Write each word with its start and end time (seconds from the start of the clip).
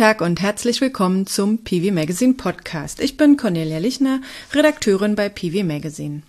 Tag 0.00 0.22
und 0.22 0.40
herzlich 0.40 0.80
willkommen 0.80 1.26
zum 1.26 1.58
PV 1.58 1.92
Magazine 1.92 2.32
Podcast. 2.32 3.00
Ich 3.00 3.18
bin 3.18 3.36
Cornelia 3.36 3.76
Lichner, 3.76 4.22
Redakteurin 4.50 5.14
bei 5.14 5.28
PV 5.28 5.62
Magazine. 5.62 6.22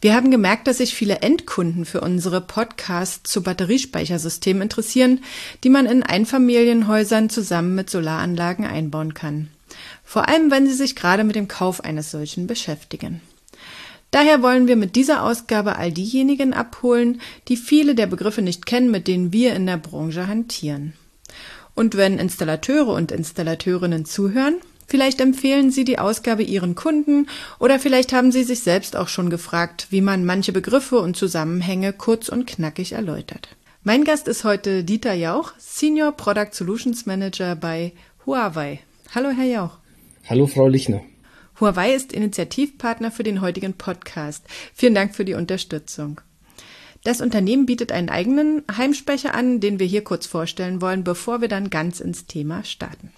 Wir 0.00 0.12
haben 0.12 0.32
gemerkt, 0.32 0.66
dass 0.66 0.78
sich 0.78 0.92
viele 0.92 1.20
Endkunden 1.20 1.84
für 1.84 2.00
unsere 2.00 2.40
Podcasts 2.40 3.30
zu 3.30 3.44
Batteriespeichersystemen 3.44 4.62
interessieren, 4.62 5.20
die 5.62 5.68
man 5.68 5.86
in 5.86 6.02
Einfamilienhäusern 6.02 7.30
zusammen 7.30 7.76
mit 7.76 7.90
Solaranlagen 7.90 8.64
einbauen 8.64 9.14
kann. 9.14 9.50
Vor 10.02 10.28
allem, 10.28 10.50
wenn 10.50 10.66
sie 10.66 10.74
sich 10.74 10.96
gerade 10.96 11.22
mit 11.22 11.36
dem 11.36 11.46
Kauf 11.46 11.84
eines 11.84 12.10
solchen 12.10 12.48
beschäftigen. 12.48 13.20
Daher 14.10 14.42
wollen 14.42 14.66
wir 14.66 14.74
mit 14.74 14.96
dieser 14.96 15.22
Ausgabe 15.22 15.76
all 15.76 15.92
diejenigen 15.92 16.52
abholen, 16.52 17.20
die 17.46 17.56
viele 17.56 17.94
der 17.94 18.08
Begriffe 18.08 18.42
nicht 18.42 18.66
kennen, 18.66 18.90
mit 18.90 19.06
denen 19.06 19.32
wir 19.32 19.54
in 19.54 19.66
der 19.66 19.76
Branche 19.76 20.26
hantieren. 20.26 20.94
Und 21.76 21.94
wenn 21.94 22.18
Installateure 22.18 22.88
und 22.88 23.12
Installateurinnen 23.12 24.06
zuhören, 24.06 24.56
vielleicht 24.86 25.20
empfehlen 25.20 25.70
Sie 25.70 25.84
die 25.84 25.98
Ausgabe 25.98 26.42
Ihren 26.42 26.74
Kunden 26.74 27.28
oder 27.58 27.78
vielleicht 27.78 28.14
haben 28.14 28.32
Sie 28.32 28.44
sich 28.44 28.60
selbst 28.60 28.96
auch 28.96 29.08
schon 29.08 29.28
gefragt, 29.28 29.88
wie 29.90 30.00
man 30.00 30.24
manche 30.24 30.52
Begriffe 30.52 30.98
und 30.98 31.18
Zusammenhänge 31.18 31.92
kurz 31.92 32.30
und 32.30 32.46
knackig 32.46 32.92
erläutert. 32.92 33.48
Mein 33.84 34.04
Gast 34.04 34.26
ist 34.26 34.42
heute 34.42 34.84
Dieter 34.84 35.12
Jauch, 35.12 35.52
Senior 35.58 36.12
Product 36.12 36.48
Solutions 36.52 37.04
Manager 37.04 37.54
bei 37.54 37.92
Huawei. 38.24 38.80
Hallo, 39.14 39.28
Herr 39.28 39.44
Jauch. 39.44 39.78
Hallo, 40.30 40.46
Frau 40.46 40.68
Lichner. 40.68 41.02
Huawei 41.60 41.94
ist 41.94 42.14
Initiativpartner 42.14 43.10
für 43.10 43.22
den 43.22 43.42
heutigen 43.42 43.74
Podcast. 43.74 44.46
Vielen 44.74 44.94
Dank 44.94 45.14
für 45.14 45.26
die 45.26 45.34
Unterstützung. 45.34 46.22
Das 47.06 47.20
Unternehmen 47.20 47.66
bietet 47.66 47.92
einen 47.92 48.08
eigenen 48.08 48.64
Heimspeicher 48.76 49.32
an, 49.32 49.60
den 49.60 49.78
wir 49.78 49.86
hier 49.86 50.02
kurz 50.02 50.26
vorstellen 50.26 50.80
wollen, 50.80 51.04
bevor 51.04 51.40
wir 51.40 51.46
dann 51.46 51.70
ganz 51.70 52.00
ins 52.00 52.26
Thema 52.26 52.64
starten. 52.64 53.12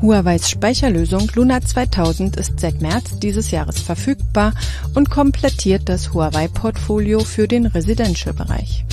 Huaweis 0.00 0.48
Speicherlösung 0.48 1.30
Luna 1.34 1.60
2000 1.60 2.36
ist 2.36 2.58
seit 2.58 2.80
März 2.80 3.18
dieses 3.18 3.50
Jahres 3.50 3.78
verfügbar 3.80 4.54
und 4.94 5.10
komplettiert 5.10 5.90
das 5.90 6.14
Huawei-Portfolio 6.14 7.20
für 7.20 7.46
den 7.46 7.66
Residential-Bereich. 7.66 8.86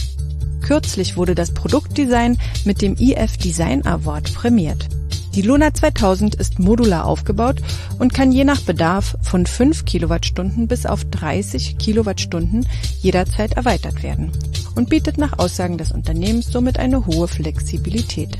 Kürzlich 0.64 1.16
wurde 1.16 1.34
das 1.34 1.54
Produktdesign 1.54 2.38
mit 2.66 2.82
dem 2.82 2.98
IF 3.00 3.38
Design 3.38 3.86
Award 3.86 4.34
prämiert. 4.34 4.90
Die 5.36 5.42
Luna 5.42 5.74
2000 5.74 6.36
ist 6.36 6.60
modular 6.60 7.04
aufgebaut 7.04 7.58
und 8.00 8.14
kann 8.14 8.32
je 8.32 8.46
nach 8.46 8.62
Bedarf 8.62 9.18
von 9.22 9.46
5 9.46 9.84
Kilowattstunden 9.84 10.70
bis 10.70 10.86
auf 10.86 11.04
30 11.04 11.78
Kilowattstunden 11.78 12.66
jederzeit 13.02 13.52
erweitert 13.52 14.02
werden 14.02 14.32
und 14.76 14.90
bietet 14.90 15.18
nach 15.18 15.38
Aussagen 15.38 15.78
des 15.78 15.92
Unternehmens 15.92 16.48
somit 16.48 16.80
eine 16.80 17.06
hohe 17.06 17.28
Flexibilität. 17.28 18.38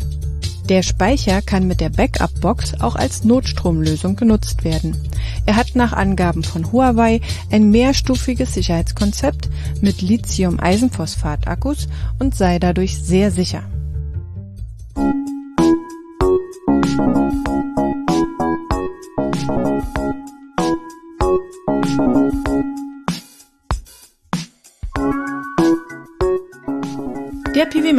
Der 0.70 0.84
Speicher 0.84 1.42
kann 1.42 1.68
mit 1.68 1.82
der 1.82 1.90
Backup-Box 1.90 2.80
auch 2.80 2.96
als 2.96 3.26
Notstromlösung 3.26 4.16
genutzt 4.16 4.64
werden. 4.64 4.96
Er 5.46 5.58
hat 5.58 5.76
nach 5.76 5.92
Angaben 5.92 6.46
von 6.46 6.72
Huawei 6.72 7.20
ein 7.52 7.72
mehrstufiges 7.72 8.54
Sicherheitskonzept 8.54 9.50
mit 9.82 10.02
Lithium-Eisenphosphat-Akkus 10.02 11.90
und 12.20 12.36
sei 12.36 12.58
dadurch 12.58 12.98
sehr 12.98 13.32
sicher. 13.32 13.64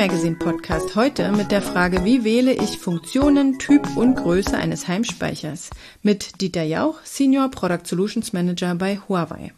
Magazine 0.07 0.37
Podcast 0.37 0.95
heute 0.95 1.33
mit 1.33 1.51
der 1.51 1.61
Frage, 1.61 2.05
wie 2.05 2.23
wähle 2.23 2.53
ich 2.53 2.79
Funktionen, 2.79 3.59
Typ 3.59 3.97
und 3.97 4.15
Größe 4.15 4.57
eines 4.57 4.86
Heimspeichers 4.86 5.70
mit 6.01 6.41
Dieter 6.41 6.63
Jauch, 6.63 7.01
Senior 7.03 7.51
Product 7.51 7.80
Solutions 7.85 8.33
Manager 8.33 8.77
bei 8.77 9.01
Huawei. 9.08 9.53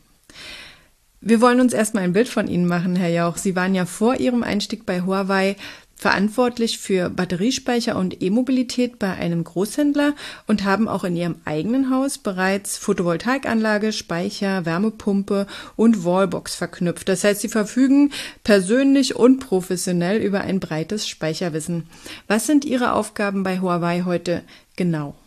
Wir 1.20 1.42
wollen 1.42 1.60
uns 1.60 1.74
erstmal 1.74 2.04
ein 2.04 2.14
Bild 2.14 2.30
von 2.30 2.48
Ihnen 2.48 2.66
machen, 2.66 2.96
Herr 2.96 3.10
Jauch. 3.10 3.36
Sie 3.36 3.56
waren 3.56 3.74
ja 3.74 3.84
vor 3.84 4.16
Ihrem 4.20 4.42
Einstieg 4.42 4.86
bei 4.86 5.02
Huawei 5.02 5.56
verantwortlich 5.98 6.78
für 6.78 7.10
Batteriespeicher 7.10 7.96
und 7.96 8.22
E-Mobilität 8.22 8.98
bei 8.98 9.12
einem 9.12 9.42
Großhändler 9.42 10.14
und 10.46 10.64
haben 10.64 10.88
auch 10.88 11.02
in 11.04 11.16
ihrem 11.16 11.36
eigenen 11.44 11.90
Haus 11.90 12.18
bereits 12.18 12.78
Photovoltaikanlage, 12.78 13.92
Speicher, 13.92 14.64
Wärmepumpe 14.64 15.46
und 15.74 16.04
Wallbox 16.04 16.54
verknüpft. 16.54 17.08
Das 17.08 17.24
heißt, 17.24 17.40
sie 17.40 17.48
verfügen 17.48 18.12
persönlich 18.44 19.16
und 19.16 19.40
professionell 19.40 20.22
über 20.22 20.42
ein 20.42 20.60
breites 20.60 21.08
Speicherwissen. 21.08 21.88
Was 22.28 22.46
sind 22.46 22.64
Ihre 22.64 22.92
Aufgaben 22.92 23.42
bei 23.42 23.60
Huawei 23.60 24.02
heute 24.06 24.44
genau? 24.76 25.17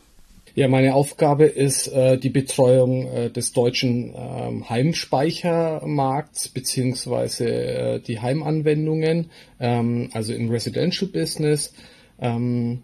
Ja, 0.54 0.68
meine 0.68 0.96
Aufgabe 0.96 1.46
ist 1.46 1.88
äh, 1.88 2.18
die 2.18 2.30
Betreuung 2.30 3.08
äh, 3.08 3.30
des 3.30 3.54
deutschen 3.54 4.14
ähm, 4.14 4.70
Heimspeichermarkts 4.70 6.50
beziehungsweise 6.50 7.50
äh, 7.50 8.00
die 8.00 8.20
Heimanwendungen, 8.20 9.30
ähm, 9.62 10.10
also 10.12 10.34
im 10.34 10.50
Residential 10.50 11.10
Business. 11.10 11.74
Ähm, 12.20 12.82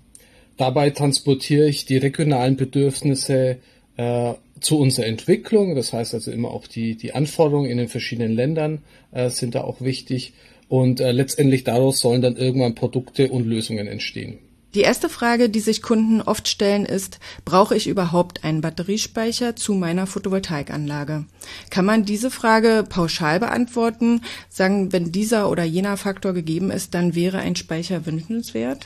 dabei 0.56 0.92
transportiere 0.92 1.68
ich 1.68 1.86
die 1.86 1.98
regionalen 1.98 2.56
Bedürfnisse 2.56 3.58
äh, 3.98 4.34
zu 4.62 4.80
unserer 4.80 5.08
Entwicklung. 5.08 5.76
Das 5.76 5.92
heißt 5.92 6.14
also 6.14 6.32
immer 6.32 6.52
auch 6.52 6.68
die, 6.68 6.96
die 6.96 7.14
Anforderungen 7.14 7.70
in 7.70 7.78
den 7.78 7.90
verschiedenen 7.90 8.32
Ländern 8.32 8.80
äh, 9.12 9.30
sind 9.30 9.56
da 9.56 9.62
auch 9.66 9.82
wichtig. 9.82 10.34
Und 10.70 11.02
äh, 11.02 11.12
letztendlich 11.12 11.66
daraus 11.66 12.00
sollen 12.00 12.22
dann 12.22 12.38
irgendwann 12.38 12.76
Produkte 12.76 13.30
und 13.30 13.46
Lösungen 13.46 13.88
entstehen. 13.88 14.40
Die 14.76 14.82
erste 14.82 15.10
Frage, 15.10 15.50
die 15.50 15.62
sich 15.62 15.82
Kunden 15.82 16.22
oft 16.22 16.48
stellen, 16.48 16.86
ist, 16.86 17.20
brauche 17.46 17.76
ich 17.76 17.88
überhaupt 17.88 18.44
einen 18.44 18.62
Batteriespeicher 18.62 19.56
zu 19.56 19.74
meiner 19.74 20.08
Photovoltaikanlage? 20.08 21.26
Kann 21.70 21.86
man 21.86 22.04
diese 22.06 22.30
Frage 22.30 22.84
pauschal 22.88 23.40
beantworten? 23.40 24.22
Sagen, 24.50 24.92
wenn 24.92 25.12
dieser 25.12 25.50
oder 25.50 25.64
jener 25.64 25.96
Faktor 25.98 26.34
gegeben 26.34 26.70
ist, 26.70 26.94
dann 26.94 27.16
wäre 27.16 27.40
ein 27.40 27.56
Speicher 27.56 28.06
wünschenswert? 28.06 28.84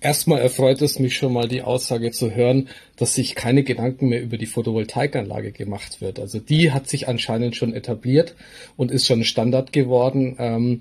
Erstmal 0.00 0.40
erfreut 0.40 0.80
es 0.82 0.98
mich 0.98 1.16
schon 1.16 1.32
mal 1.32 1.48
die 1.48 1.62
Aussage 1.62 2.12
zu 2.12 2.32
hören, 2.34 2.68
dass 2.96 3.14
sich 3.14 3.34
keine 3.34 3.64
Gedanken 3.64 4.08
mehr 4.08 4.22
über 4.22 4.38
die 4.38 4.46
Photovoltaikanlage 4.46 5.52
gemacht 5.52 6.00
wird. 6.00 6.20
Also 6.20 6.38
die 6.38 6.72
hat 6.72 6.88
sich 6.88 7.08
anscheinend 7.08 7.56
schon 7.56 7.74
etabliert 7.74 8.36
und 8.76 8.90
ist 8.90 9.06
schon 9.06 9.24
Standard 9.24 9.72
geworden. 9.72 10.36
Ähm, 10.38 10.80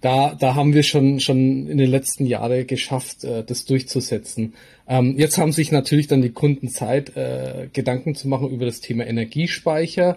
da, 0.00 0.34
da 0.34 0.54
haben 0.54 0.72
wir 0.72 0.82
schon, 0.82 1.20
schon 1.20 1.66
in 1.66 1.78
den 1.78 1.90
letzten 1.90 2.26
Jahren 2.26 2.66
geschafft, 2.66 3.24
äh, 3.24 3.44
das 3.44 3.64
durchzusetzen. 3.66 4.54
Ähm, 4.88 5.14
jetzt 5.18 5.38
haben 5.38 5.52
sich 5.52 5.72
natürlich 5.72 6.06
dann 6.06 6.22
die 6.22 6.30
Kunden 6.30 6.68
Zeit, 6.68 7.16
äh, 7.16 7.68
Gedanken 7.72 8.14
zu 8.14 8.28
machen 8.28 8.50
über 8.50 8.64
das 8.64 8.80
Thema 8.80 9.06
Energiespeicher. 9.06 10.16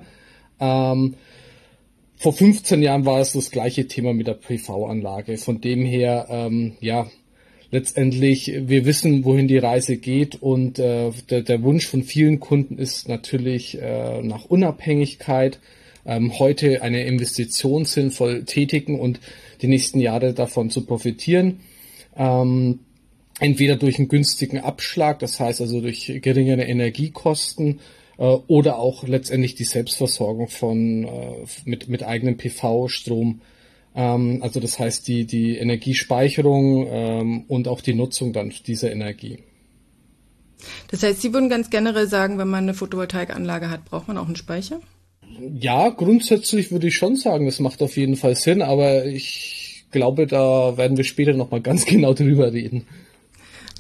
Ähm, 0.60 1.16
vor 2.18 2.32
15 2.32 2.82
Jahren 2.82 3.06
war 3.06 3.20
es 3.20 3.34
das 3.34 3.52
gleiche 3.52 3.88
Thema 3.88 4.14
mit 4.14 4.28
der 4.28 4.36
PV-Anlage. 4.36 5.38
Von 5.38 5.60
dem 5.60 5.84
her, 5.84 6.28
ähm, 6.30 6.74
ja, 6.80 7.08
letztendlich, 7.72 8.54
wir 8.56 8.86
wissen, 8.86 9.26
wohin 9.26 9.50
die 9.50 9.58
Reise 9.58 9.98
geht 9.98 10.42
und 10.42 10.80
äh, 10.80 11.12
der, 11.30 11.42
der 11.42 11.64
Wunsch 11.64 11.88
von 11.88 12.04
vielen 12.04 12.40
Kunden 12.40 12.78
ist 12.78 13.10
natürlich 13.10 13.82
äh, 13.82 14.22
nach 14.22 14.46
Unabhängigkeit, 14.46 15.60
ähm, 16.06 16.38
heute 16.40 16.82
eine 16.82 17.04
Investition 17.06 17.84
sinnvoll 17.86 18.44
tätigen 18.44 19.00
und 19.00 19.20
die 19.64 19.68
nächsten 19.68 20.00
Jahre 20.00 20.34
davon 20.34 20.70
zu 20.70 20.86
profitieren. 20.86 21.62
Ähm, 22.16 22.80
entweder 23.40 23.78
durch 23.78 23.98
einen 23.98 24.10
günstigen 24.10 24.60
Abschlag, 24.60 25.20
das 25.20 25.40
heißt 25.40 25.62
also 25.62 25.82
durch 25.82 26.20
geringere 26.22 26.64
Energiekosten 26.64 27.80
äh, 28.18 28.24
oder 28.24 28.78
auch 28.78 29.08
letztendlich 29.08 29.56
die 29.56 29.64
Selbstversorgung 29.64 30.50
von 30.50 31.06
äh, 31.06 31.10
mit, 31.66 31.90
mit 31.90 32.04
eigenem 32.04 32.38
PV-Strom. 32.38 33.42
Ähm, 33.96 34.40
also 34.42 34.60
das 34.60 34.78
heißt 34.78 35.08
die, 35.08 35.26
die 35.26 35.58
Energiespeicherung 35.58 36.88
ähm, 36.90 37.46
und 37.48 37.68
auch 37.68 37.82
die 37.82 37.94
Nutzung 37.94 38.34
dann 38.34 38.54
dieser 38.68 38.92
Energie. 38.92 39.40
Das 40.90 41.04
heißt, 41.04 41.22
Sie 41.22 41.34
würden 41.34 41.50
ganz 41.50 41.70
generell 41.70 42.08
sagen, 42.08 42.38
wenn 42.38 42.48
man 42.48 42.64
eine 42.64 42.74
Photovoltaikanlage 42.74 43.70
hat, 43.70 43.86
braucht 43.86 44.08
man 44.08 44.18
auch 44.18 44.28
einen 44.28 44.36
Speicher? 44.36 44.80
Ja, 45.60 45.90
grundsätzlich 45.90 46.72
würde 46.72 46.88
ich 46.88 46.96
schon 46.96 47.16
sagen, 47.16 47.46
das 47.46 47.60
macht 47.60 47.82
auf 47.82 47.98
jeden 47.98 48.16
Fall 48.16 48.36
Sinn, 48.36 48.62
aber 48.62 49.06
ich 49.06 49.86
glaube, 49.92 50.28
da 50.28 50.78
werden 50.78 50.98
wir 50.98 51.04
später 51.04 51.34
nochmal 51.34 51.62
ganz 51.62 51.86
genau 51.88 52.14
drüber 52.14 52.54
reden. 52.54 52.86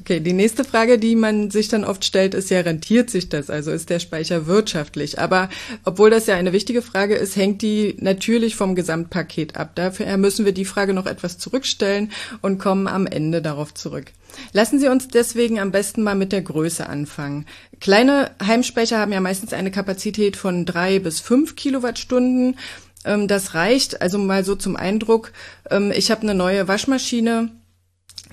Okay, 0.03 0.19
die 0.19 0.33
nächste 0.33 0.65
Frage, 0.65 0.99
die 0.99 1.15
man 1.15 1.49
sich 1.49 1.69
dann 1.69 1.85
oft 1.85 2.03
stellt, 2.03 2.33
ist 2.33 2.49
ja, 2.49 2.59
rentiert 2.59 3.09
sich 3.09 3.29
das? 3.29 3.49
Also 3.49 3.71
ist 3.71 3.89
der 3.89 3.99
Speicher 3.99 4.47
wirtschaftlich? 4.47 5.17
Aber 5.17 5.47
obwohl 5.85 6.09
das 6.09 6.27
ja 6.27 6.35
eine 6.35 6.51
wichtige 6.51 6.81
Frage 6.81 7.15
ist, 7.15 7.37
hängt 7.37 7.61
die 7.61 7.95
natürlich 8.01 8.57
vom 8.57 8.75
Gesamtpaket 8.75 9.55
ab. 9.55 9.75
Dafür 9.75 10.17
müssen 10.17 10.43
wir 10.43 10.51
die 10.51 10.65
Frage 10.65 10.93
noch 10.93 11.05
etwas 11.05 11.37
zurückstellen 11.37 12.11
und 12.41 12.59
kommen 12.59 12.87
am 12.87 13.07
Ende 13.07 13.41
darauf 13.41 13.73
zurück. 13.73 14.07
Lassen 14.51 14.77
Sie 14.77 14.89
uns 14.89 15.07
deswegen 15.07 15.57
am 15.57 15.71
besten 15.71 16.03
mal 16.03 16.15
mit 16.15 16.33
der 16.33 16.41
Größe 16.41 16.89
anfangen. 16.89 17.45
Kleine 17.79 18.31
Heimspeicher 18.45 18.99
haben 18.99 19.13
ja 19.13 19.21
meistens 19.21 19.53
eine 19.53 19.71
Kapazität 19.71 20.35
von 20.35 20.65
drei 20.65 20.99
bis 20.99 21.21
fünf 21.21 21.55
Kilowattstunden. 21.55 22.57
Ähm, 23.05 23.29
das 23.29 23.53
reicht, 23.53 24.01
also 24.01 24.17
mal 24.17 24.43
so 24.43 24.55
zum 24.55 24.75
Eindruck. 24.75 25.31
Ähm, 25.71 25.93
ich 25.95 26.11
habe 26.11 26.23
eine 26.23 26.35
neue 26.35 26.67
Waschmaschine 26.67 27.51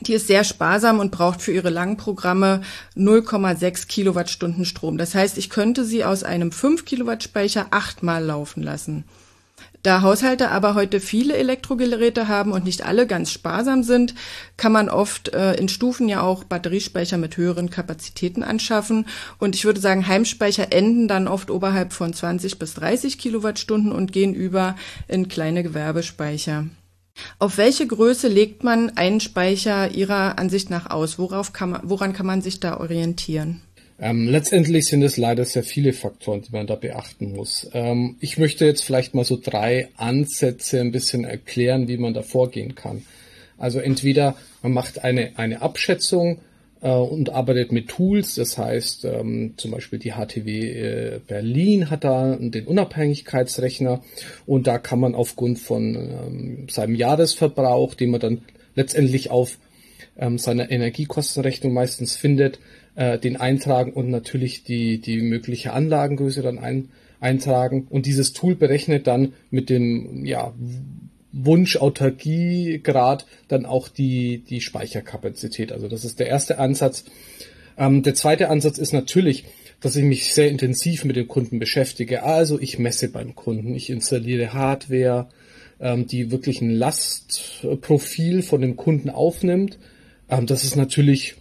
Die 0.03 0.15
ist 0.15 0.27
sehr 0.27 0.45
sparsam 0.45 0.99
und 0.99 1.11
braucht 1.11 1.43
für 1.43 1.53
ihre 1.53 1.71
langen 1.71 1.97
Programme 1.97 2.63
0,6 2.97 3.87
Kilowattstunden 3.87 4.65
Strom. 4.65 4.99
Das 4.99 5.15
heißt, 5.15 5.37
ich 5.39 5.51
könnte 5.51 5.85
sie 5.85 6.05
aus 6.05 6.25
einem 6.25 6.53
5 6.53 6.85
Kilowatt 6.85 7.23
Speicher 7.23 7.67
achtmal 7.71 8.25
laufen 8.25 8.63
lassen. 8.63 9.05
Da 9.83 10.03
Haushalte 10.03 10.51
aber 10.51 10.75
heute 10.75 11.01
viele 11.01 11.37
Elektrogeräte 11.37 12.29
haben 12.29 12.53
und 12.53 12.65
nicht 12.65 12.85
alle 12.85 13.07
ganz 13.07 13.31
sparsam 13.31 13.83
sind, 13.83 14.15
kann 14.59 14.73
man 14.73 14.91
oft 14.91 15.33
äh, 15.33 15.55
in 15.55 15.71
Stufen 15.71 16.07
ja 16.09 16.21
auch 16.21 16.45
Batteriespeicher 16.45 17.17
mit 17.17 17.39
höheren 17.39 17.71
Kapazitäten 17.71 18.43
anschaffen. 18.43 19.07
Und 19.39 19.55
ich 19.55 19.65
würde 19.65 19.81
sagen, 19.81 20.07
Heimspeicher 20.07 20.71
enden 20.71 21.09
dann 21.09 21.29
oft 21.29 21.51
oberhalb 21.51 21.95
von 21.95 22.13
20 22.13 22.59
bis 22.59 22.75
30 22.75 23.17
Kilowattstunden 23.17 23.91
und 23.91 24.13
gehen 24.13 24.35
über 24.35 24.77
in 25.09 25.29
kleine 25.29 25.63
Gewerbespeicher. 25.63 26.67
Auf 27.39 27.59
welche 27.59 27.87
Größe 27.87 28.29
legt 28.29 28.65
man 28.65 28.91
einen 28.97 29.21
Speicher 29.21 29.91
Ihrer 29.91 30.39
Ansicht 30.39 30.71
nach 30.71 30.91
aus? 30.91 31.19
Worauf 31.19 31.53
kann 31.53 31.71
man, 31.71 31.81
woran 31.85 32.13
kann 32.13 32.27
man 32.27 32.43
sich 32.43 32.61
da 32.61 32.79
orientieren? 32.79 33.63
Ähm, 33.99 34.29
letztendlich 34.29 34.87
sind 34.87 35.03
es 35.03 35.19
leider 35.19 35.45
sehr 35.45 35.63
viele 35.63 35.93
Faktoren, 35.93 36.41
die 36.41 36.53
man 36.53 36.67
da 36.67 36.75
beachten 36.75 37.33
muss. 37.35 37.69
Ähm, 37.75 38.17
ich 38.21 38.39
möchte 38.39 38.65
jetzt 38.65 38.83
vielleicht 38.83 39.15
mal 39.15 39.27
so 39.27 39.39
drei 39.43 39.89
Ansätze 39.97 40.81
ein 40.81 40.91
bisschen 40.91 41.25
erklären, 41.25 41.87
wie 41.87 41.99
man 41.99 42.15
da 42.15 42.23
vorgehen 42.23 42.75
kann. 42.75 43.05
Also 43.59 43.79
entweder 43.79 44.37
man 44.63 44.73
macht 44.73 45.05
eine, 45.05 45.33
eine 45.37 45.61
Abschätzung 45.61 46.41
und 46.89 47.31
arbeitet 47.31 47.73
mit 47.73 47.89
Tools, 47.89 48.37
das 48.37 48.57
heißt 48.57 49.05
ähm, 49.05 49.55
zum 49.57 49.71
Beispiel 49.71 49.99
die 49.99 50.13
HTW 50.13 50.71
äh, 50.71 51.21
Berlin 51.27 51.91
hat 51.91 52.05
da 52.05 52.37
den 52.37 52.67
Unabhängigkeitsrechner 52.67 54.03
und 54.47 54.67
da 54.67 54.79
kann 54.79 55.01
man 55.01 55.15
aufgrund 55.15 55.59
von 55.59 55.95
ähm, 55.95 56.67
seinem 56.71 56.95
Jahresverbrauch, 56.95 57.95
den 57.95 58.11
man 58.11 58.21
dann 58.21 58.43
letztendlich 58.75 59.31
auf 59.31 59.59
ähm, 60.19 60.39
seiner 60.39 60.71
Energiekostenrechnung 60.71 61.73
meistens 61.73 62.17
findet, 62.17 62.61
äh, 62.95 63.19
den 63.19 63.37
eintragen 63.37 63.93
und 63.93 64.11
natürlich 64.11 64.65
die, 64.65 65.01
die 65.01 65.21
mögliche 65.21 65.73
Anlagengröße 65.73 66.43
dann 66.43 66.59
ein, 66.59 66.89
eintragen. 67.21 67.87
Und 67.91 68.07
dieses 68.07 68.33
Tool 68.33 68.55
berechnet 68.55 69.07
dann 69.07 69.35
mit 69.51 69.71
dem 69.71 70.25
ja, 70.25 70.55
Wunsch 71.33 71.77
Autarkiegrad 71.77 73.27
dann 73.49 73.67
auch 73.67 73.89
die, 73.89 74.39
die 74.39 74.61
Speicherkapazität. 74.61 75.73
Also 75.73 75.89
das 75.89 76.05
ist 76.05 76.19
der 76.19 76.27
erste 76.27 76.59
Ansatz. 76.59 77.05
Ähm, 77.79 78.03
der 78.03 78.15
zweite 78.15 78.49
Ansatz 78.49 78.79
ist 78.79 78.93
natürlich, 78.93 79.45
dass 79.81 79.97
ich 79.97 80.05
mich 80.05 80.35
sehr 80.35 80.51
intensiv 80.51 81.05
mit 81.05 81.17
dem 81.17 81.29
Kunden 81.29 81.59
beschäftige. 81.59 82.23
Also 82.23 82.61
ich 82.61 82.79
messe 82.79 83.09
beim 83.09 83.35
Kunden, 83.35 83.75
ich 83.75 83.91
installiere 83.91 84.53
Hardware, 84.53 85.29
ähm, 85.81 86.07
die 86.07 86.31
wirklich 86.31 86.61
ein 86.61 86.71
Lastprofil 86.71 88.43
von 88.43 88.61
dem 88.61 88.77
Kunden 88.77 89.09
aufnimmt. 89.09 89.79
Ähm, 90.29 90.47
das 90.47 90.65
ist 90.65 90.77
natürlich 90.77 91.37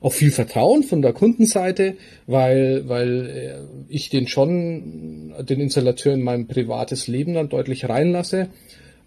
auch 0.00 0.12
viel 0.12 0.32
Vertrauen 0.32 0.82
von 0.82 1.00
der 1.00 1.12
Kundenseite, 1.12 1.96
weil, 2.26 2.88
weil 2.88 3.26
äh, 3.30 3.54
ich 3.88 4.10
den 4.10 4.26
schon, 4.26 5.32
den 5.48 5.60
Installateur 5.60 6.14
in 6.14 6.22
mein 6.22 6.48
privates 6.48 7.06
Leben 7.06 7.34
dann 7.34 7.48
deutlich 7.48 7.88
reinlasse. 7.88 8.48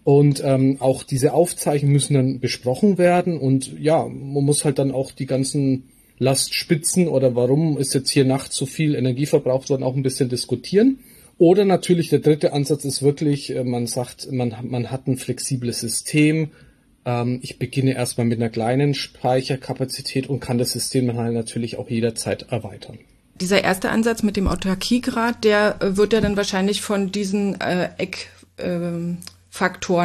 Und 0.06 0.40
ähm, 0.44 0.76
auch 0.78 1.02
diese 1.02 1.34
Aufzeichnungen 1.34 1.92
müssen 1.92 2.14
dann 2.14 2.38
besprochen 2.38 2.96
werden. 2.96 3.38
Und 3.38 3.76
ja, 3.76 4.06
man 4.06 4.44
muss 4.44 4.64
halt 4.64 4.78
dann 4.78 4.92
auch 4.92 5.10
die 5.10 5.26
ganzen 5.26 5.88
Lastspitzen 6.20 7.08
oder 7.08 7.34
warum 7.34 7.76
ist 7.76 7.92
jetzt 7.92 8.10
hier 8.10 8.24
nachts 8.24 8.54
so 8.54 8.66
viel 8.66 8.94
Energie 8.94 9.26
verbraucht 9.26 9.68
worden, 9.68 9.82
auch 9.82 9.96
ein 9.96 10.04
bisschen 10.04 10.28
diskutieren. 10.28 11.00
Oder 11.38 11.64
natürlich 11.64 12.08
der 12.08 12.20
dritte 12.20 12.52
Ansatz 12.52 12.84
ist 12.84 13.02
wirklich, 13.02 13.52
äh, 13.52 13.64
man 13.64 13.88
sagt, 13.88 14.30
man, 14.30 14.54
man 14.62 14.92
hat 14.92 15.08
ein 15.08 15.16
flexibles 15.16 15.80
System, 15.80 16.52
ähm, 17.04 17.40
ich 17.42 17.58
beginne 17.58 17.96
erstmal 17.96 18.28
mit 18.28 18.38
einer 18.38 18.48
kleinen 18.48 18.94
Speicherkapazität 18.94 20.28
und 20.28 20.38
kann 20.38 20.58
das 20.58 20.70
System 20.70 21.16
halt 21.16 21.34
natürlich 21.34 21.78
auch 21.78 21.90
jederzeit 21.90 22.46
erweitern. 22.52 23.00
Dieser 23.40 23.64
erste 23.64 23.90
Ansatz 23.90 24.22
mit 24.22 24.36
dem 24.36 24.46
Autarkiegrad, 24.46 25.42
der 25.42 25.82
äh, 25.82 25.96
wird 25.96 26.12
ja 26.12 26.20
dann 26.20 26.36
wahrscheinlich 26.36 26.80
von 26.80 27.10
diesen 27.10 27.60
äh, 27.60 27.88
Eckfaktoren 27.98 29.18
äh, 29.18 29.35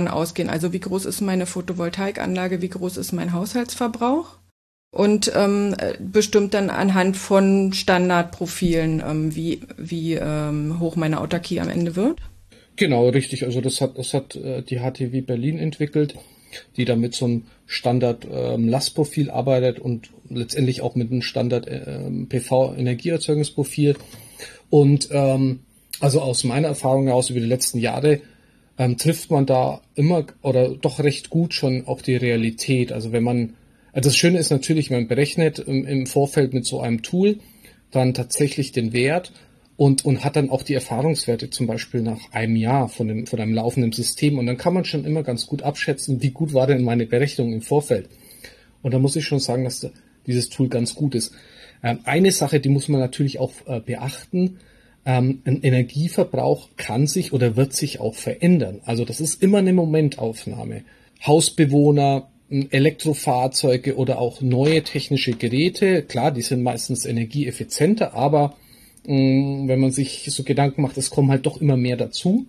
ausgehen. 0.08 0.50
Also 0.50 0.74
wie 0.74 0.80
groß 0.80 1.06
ist 1.06 1.22
meine 1.22 1.46
Photovoltaikanlage, 1.46 2.62
wie 2.62 2.70
groß 2.70 2.98
ist 2.98 3.12
mein 3.12 3.34
Haushaltsverbrauch? 3.34 4.38
Und 4.94 5.32
ähm, 5.36 5.76
bestimmt 6.00 6.54
dann 6.54 6.70
anhand 6.70 7.16
von 7.16 7.72
Standardprofilen, 7.72 9.02
ähm, 9.08 9.36
wie, 9.36 9.62
wie 9.78 10.16
ähm, 10.16 10.80
hoch 10.80 10.98
meine 10.98 11.22
Autarkie 11.22 11.62
am 11.62 11.70
Ende 11.70 11.96
wird? 11.96 12.20
Genau, 12.76 13.08
richtig. 13.08 13.46
Also 13.46 13.62
das 13.62 13.80
hat, 13.80 13.98
das 13.98 14.14
hat 14.14 14.36
äh, 14.36 14.64
die 14.64 14.80
HTW 14.80 15.22
Berlin 15.22 15.60
entwickelt 15.60 16.16
die 16.78 16.86
da 16.86 16.96
mit 16.96 17.14
so 17.14 17.26
einem 17.26 17.44
Standard 17.66 18.28
ähm, 18.30 18.74
arbeitet 19.30 19.80
und 19.80 20.10
letztendlich 20.30 20.82
auch 20.82 20.96
mit 20.96 21.12
einem 21.12 21.22
Standard 21.22 21.68
ähm, 21.70 22.28
PV-Energieerzeugungsprofil. 22.30 23.96
Und 24.70 25.10
ähm, 25.12 25.62
also 26.00 26.22
aus 26.22 26.44
meiner 26.44 26.70
Erfahrung 26.70 27.08
heraus 27.08 27.30
über 27.30 27.40
die 27.40 27.46
letzten 27.46 27.80
Jahre 27.80 28.22
ähm, 28.82 28.98
trifft 28.98 29.30
man 29.30 29.46
da 29.46 29.80
immer 29.94 30.26
oder 30.42 30.70
doch 30.70 31.00
recht 31.00 31.30
gut 31.30 31.54
schon 31.54 31.86
auch 31.86 32.02
die 32.02 32.16
Realität. 32.16 32.92
Also 32.92 33.12
wenn 33.12 33.22
man, 33.22 33.54
also 33.94 34.10
das 34.10 34.18
Schöne 34.18 34.40
ist 34.40 34.50
natürlich, 34.50 34.90
man 34.90 35.08
berechnet 35.08 35.60
im, 35.60 35.86
im 35.86 36.08
Vorfeld 36.08 36.56
mit 36.56 36.66
so 36.66 36.82
einem 36.82 37.04
Tool 37.04 37.38
dann 37.92 38.16
tatsächlich 38.16 38.72
den 38.72 38.92
Wert 38.92 39.34
und, 39.78 40.04
und 40.04 40.24
hat 40.24 40.36
dann 40.36 40.50
auch 40.50 40.64
die 40.64 40.74
Erfahrungswerte 40.74 41.52
zum 41.52 41.68
Beispiel 41.68 42.02
nach 42.02 42.32
einem 42.32 42.56
Jahr 42.56 42.90
von, 42.90 43.08
dem, 43.08 43.28
von 43.28 43.40
einem 43.40 43.54
laufenden 43.54 43.92
System. 43.92 44.40
Und 44.40 44.48
dann 44.48 44.58
kann 44.58 44.74
man 44.74 44.84
schon 44.84 45.06
immer 45.06 45.22
ganz 45.22 45.46
gut 45.46 45.62
abschätzen, 45.62 46.24
wie 46.24 46.32
gut 46.32 46.56
war 46.56 46.66
denn 46.66 46.84
meine 46.84 47.06
Berechnung 47.06 47.54
im 47.54 47.62
Vorfeld. 47.62 48.10
Und 48.82 48.96
da 48.96 49.00
muss 49.00 49.16
ich 49.16 49.26
schon 49.26 49.40
sagen, 49.40 49.64
dass 49.64 49.88
dieses 50.26 50.50
Tool 50.50 50.70
ganz 50.70 50.96
gut 50.96 51.14
ist. 51.14 51.36
Ähm, 51.84 52.00
eine 52.06 52.32
Sache, 52.32 52.60
die 52.60 52.70
muss 52.70 52.88
man 52.88 53.00
natürlich 53.00 53.38
auch 53.38 53.52
äh, 53.68 53.80
beachten. 53.80 54.58
Ähm, 55.06 55.42
ein 55.46 55.62
Energieverbrauch 55.64 56.70
kann 56.78 57.08
sich 57.08 57.34
oder 57.34 57.56
wird 57.56 57.74
sich 57.74 58.00
auch 58.00 58.16
verändern. 58.16 58.82
Also 58.86 59.06
das 59.06 59.20
ist 59.20 59.42
immer 59.42 59.60
eine 59.60 59.74
Momentaufnahme. 59.74 60.84
Hausbewohner, 61.26 62.28
Elektrofahrzeuge 62.50 63.96
oder 63.96 64.20
auch 64.20 64.42
neue 64.42 64.84
technische 64.84 65.32
Geräte, 65.32 66.04
klar, 66.04 66.32
die 66.32 66.42
sind 66.42 66.64
meistens 66.64 67.06
energieeffizienter, 67.06 68.14
aber 68.14 68.56
Mm, 69.06 69.68
wenn 69.68 69.80
man 69.80 69.92
sich 69.92 70.28
so 70.30 70.44
Gedanken 70.44 70.82
macht, 70.82 70.98
es 70.98 71.10
kommen 71.10 71.32
halt 71.32 71.46
doch 71.46 71.60
immer 71.60 71.78
mehr 71.78 71.98
dazu. 71.98 72.46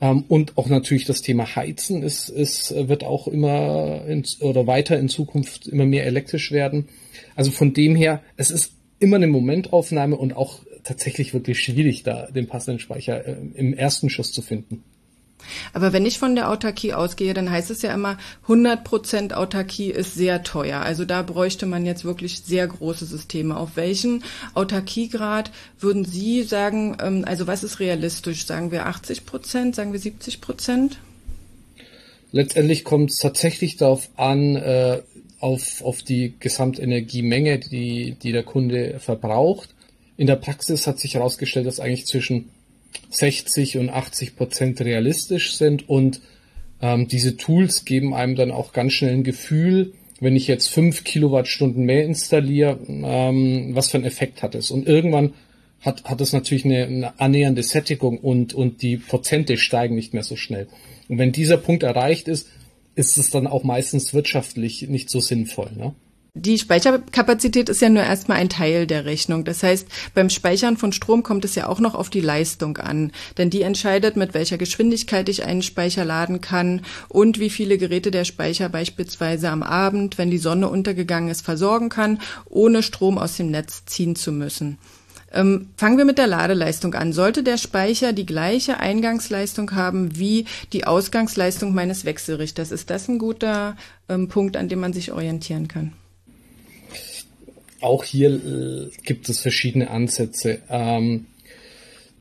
Ähm, 0.00 0.24
und 0.28 0.56
auch 0.56 0.68
natürlich 0.68 1.04
das 1.04 1.22
Thema 1.22 1.56
Heizen 1.56 2.02
ist, 2.02 2.28
ist, 2.28 2.74
wird 2.88 3.04
auch 3.04 3.28
immer 3.28 4.04
in, 4.06 4.24
oder 4.40 4.66
weiter 4.66 4.98
in 4.98 5.08
Zukunft 5.08 5.66
immer 5.66 5.86
mehr 5.86 6.06
elektrisch 6.06 6.52
werden. 6.52 6.88
Also 7.36 7.50
von 7.50 7.72
dem 7.72 7.96
her, 7.96 8.22
es 8.36 8.50
ist 8.50 8.72
immer 9.00 9.16
eine 9.16 9.26
Momentaufnahme 9.26 10.16
und 10.16 10.36
auch 10.36 10.60
tatsächlich 10.84 11.34
wirklich 11.34 11.62
schwierig, 11.62 12.02
da 12.02 12.26
den 12.30 12.46
passenden 12.46 12.78
Speicher 12.78 13.26
äh, 13.26 13.36
im 13.54 13.74
ersten 13.74 14.10
Schuss 14.10 14.32
zu 14.32 14.42
finden. 14.42 14.84
Aber 15.72 15.92
wenn 15.92 16.06
ich 16.06 16.18
von 16.18 16.34
der 16.34 16.50
Autarkie 16.50 16.94
ausgehe, 16.94 17.34
dann 17.34 17.50
heißt 17.50 17.70
es 17.70 17.82
ja 17.82 17.92
immer, 17.92 18.18
100 18.42 18.84
Prozent 18.84 19.34
Autarkie 19.34 19.90
ist 19.90 20.14
sehr 20.14 20.42
teuer. 20.42 20.80
Also 20.80 21.04
da 21.04 21.22
bräuchte 21.22 21.66
man 21.66 21.84
jetzt 21.84 22.04
wirklich 22.04 22.40
sehr 22.40 22.66
große 22.66 23.06
Systeme. 23.06 23.56
Auf 23.56 23.76
welchen 23.76 24.24
Autarkiegrad 24.54 25.50
würden 25.78 26.04
Sie 26.04 26.42
sagen, 26.42 26.96
ähm, 27.00 27.24
also 27.26 27.46
was 27.46 27.64
ist 27.64 27.80
realistisch? 27.80 28.46
Sagen 28.46 28.70
wir 28.70 28.86
80 28.86 29.26
Prozent, 29.26 29.74
sagen 29.74 29.92
wir 29.92 30.00
70 30.00 30.40
Prozent? 30.40 30.98
Letztendlich 32.32 32.84
kommt 32.84 33.10
es 33.10 33.18
tatsächlich 33.18 33.76
darauf 33.76 34.08
an, 34.16 34.56
äh, 34.56 35.02
auf, 35.40 35.82
auf 35.82 36.02
die 36.02 36.34
Gesamtenergiemenge, 36.40 37.58
die, 37.58 38.16
die 38.22 38.32
der 38.32 38.44
Kunde 38.44 38.98
verbraucht. 38.98 39.73
In 40.16 40.26
der 40.26 40.36
Praxis 40.36 40.86
hat 40.86 40.98
sich 40.98 41.14
herausgestellt, 41.14 41.66
dass 41.66 41.80
eigentlich 41.80 42.06
zwischen 42.06 42.50
60 43.10 43.78
und 43.78 43.90
80 43.90 44.36
Prozent 44.36 44.80
realistisch 44.80 45.56
sind 45.56 45.88
und 45.88 46.20
ähm, 46.80 47.08
diese 47.08 47.36
Tools 47.36 47.84
geben 47.84 48.14
einem 48.14 48.36
dann 48.36 48.50
auch 48.50 48.72
ganz 48.72 48.92
schnell 48.92 49.14
ein 49.14 49.24
Gefühl, 49.24 49.92
wenn 50.20 50.36
ich 50.36 50.46
jetzt 50.46 50.68
5 50.68 51.04
Kilowattstunden 51.04 51.84
mehr 51.84 52.04
installiere, 52.04 52.78
ähm, 52.88 53.74
was 53.74 53.90
für 53.90 53.96
einen 53.96 54.06
Effekt 54.06 54.42
hat 54.42 54.54
es. 54.54 54.70
Und 54.70 54.86
irgendwann 54.86 55.34
hat, 55.80 56.04
hat 56.04 56.20
es 56.20 56.32
natürlich 56.32 56.64
eine, 56.64 56.84
eine 56.84 57.20
annähernde 57.20 57.62
Sättigung 57.62 58.18
und, 58.18 58.54
und 58.54 58.82
die 58.82 58.96
Prozente 58.96 59.56
steigen 59.56 59.94
nicht 59.94 60.14
mehr 60.14 60.22
so 60.22 60.36
schnell. 60.36 60.68
Und 61.08 61.18
wenn 61.18 61.32
dieser 61.32 61.56
Punkt 61.56 61.82
erreicht 61.82 62.28
ist, 62.28 62.48
ist 62.94 63.18
es 63.18 63.30
dann 63.30 63.46
auch 63.46 63.64
meistens 63.64 64.14
wirtschaftlich 64.14 64.88
nicht 64.88 65.10
so 65.10 65.20
sinnvoll. 65.20 65.72
Ne? 65.76 65.94
Die 66.36 66.58
Speicherkapazität 66.58 67.68
ist 67.68 67.80
ja 67.80 67.88
nur 67.88 68.02
erstmal 68.02 68.38
ein 68.38 68.48
Teil 68.48 68.88
der 68.88 69.04
Rechnung. 69.04 69.44
Das 69.44 69.62
heißt, 69.62 69.86
beim 70.14 70.30
Speichern 70.30 70.76
von 70.76 70.90
Strom 70.90 71.22
kommt 71.22 71.44
es 71.44 71.54
ja 71.54 71.68
auch 71.68 71.78
noch 71.78 71.94
auf 71.94 72.10
die 72.10 72.20
Leistung 72.20 72.76
an. 72.78 73.12
Denn 73.38 73.50
die 73.50 73.62
entscheidet, 73.62 74.16
mit 74.16 74.34
welcher 74.34 74.58
Geschwindigkeit 74.58 75.28
ich 75.28 75.44
einen 75.44 75.62
Speicher 75.62 76.04
laden 76.04 76.40
kann 76.40 76.82
und 77.08 77.38
wie 77.38 77.50
viele 77.50 77.78
Geräte 77.78 78.10
der 78.10 78.24
Speicher 78.24 78.68
beispielsweise 78.68 79.48
am 79.48 79.62
Abend, 79.62 80.18
wenn 80.18 80.32
die 80.32 80.38
Sonne 80.38 80.68
untergegangen 80.68 81.30
ist, 81.30 81.42
versorgen 81.42 81.88
kann, 81.88 82.20
ohne 82.46 82.82
Strom 82.82 83.16
aus 83.16 83.36
dem 83.36 83.52
Netz 83.52 83.84
ziehen 83.86 84.16
zu 84.16 84.32
müssen. 84.32 84.78
Ähm, 85.32 85.68
fangen 85.76 85.98
wir 85.98 86.04
mit 86.04 86.18
der 86.18 86.26
Ladeleistung 86.26 86.94
an. 86.94 87.12
Sollte 87.12 87.44
der 87.44 87.58
Speicher 87.58 88.12
die 88.12 88.26
gleiche 88.26 88.80
Eingangsleistung 88.80 89.76
haben 89.76 90.18
wie 90.18 90.46
die 90.72 90.84
Ausgangsleistung 90.84 91.74
meines 91.74 92.04
Wechselrichters? 92.04 92.72
Ist 92.72 92.90
das 92.90 93.06
ein 93.06 93.20
guter 93.20 93.76
ähm, 94.08 94.26
Punkt, 94.26 94.56
an 94.56 94.68
dem 94.68 94.80
man 94.80 94.92
sich 94.92 95.12
orientieren 95.12 95.68
kann? 95.68 95.92
Auch 97.84 98.02
hier 98.02 98.30
äh, 98.30 98.90
gibt 99.04 99.28
es 99.28 99.40
verschiedene 99.40 99.90
Ansätze. 99.90 100.60
Ähm, 100.70 101.26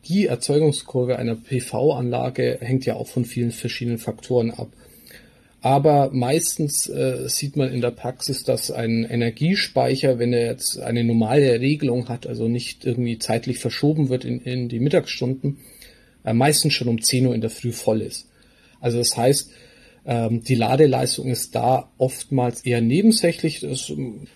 die 0.10 0.26
Erzeugungskurve 0.26 1.18
einer 1.18 1.36
PV-Anlage 1.36 2.58
hängt 2.60 2.86
ja 2.86 2.96
auch 2.96 3.08
von 3.08 3.24
vielen 3.24 3.54
verschiedenen 3.54 3.98
Faktoren 3.98 4.52
ab. 4.52 4.68
Aber 5.62 6.10
meistens 6.12 6.90
äh, 6.90 7.30
sieht 7.30 7.56
man 7.56 7.72
in 7.72 7.80
der 7.80 7.92
Praxis, 7.92 8.44
dass 8.44 8.72
ein 8.72 9.06
Energiespeicher, 9.06 10.20
wenn 10.20 10.34
er 10.34 10.48
jetzt 10.48 10.80
eine 10.80 11.06
normale 11.06 11.62
Regelung 11.62 12.10
hat, 12.10 12.28
also 12.28 12.50
nicht 12.50 12.84
irgendwie 12.86 13.18
zeitlich 13.18 13.60
verschoben 13.60 14.10
wird 14.10 14.26
in, 14.26 14.42
in 14.42 14.68
die 14.68 14.82
Mittagsstunden, 14.82 15.60
äh, 16.26 16.34
meistens 16.34 16.74
schon 16.74 16.90
um 16.90 17.02
10 17.02 17.28
Uhr 17.28 17.36
in 17.36 17.40
der 17.40 17.50
Früh 17.50 17.72
voll 17.72 18.02
ist. 18.02 18.28
Also 18.82 18.98
das 18.98 19.16
heißt, 19.16 19.50
ähm, 20.06 20.44
die 20.44 20.56
Ladeleistung 20.56 21.28
ist 21.28 21.56
da 21.56 21.90
oftmals 21.98 22.66
eher 22.66 22.82
nebensächlich. 22.82 23.62
Das, 23.62 23.92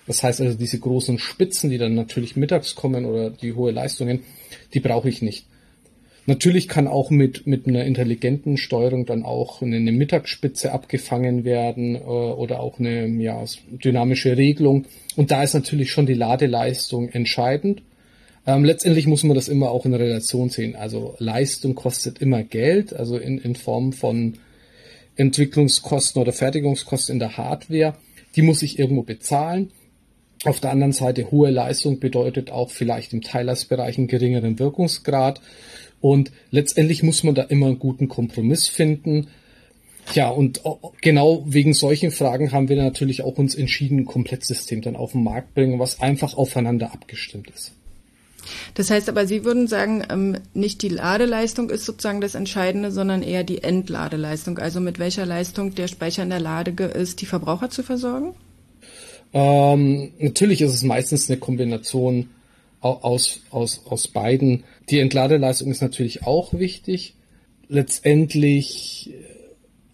das 0.06 0.24
heißt 0.24 0.42
also, 0.42 0.58
diese 0.58 0.80
großen 0.80 1.20
Spitzen, 1.20 1.70
die 1.70 1.78
dann 1.78 1.96
natürlich 1.96 2.36
mittags 2.36 2.76
kommen 2.76 3.06
oder 3.06 3.30
die 3.30 3.54
hohe 3.54 3.72
Leistungen, 3.72 4.22
die 4.74 4.80
brauche 4.80 5.10
ich 5.10 5.22
nicht. 5.22 5.46
Natürlich 6.26 6.68
kann 6.68 6.88
auch 6.88 7.10
mit, 7.10 7.48
mit 7.48 7.68
einer 7.68 7.86
intelligenten 7.86 8.58
Steuerung 8.58 9.06
dann 9.06 9.24
auch 9.24 9.62
eine, 9.62 9.80
Mittagsspitze 9.80 10.74
abgefangen 10.74 11.46
werden 11.46 11.96
äh, 11.96 12.00
oder 12.00 12.60
auch 12.60 12.80
eine 12.80 13.08
ja, 13.08 13.44
dynamische 13.70 14.36
Regelung. 14.36 14.86
Und 15.16 15.32
da 15.32 15.44
ist 15.44 15.54
natürlich 15.54 15.90
schon 15.90 16.06
die 16.06 16.14
Ladeleistung 16.14 17.08
entscheidend. 17.10 17.82
Ähm, 18.46 18.66
letztendlich 18.66 19.08
muss 19.08 19.24
man 19.24 19.36
das 19.36 19.48
immer 19.48 19.72
auch 19.72 19.86
in 19.86 19.94
Relation 19.94 20.50
sehen. 20.50 20.76
Also 20.76 21.16
Leistung 21.20 21.76
kostet 21.76 22.20
immer 22.20 22.44
Geld, 22.44 22.94
also 22.94 23.18
in, 23.18 23.38
in 23.38 23.56
Form 23.56 23.94
von 23.94 24.34
Entwicklungskosten 25.18 26.22
oder 26.22 26.32
Fertigungskosten 26.32 27.14
in 27.14 27.20
der 27.20 27.38
Hardware. 27.38 27.96
Die 28.36 28.42
muss 28.42 28.62
ich 28.62 28.80
irgendwo 28.80 29.04
bezahlen. 29.04 29.72
Auf 30.46 30.60
der 30.60 30.72
anderen 30.72 30.94
Seite 30.94 31.32
hohe 31.32 31.50
Leistung 31.50 32.00
bedeutet 32.00 32.52
auch 32.52 32.70
vielleicht 32.70 33.12
im 33.14 33.22
Teilersbereich 33.22 33.98
einen 33.98 34.08
geringeren 34.08 34.60
Wirkungsgrad. 34.60 35.42
Und 36.00 36.32
letztendlich 36.52 37.02
muss 37.02 37.24
man 37.24 37.36
da 37.36 37.44
immer 37.44 37.68
einen 37.68 37.80
guten 37.80 38.08
Kompromiss 38.08 38.68
finden. 38.68 39.28
Ja, 40.14 40.30
und 40.30 40.62
genau 41.02 41.44
wegen 41.46 41.74
solchen 41.74 42.12
Fragen 42.12 42.52
haben 42.52 42.70
wir 42.70 42.78
natürlich 42.78 43.24
auch 43.24 43.38
uns 43.38 43.56
entschieden, 43.56 44.00
ein 44.00 44.06
Komplettsystem 44.06 44.82
dann 44.82 44.96
auf 44.96 45.12
den 45.12 45.24
Markt 45.24 45.54
bringen, 45.54 45.80
was 45.80 46.00
einfach 46.00 46.38
aufeinander 46.38 46.94
abgestimmt 46.94 47.50
ist. 47.50 47.74
Das 48.74 48.90
heißt 48.90 49.10
aber, 49.10 49.28
Sie 49.28 49.44
würden 49.44 49.68
sagen, 49.68 50.04
ähm, 50.10 50.38
nicht 50.54 50.82
die 50.82 50.90
Ladeleistung 50.90 51.70
ist 51.70 51.86
sozusagen 51.86 52.22
das 52.22 52.36
Entscheidende, 52.36 52.92
sondern 52.92 53.24
eher 53.24 53.44
die 53.44 53.64
Entladeleistung. 53.64 54.60
Also 54.60 54.80
mit 54.80 55.00
welcher 55.00 55.26
Leistung 55.26 55.76
der 55.76 55.88
Speicher 55.88 56.24
in 56.24 56.30
der 56.30 56.40
Lage 56.40 56.86
ist, 56.86 57.22
die 57.22 57.26
Verbraucher 57.26 57.70
zu 57.70 57.84
versorgen? 57.84 58.34
Ähm, 59.34 60.12
natürlich 60.20 60.62
ist 60.62 60.74
es 60.74 60.84
meistens 60.84 61.30
eine 61.30 61.38
Kombination 61.38 62.30
aus, 62.80 63.42
aus, 63.50 63.82
aus 63.86 64.08
beiden. 64.08 64.64
Die 64.90 65.00
Entladeleistung 65.00 65.72
ist 65.72 65.82
natürlich 65.82 66.24
auch 66.24 66.54
wichtig. 66.54 67.16
Letztendlich 67.68 69.12
äh, 69.12 69.38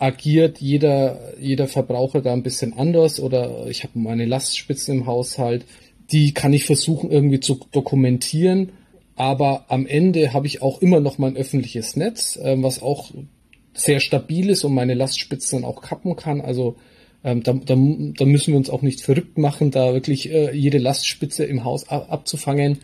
agiert 0.03 0.59
jeder, 0.59 1.19
jeder 1.39 1.67
Verbraucher 1.67 2.21
da 2.21 2.33
ein 2.33 2.43
bisschen 2.43 2.73
anders 2.73 3.19
oder 3.19 3.67
ich 3.67 3.83
habe 3.83 3.97
meine 3.97 4.25
Lastspitzen 4.25 4.99
im 4.99 5.05
Haushalt. 5.05 5.65
Die 6.13 6.33
kann 6.33 6.53
ich 6.53 6.63
versuchen 6.63 7.11
irgendwie 7.11 7.41
zu 7.41 7.59
dokumentieren. 7.71 8.71
Aber 9.15 9.65
am 9.67 9.85
Ende 9.85 10.33
habe 10.33 10.47
ich 10.47 10.61
auch 10.61 10.81
immer 10.81 10.99
noch 10.99 11.17
mein 11.17 11.35
öffentliches 11.35 11.95
Netz, 11.95 12.37
äh, 12.37 12.55
was 12.63 12.81
auch 12.81 13.11
sehr 13.73 13.99
stabil 13.99 14.49
ist 14.49 14.63
und 14.63 14.73
meine 14.73 14.93
Lastspitzen 14.93 15.65
auch 15.65 15.81
kappen 15.81 16.15
kann. 16.15 16.41
Also 16.41 16.77
ähm, 17.23 17.43
da, 17.43 17.53
da, 17.53 17.75
da, 17.75 18.25
müssen 18.25 18.51
wir 18.51 18.57
uns 18.57 18.69
auch 18.69 18.81
nicht 18.81 19.01
verrückt 19.01 19.37
machen, 19.37 19.71
da 19.71 19.93
wirklich 19.93 20.31
äh, 20.31 20.55
jede 20.55 20.77
Lastspitze 20.77 21.45
im 21.45 21.63
Haus 21.63 21.87
ab, 21.89 22.07
abzufangen. 22.09 22.79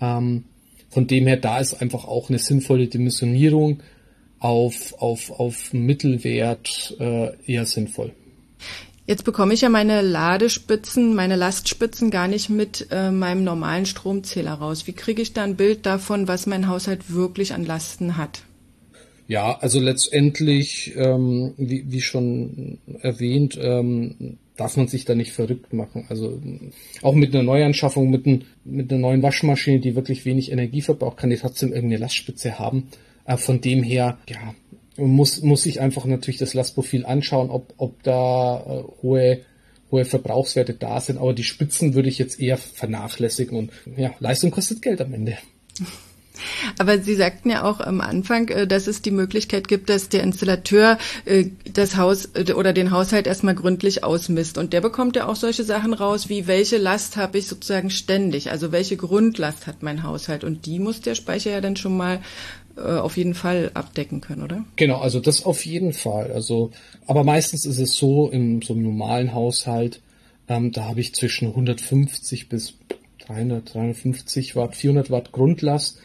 Ähm, 0.00 0.44
von 0.88 1.06
dem 1.06 1.26
her, 1.26 1.36
da 1.36 1.58
ist 1.58 1.74
einfach 1.74 2.04
auch 2.06 2.28
eine 2.28 2.38
sinnvolle 2.38 2.88
Dimensionierung 2.88 3.82
auf, 4.40 4.94
auf, 4.98 5.30
auf 5.30 5.72
Mittelwert 5.72 6.96
äh, 6.98 7.30
eher 7.46 7.66
sinnvoll. 7.66 8.12
Jetzt 9.10 9.24
bekomme 9.24 9.54
ich 9.54 9.62
ja 9.62 9.68
meine 9.68 10.02
Ladespitzen, 10.02 11.16
meine 11.16 11.34
Lastspitzen 11.34 12.12
gar 12.12 12.28
nicht 12.28 12.48
mit 12.48 12.86
äh, 12.92 13.10
meinem 13.10 13.42
normalen 13.42 13.84
Stromzähler 13.84 14.52
raus. 14.52 14.86
Wie 14.86 14.92
kriege 14.92 15.20
ich 15.20 15.32
da 15.32 15.42
ein 15.42 15.56
Bild 15.56 15.84
davon, 15.84 16.28
was 16.28 16.46
mein 16.46 16.68
Haushalt 16.68 17.12
wirklich 17.12 17.52
an 17.52 17.66
Lasten 17.66 18.16
hat? 18.16 18.44
Ja, 19.26 19.58
also 19.58 19.80
letztendlich, 19.80 20.92
ähm, 20.94 21.54
wie, 21.56 21.86
wie 21.88 22.00
schon 22.00 22.78
erwähnt, 23.00 23.58
ähm, 23.60 24.38
darf 24.56 24.76
man 24.76 24.86
sich 24.86 25.06
da 25.06 25.16
nicht 25.16 25.32
verrückt 25.32 25.72
machen. 25.72 26.06
Also 26.08 26.40
auch 27.02 27.16
mit 27.16 27.34
einer 27.34 27.42
Neuanschaffung, 27.42 28.10
mit, 28.10 28.26
ein, 28.26 28.44
mit 28.64 28.92
einer 28.92 29.00
neuen 29.00 29.24
Waschmaschine, 29.24 29.80
die 29.80 29.96
wirklich 29.96 30.24
wenig 30.24 30.52
Energie 30.52 30.82
verbraucht, 30.82 31.16
kann 31.16 31.30
die 31.30 31.36
trotzdem 31.36 31.72
irgendeine 31.72 32.02
Lastspitze 32.02 32.60
haben. 32.60 32.86
Äh, 33.24 33.36
von 33.38 33.60
dem 33.60 33.82
her, 33.82 34.18
ja, 34.28 34.54
muss, 35.06 35.42
muss 35.42 35.66
ich 35.66 35.80
einfach 35.80 36.04
natürlich 36.04 36.38
das 36.38 36.54
Lastprofil 36.54 37.06
anschauen, 37.06 37.50
ob, 37.50 37.74
ob 37.76 38.02
da 38.02 38.60
äh, 38.60 39.02
hohe 39.02 39.40
hohe 39.90 40.04
Verbrauchswerte 40.04 40.74
da 40.74 41.00
sind, 41.00 41.18
aber 41.18 41.32
die 41.32 41.44
Spitzen 41.44 41.94
würde 41.94 42.08
ich 42.08 42.18
jetzt 42.18 42.40
eher 42.40 42.56
vernachlässigen 42.56 43.58
und 43.58 43.72
ja, 43.96 44.12
Leistung 44.20 44.50
kostet 44.50 44.82
Geld 44.82 45.00
am 45.00 45.12
Ende. 45.12 45.36
Aber 46.78 46.98
Sie 46.98 47.16
sagten 47.16 47.50
ja 47.50 47.64
auch 47.64 47.80
am 47.80 48.00
Anfang, 48.00 48.48
äh, 48.48 48.66
dass 48.66 48.86
es 48.86 49.02
die 49.02 49.10
Möglichkeit 49.10 49.68
gibt, 49.68 49.90
dass 49.90 50.08
der 50.08 50.22
Installateur 50.22 50.96
äh, 51.26 51.46
das 51.70 51.96
Haus 51.96 52.30
äh, 52.34 52.52
oder 52.54 52.72
den 52.72 52.90
Haushalt 52.90 53.26
erstmal 53.26 53.54
gründlich 53.54 54.04
ausmisst. 54.04 54.56
Und 54.56 54.72
der 54.72 54.80
bekommt 54.80 55.16
ja 55.16 55.26
auch 55.26 55.36
solche 55.36 55.64
Sachen 55.64 55.92
raus, 55.92 56.30
wie 56.30 56.46
welche 56.46 56.78
Last 56.78 57.18
habe 57.18 57.36
ich 57.36 57.46
sozusagen 57.46 57.90
ständig, 57.90 58.50
also 58.50 58.72
welche 58.72 58.96
Grundlast 58.96 59.66
hat 59.66 59.82
mein 59.82 60.02
Haushalt. 60.02 60.44
Und 60.44 60.64
die 60.64 60.78
muss 60.78 61.02
der 61.02 61.14
Speicher 61.14 61.50
ja 61.50 61.60
dann 61.60 61.76
schon 61.76 61.96
mal 61.96 62.20
auf 62.76 63.16
jeden 63.16 63.34
Fall 63.34 63.70
abdecken 63.74 64.20
können, 64.20 64.42
oder? 64.42 64.64
Genau, 64.76 64.98
also 64.98 65.20
das 65.20 65.44
auf 65.44 65.64
jeden 65.66 65.92
Fall. 65.92 66.32
Also, 66.32 66.70
aber 67.06 67.24
meistens 67.24 67.66
ist 67.66 67.78
es 67.78 67.94
so 67.94 68.30
im 68.30 68.62
so 68.62 68.74
einem 68.74 68.82
normalen 68.84 69.34
Haushalt, 69.34 70.00
ähm, 70.48 70.72
da 70.72 70.84
habe 70.84 71.00
ich 71.00 71.14
zwischen 71.14 71.48
150 71.48 72.48
bis 72.48 72.74
300, 73.26 73.74
350 73.74 74.56
Watt, 74.56 74.76
400 74.76 75.10
Watt 75.10 75.32
Grundlast 75.32 75.98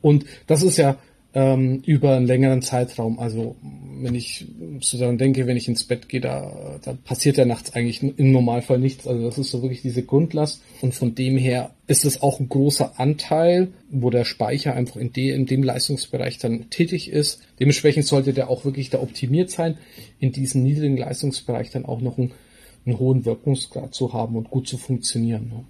und 0.00 0.24
das 0.46 0.62
ist 0.62 0.78
ja 0.78 0.98
ähm, 1.34 1.82
über 1.84 2.16
einen 2.16 2.26
längeren 2.26 2.62
Zeitraum. 2.62 3.18
Also 3.18 3.56
wenn 4.00 4.14
ich 4.14 4.46
so 4.80 4.98
daran 4.98 5.18
denke, 5.18 5.46
wenn 5.46 5.56
ich 5.56 5.68
ins 5.68 5.84
Bett 5.84 6.08
gehe, 6.08 6.20
da, 6.20 6.78
da 6.82 6.94
passiert 7.04 7.36
ja 7.36 7.44
nachts 7.44 7.74
eigentlich 7.74 8.02
im 8.02 8.32
Normalfall 8.32 8.78
nichts. 8.78 9.06
Also 9.06 9.24
das 9.24 9.38
ist 9.38 9.50
so 9.50 9.62
wirklich 9.62 9.82
diese 9.82 10.02
Grundlast. 10.02 10.62
Und 10.80 10.94
von 10.94 11.14
dem 11.14 11.36
her 11.36 11.74
ist 11.86 12.04
es 12.04 12.22
auch 12.22 12.40
ein 12.40 12.48
großer 12.48 12.98
Anteil, 12.98 13.68
wo 13.90 14.10
der 14.10 14.24
Speicher 14.24 14.74
einfach 14.74 14.96
in, 14.96 15.12
de, 15.12 15.30
in 15.30 15.46
dem 15.46 15.62
Leistungsbereich 15.62 16.38
dann 16.38 16.70
tätig 16.70 17.10
ist. 17.10 17.40
Dementsprechend 17.60 18.06
sollte 18.06 18.32
der 18.32 18.48
auch 18.48 18.64
wirklich 18.64 18.90
da 18.90 19.00
optimiert 19.00 19.50
sein, 19.50 19.76
in 20.18 20.32
diesem 20.32 20.62
niedrigen 20.62 20.96
Leistungsbereich 20.96 21.70
dann 21.70 21.84
auch 21.84 22.00
noch 22.00 22.16
einen, 22.16 22.32
einen 22.86 22.98
hohen 22.98 23.24
Wirkungsgrad 23.26 23.94
zu 23.94 24.12
haben 24.12 24.36
und 24.36 24.50
gut 24.50 24.66
zu 24.66 24.78
funktionieren. 24.78 25.48
Ne? 25.48 25.64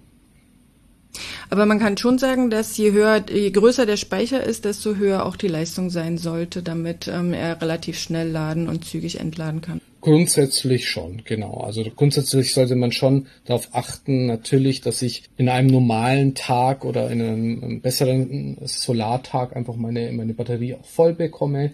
Aber 1.51 1.65
man 1.65 1.79
kann 1.79 1.97
schon 1.97 2.19
sagen, 2.19 2.51
dass 2.51 2.77
je 2.77 2.91
höher, 2.91 3.25
je 3.27 3.49
größer 3.49 3.87
der 3.87 3.97
Speicher 3.97 4.43
ist, 4.43 4.65
desto 4.65 4.95
höher 4.95 5.25
auch 5.25 5.35
die 5.35 5.47
Leistung 5.47 5.89
sein 5.89 6.19
sollte, 6.19 6.61
damit 6.61 7.07
ähm, 7.07 7.33
er 7.33 7.59
relativ 7.59 7.97
schnell 7.97 8.29
laden 8.29 8.69
und 8.69 8.85
zügig 8.85 9.19
entladen 9.19 9.61
kann. 9.61 9.81
Grundsätzlich 10.01 10.87
schon, 10.87 11.23
genau. 11.25 11.57
Also 11.57 11.83
grundsätzlich 11.93 12.53
sollte 12.53 12.75
man 12.75 12.91
schon 12.91 13.27
darauf 13.45 13.69
achten, 13.73 14.27
natürlich, 14.27 14.81
dass 14.81 15.01
ich 15.01 15.23
in 15.37 15.49
einem 15.49 15.67
normalen 15.67 16.35
Tag 16.35 16.85
oder 16.85 17.09
in 17.09 17.21
einem 17.21 17.81
besseren 17.81 18.57
Solartag 18.63 19.55
einfach 19.55 19.75
meine, 19.75 20.11
meine 20.11 20.33
Batterie 20.33 20.75
auch 20.75 20.85
voll 20.85 21.13
bekomme. 21.13 21.71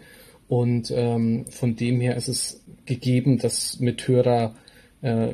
Und 0.47 0.91
ähm, 0.95 1.45
von 1.49 1.75
dem 1.75 1.99
her 1.99 2.15
ist 2.15 2.29
es 2.29 2.63
gegeben, 2.85 3.39
dass 3.39 3.79
mit 3.79 4.07
höherer 4.07 4.55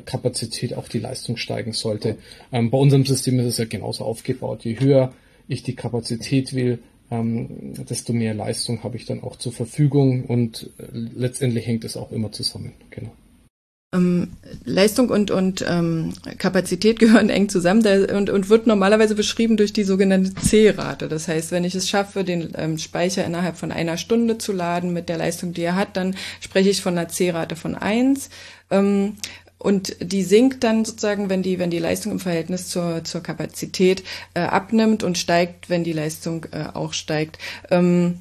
Kapazität 0.04 0.74
auch 0.74 0.88
die 0.88 0.98
Leistung 0.98 1.36
steigen 1.36 1.72
sollte. 1.72 2.16
Ähm, 2.52 2.70
bei 2.70 2.78
unserem 2.78 3.04
System 3.04 3.38
ist 3.40 3.46
es 3.46 3.58
ja 3.58 3.64
genauso 3.64 4.04
aufgebaut. 4.04 4.64
Je 4.64 4.78
höher 4.78 5.12
ich 5.48 5.62
die 5.62 5.74
Kapazität 5.74 6.54
will, 6.54 6.78
ähm, 7.10 7.74
desto 7.88 8.12
mehr 8.12 8.34
Leistung 8.34 8.82
habe 8.84 8.96
ich 8.96 9.04
dann 9.04 9.22
auch 9.22 9.36
zur 9.36 9.52
Verfügung 9.52 10.24
und 10.24 10.70
äh, 10.78 10.84
letztendlich 10.92 11.66
hängt 11.66 11.84
es 11.84 11.96
auch 11.96 12.10
immer 12.12 12.32
zusammen. 12.32 12.72
Genau. 12.90 13.12
Ähm, 13.94 14.32
Leistung 14.64 15.10
und, 15.10 15.30
und 15.30 15.62
ähm, 15.68 16.14
Kapazität 16.38 16.98
gehören 16.98 17.28
eng 17.28 17.50
zusammen 17.50 17.84
und, 18.10 18.30
und 18.30 18.48
wird 18.48 18.66
normalerweise 18.66 19.14
beschrieben 19.14 19.58
durch 19.58 19.74
die 19.74 19.84
sogenannte 19.84 20.34
C-Rate. 20.34 21.08
Das 21.08 21.28
heißt, 21.28 21.52
wenn 21.52 21.64
ich 21.64 21.74
es 21.74 21.90
schaffe, 21.90 22.24
den 22.24 22.52
ähm, 22.56 22.78
Speicher 22.78 23.24
innerhalb 23.24 23.58
von 23.58 23.70
einer 23.70 23.98
Stunde 23.98 24.38
zu 24.38 24.52
laden 24.52 24.94
mit 24.94 25.10
der 25.10 25.18
Leistung, 25.18 25.52
die 25.52 25.62
er 25.62 25.76
hat, 25.76 25.98
dann 25.98 26.16
spreche 26.40 26.70
ich 26.70 26.80
von 26.80 26.96
einer 26.96 27.08
C-Rate 27.08 27.56
von 27.56 27.74
eins. 27.74 28.30
Ähm, 28.70 29.16
und 29.62 29.94
die 30.00 30.24
sinkt 30.24 30.64
dann 30.64 30.84
sozusagen, 30.84 31.30
wenn 31.30 31.44
die, 31.44 31.60
wenn 31.60 31.70
die 31.70 31.78
Leistung 31.78 32.10
im 32.10 32.18
Verhältnis 32.18 32.68
zur, 32.68 33.04
zur 33.04 33.22
Kapazität 33.22 34.02
äh, 34.34 34.40
abnimmt 34.40 35.04
und 35.04 35.18
steigt, 35.18 35.70
wenn 35.70 35.84
die 35.84 35.92
Leistung 35.92 36.46
äh, 36.50 36.64
auch 36.74 36.92
steigt. 36.92 37.38
Ähm, 37.70 38.18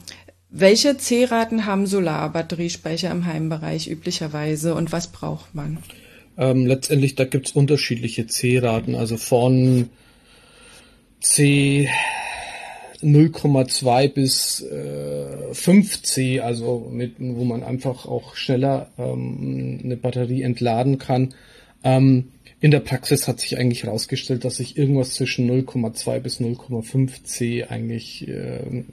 welche 0.52 0.98
C-Raten 0.98 1.66
haben 1.66 1.88
Solarbatteriespeicher 1.88 3.10
im 3.10 3.26
Heimbereich 3.26 3.90
üblicherweise 3.90 4.76
und 4.76 4.92
was 4.92 5.08
braucht 5.08 5.56
man? 5.56 5.80
Ähm, 6.38 6.68
letztendlich, 6.68 7.16
da 7.16 7.26
gibt 7.26 7.48
es 7.48 7.54
unterschiedliche 7.54 8.28
C-Raten, 8.28 8.94
also 8.94 9.18
von 9.18 9.90
C 11.22 11.90
0,2 13.04 14.08
bis 14.10 14.62
äh, 14.62 15.52
5C, 15.54 16.40
also 16.40 16.90
mit, 16.92 17.16
wo 17.20 17.44
man 17.44 17.64
einfach 17.64 18.06
auch 18.06 18.36
schneller 18.36 18.90
ähm, 18.98 19.80
eine 19.84 19.98
Batterie 19.98 20.44
entladen 20.44 20.98
kann. 20.98 21.34
Ähm, 21.84 22.30
in 22.60 22.72
der 22.72 22.80
Praxis 22.80 23.28
hat 23.28 23.40
sich 23.40 23.58
eigentlich 23.58 23.84
herausgestellt, 23.84 24.46
dass 24.46 24.60
ich 24.60 24.78
irgendwas 24.78 25.16
zwischen 25.16 25.50
0,2 25.50 26.20
bis 26.20 26.40
0,5 26.40 27.24
C 27.24 27.64
eigentlich 27.64 28.28
äh, 28.28 28.84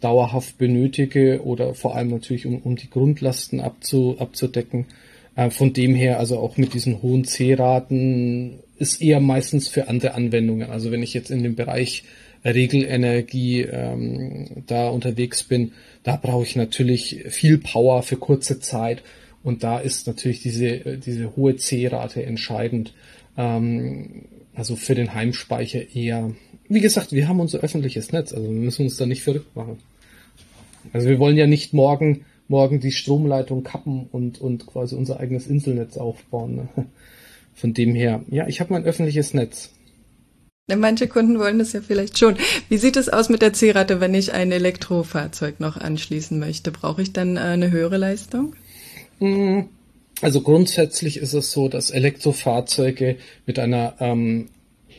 dauerhaft 0.00 0.58
benötige 0.58 1.42
oder 1.44 1.74
vor 1.74 1.96
allem 1.96 2.08
natürlich 2.08 2.46
um, 2.46 2.58
um 2.58 2.76
die 2.76 2.90
Grundlasten 2.90 3.60
abzu, 3.60 4.16
abzudecken. 4.18 4.86
Äh, 5.36 5.50
von 5.50 5.72
dem 5.72 5.94
her, 5.94 6.18
also 6.18 6.38
auch 6.38 6.56
mit 6.56 6.74
diesen 6.74 7.02
hohen 7.02 7.24
C-Raten, 7.24 8.60
ist 8.78 9.02
eher 9.02 9.20
meistens 9.20 9.68
für 9.68 9.88
andere 9.88 10.14
Anwendungen. 10.14 10.70
Also 10.70 10.90
wenn 10.90 11.02
ich 11.02 11.14
jetzt 11.14 11.30
in 11.30 11.42
dem 11.42 11.54
Bereich 11.54 12.04
Regelenergie 12.44 13.62
ähm, 13.62 14.64
da 14.66 14.88
unterwegs 14.88 15.44
bin, 15.44 15.72
da 16.02 16.16
brauche 16.16 16.44
ich 16.44 16.56
natürlich 16.56 17.24
viel 17.28 17.58
Power 17.58 18.02
für 18.02 18.16
kurze 18.16 18.60
Zeit 18.60 19.02
und 19.42 19.62
da 19.62 19.78
ist 19.78 20.06
natürlich 20.06 20.42
diese, 20.42 20.98
diese 20.98 21.36
hohe 21.36 21.56
C-Rate 21.56 22.24
entscheidend. 22.24 22.94
Ähm, 23.36 24.26
also 24.54 24.76
für 24.76 24.94
den 24.94 25.14
Heimspeicher 25.14 25.94
eher. 25.94 26.32
Wie 26.68 26.80
gesagt, 26.80 27.12
wir 27.12 27.28
haben 27.28 27.40
unser 27.40 27.58
öffentliches 27.58 28.12
Netz, 28.12 28.32
also 28.32 28.46
wir 28.46 28.60
müssen 28.60 28.84
uns 28.84 28.96
da 28.96 29.06
nicht 29.06 29.22
verrückt 29.22 29.54
machen. 29.56 29.78
Also 30.92 31.08
wir 31.08 31.18
wollen 31.18 31.36
ja 31.36 31.46
nicht 31.46 31.72
morgen, 31.72 32.24
morgen 32.48 32.80
die 32.80 32.92
Stromleitung 32.92 33.64
kappen 33.64 34.06
und, 34.12 34.40
und 34.40 34.66
quasi 34.66 34.94
unser 34.94 35.20
eigenes 35.20 35.46
Inselnetz 35.46 35.96
aufbauen. 35.96 36.56
Ne? 36.56 36.86
Von 37.54 37.74
dem 37.74 37.94
her, 37.94 38.22
ja, 38.28 38.46
ich 38.48 38.60
habe 38.60 38.72
mein 38.72 38.84
öffentliches 38.84 39.34
Netz. 39.34 39.72
Manche 40.66 41.08
Kunden 41.08 41.38
wollen 41.38 41.58
das 41.58 41.74
ja 41.74 41.82
vielleicht 41.82 42.18
schon. 42.18 42.36
Wie 42.70 42.78
sieht 42.78 42.96
es 42.96 43.10
aus 43.10 43.28
mit 43.28 43.42
der 43.42 43.52
C-Rate, 43.52 44.00
wenn 44.00 44.14
ich 44.14 44.32
ein 44.32 44.50
Elektrofahrzeug 44.50 45.60
noch 45.60 45.76
anschließen 45.76 46.38
möchte? 46.38 46.70
Brauche 46.72 47.02
ich 47.02 47.12
dann 47.12 47.36
äh, 47.36 47.40
eine 47.40 47.70
höhere 47.70 47.98
Leistung? 47.98 48.56
Mm, 49.20 49.64
also 50.22 50.40
grundsätzlich 50.40 51.18
ist 51.18 51.34
es 51.34 51.52
so, 51.52 51.68
dass 51.68 51.90
Elektrofahrzeuge 51.90 53.18
mit 53.44 53.58
einer 53.58 53.96
ähm, 54.00 54.48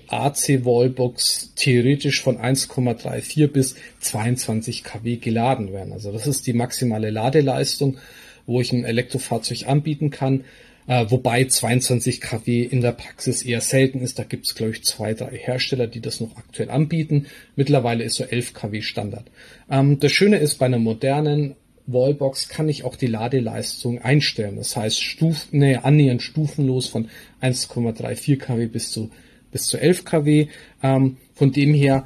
AC-Wallbox 0.07 1.53
theoretisch 1.55 2.21
von 2.21 2.37
1,34 2.37 3.47
bis 3.47 3.73
22 4.01 4.83
kW 4.83 5.15
geladen 5.15 5.73
werden. 5.73 5.93
Also 5.93 6.11
das 6.11 6.27
ist 6.27 6.45
die 6.45 6.53
maximale 6.53 7.09
Ladeleistung, 7.09 7.97
wo 8.45 8.61
ich 8.61 8.71
ein 8.71 8.85
Elektrofahrzeug 8.85 9.67
anbieten 9.67 10.11
kann. 10.11 10.43
Äh, 10.87 11.05
wobei 11.09 11.45
22 11.45 12.21
kW 12.21 12.61
in 12.61 12.81
der 12.81 12.91
Praxis 12.91 13.41
eher 13.41 13.61
selten 13.61 14.01
ist. 14.01 14.19
Da 14.19 14.23
gibt 14.23 14.45
es, 14.45 14.55
glaube 14.55 14.73
ich, 14.73 14.83
zwei, 14.83 15.13
drei 15.13 15.35
Hersteller, 15.35 15.87
die 15.87 16.01
das 16.01 16.19
noch 16.19 16.35
aktuell 16.37 16.69
anbieten. 16.69 17.25
Mittlerweile 17.55 18.03
ist 18.03 18.15
so 18.15 18.23
11 18.23 18.53
kW 18.53 18.81
Standard. 18.81 19.25
Ähm, 19.69 19.99
das 19.99 20.11
Schöne 20.11 20.37
ist, 20.37 20.59
bei 20.59 20.67
einer 20.67 20.79
modernen 20.79 21.55
Wallbox 21.87 22.49
kann 22.49 22.69
ich 22.69 22.83
auch 22.83 22.95
die 22.95 23.07
Ladeleistung 23.07 23.99
einstellen. 24.01 24.57
Das 24.57 24.75
heißt, 24.75 25.03
Stuf, 25.03 25.47
nee, 25.51 25.75
annähernd 25.75 26.21
stufenlos 26.21 26.87
von 26.87 27.09
1,34 27.41 28.37
kW 28.37 28.67
bis 28.67 28.91
zu, 28.91 29.09
bis 29.51 29.67
zu 29.67 29.77
11 29.79 30.05
kW. 30.05 30.47
Ähm, 30.83 31.17
von 31.33 31.51
dem 31.51 31.73
her 31.73 32.05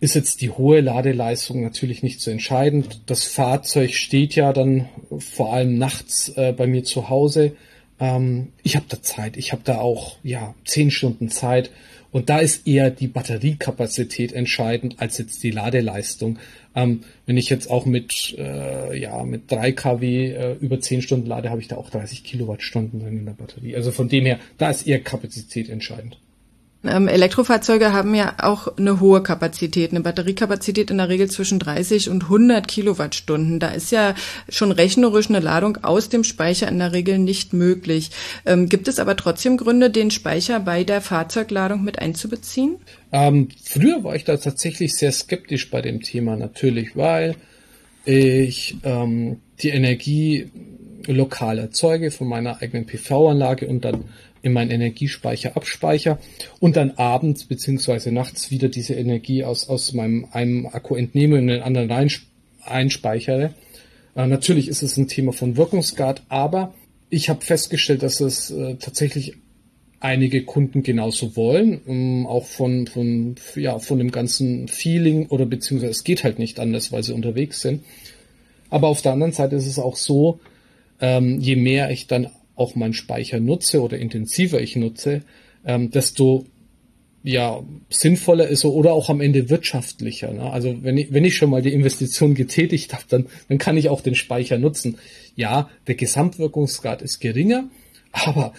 ist 0.00 0.14
jetzt 0.14 0.42
die 0.42 0.50
hohe 0.50 0.80
Ladeleistung 0.80 1.62
natürlich 1.62 2.02
nicht 2.02 2.20
so 2.20 2.30
entscheidend. 2.30 3.00
Das 3.06 3.24
Fahrzeug 3.24 3.94
steht 3.94 4.34
ja 4.34 4.52
dann 4.52 4.88
vor 5.18 5.52
allem 5.52 5.76
nachts 5.76 6.28
äh, 6.36 6.52
bei 6.52 6.66
mir 6.66 6.84
zu 6.84 7.08
Hause 7.08 7.56
ähm, 8.00 8.48
ich 8.62 8.76
habe 8.76 8.86
da 8.88 9.02
Zeit, 9.02 9.36
ich 9.36 9.52
habe 9.52 9.62
da 9.64 9.78
auch 9.78 10.16
ja 10.22 10.54
zehn 10.64 10.90
Stunden 10.90 11.30
Zeit 11.30 11.70
und 12.10 12.30
da 12.30 12.38
ist 12.38 12.66
eher 12.66 12.90
die 12.90 13.08
Batteriekapazität 13.08 14.32
entscheidend 14.32 14.96
als 14.98 15.18
jetzt 15.18 15.42
die 15.42 15.50
Ladeleistung. 15.50 16.38
Ähm, 16.74 17.02
wenn 17.26 17.36
ich 17.36 17.50
jetzt 17.50 17.70
auch 17.70 17.86
mit 17.86 18.34
äh, 18.38 18.98
ja 18.98 19.22
mit 19.24 19.50
3 19.50 19.72
kW 19.72 20.32
äh, 20.32 20.52
über 20.60 20.80
10 20.80 21.02
Stunden 21.02 21.26
lade, 21.26 21.50
habe 21.50 21.60
ich 21.60 21.68
da 21.68 21.76
auch 21.76 21.90
30 21.90 22.24
Kilowattstunden 22.24 23.00
drin 23.00 23.18
in 23.18 23.26
der 23.26 23.32
Batterie. 23.32 23.76
Also 23.76 23.90
von 23.92 24.08
dem 24.08 24.24
her, 24.24 24.38
da 24.56 24.70
ist 24.70 24.86
eher 24.86 25.00
Kapazität 25.00 25.68
entscheidend. 25.68 26.18
Ähm, 26.84 27.08
Elektrofahrzeuge 27.08 27.92
haben 27.92 28.14
ja 28.14 28.34
auch 28.38 28.76
eine 28.76 29.00
hohe 29.00 29.20
Kapazität, 29.22 29.90
eine 29.90 30.00
Batteriekapazität 30.00 30.92
in 30.92 30.98
der 30.98 31.08
Regel 31.08 31.28
zwischen 31.28 31.58
30 31.58 32.08
und 32.08 32.24
100 32.24 32.68
Kilowattstunden. 32.68 33.58
Da 33.58 33.70
ist 33.70 33.90
ja 33.90 34.14
schon 34.48 34.70
rechnerisch 34.70 35.28
eine 35.28 35.40
Ladung 35.40 35.78
aus 35.82 36.08
dem 36.08 36.22
Speicher 36.22 36.68
in 36.68 36.78
der 36.78 36.92
Regel 36.92 37.18
nicht 37.18 37.52
möglich. 37.52 38.10
Ähm, 38.46 38.68
gibt 38.68 38.86
es 38.86 39.00
aber 39.00 39.16
trotzdem 39.16 39.56
Gründe, 39.56 39.90
den 39.90 40.12
Speicher 40.12 40.60
bei 40.60 40.84
der 40.84 41.00
Fahrzeugladung 41.00 41.82
mit 41.82 41.98
einzubeziehen? 41.98 42.76
Ähm, 43.10 43.48
früher 43.64 44.04
war 44.04 44.14
ich 44.14 44.24
da 44.24 44.36
tatsächlich 44.36 44.94
sehr 44.94 45.10
skeptisch 45.10 45.70
bei 45.70 45.82
dem 45.82 46.00
Thema 46.02 46.36
natürlich, 46.36 46.96
weil 46.96 47.34
ich 48.04 48.76
ähm, 48.84 49.40
die 49.60 49.70
Energie 49.70 50.50
lokal 51.06 51.58
erzeuge 51.58 52.10
von 52.10 52.28
meiner 52.28 52.62
eigenen 52.62 52.86
PV-Anlage 52.86 53.66
und 53.66 53.84
dann 53.84 54.04
in 54.42 54.52
meinen 54.52 54.70
Energiespeicher 54.70 55.56
abspeicher 55.56 56.18
und 56.60 56.76
dann 56.76 56.92
abends 56.92 57.44
beziehungsweise 57.44 58.12
nachts 58.12 58.50
wieder 58.50 58.68
diese 58.68 58.94
Energie 58.94 59.44
aus, 59.44 59.68
aus 59.68 59.92
meinem 59.92 60.26
einem 60.32 60.66
Akku 60.66 60.94
entnehme 60.94 61.36
und 61.36 61.42
in 61.42 61.48
den 61.48 61.62
anderen 61.62 62.10
einspeichere. 62.64 63.54
Äh, 64.14 64.26
natürlich 64.26 64.68
ist 64.68 64.82
es 64.82 64.96
ein 64.96 65.08
Thema 65.08 65.32
von 65.32 65.56
Wirkungsgrad, 65.56 66.22
aber 66.28 66.74
ich 67.10 67.28
habe 67.28 67.44
festgestellt, 67.44 68.02
dass 68.02 68.20
es 68.20 68.50
äh, 68.50 68.74
tatsächlich 68.76 69.34
einige 70.00 70.44
Kunden 70.44 70.82
genauso 70.82 71.36
wollen, 71.36 71.80
ähm, 71.86 72.26
auch 72.26 72.46
von, 72.46 72.86
von, 72.86 73.36
ja, 73.56 73.78
von 73.78 73.98
dem 73.98 74.10
ganzen 74.10 74.68
Feeling 74.68 75.26
oder 75.26 75.46
beziehungsweise 75.46 75.90
es 75.90 76.04
geht 76.04 76.24
halt 76.24 76.38
nicht 76.38 76.60
anders, 76.60 76.92
weil 76.92 77.02
sie 77.02 77.14
unterwegs 77.14 77.60
sind. 77.60 77.82
Aber 78.70 78.88
auf 78.88 79.02
der 79.02 79.12
anderen 79.12 79.32
Seite 79.32 79.56
ist 79.56 79.66
es 79.66 79.78
auch 79.78 79.96
so, 79.96 80.40
ähm, 81.00 81.40
je 81.40 81.56
mehr 81.56 81.90
ich 81.90 82.06
dann 82.06 82.30
auch 82.58 82.74
meinen 82.74 82.94
Speicher 82.94 83.40
nutze 83.40 83.82
oder 83.82 83.98
intensiver 83.98 84.60
ich 84.60 84.76
nutze, 84.76 85.22
ähm, 85.64 85.90
desto 85.90 86.46
ja, 87.22 87.62
sinnvoller 87.90 88.48
ist 88.48 88.64
oder 88.64 88.92
auch 88.92 89.10
am 89.10 89.20
Ende 89.20 89.50
wirtschaftlicher. 89.50 90.32
Ne? 90.32 90.50
Also 90.50 90.82
wenn 90.82 90.96
ich, 90.96 91.12
wenn 91.12 91.24
ich 91.24 91.36
schon 91.36 91.50
mal 91.50 91.62
die 91.62 91.72
Investition 91.72 92.34
getätigt 92.34 92.92
habe, 92.92 93.04
dann, 93.08 93.26
dann 93.48 93.58
kann 93.58 93.76
ich 93.76 93.88
auch 93.88 94.00
den 94.00 94.14
Speicher 94.14 94.58
nutzen. 94.58 94.98
Ja, 95.34 95.68
der 95.86 95.94
Gesamtwirkungsgrad 95.96 97.02
ist 97.02 97.20
geringer, 97.20 97.68
aber 98.12 98.52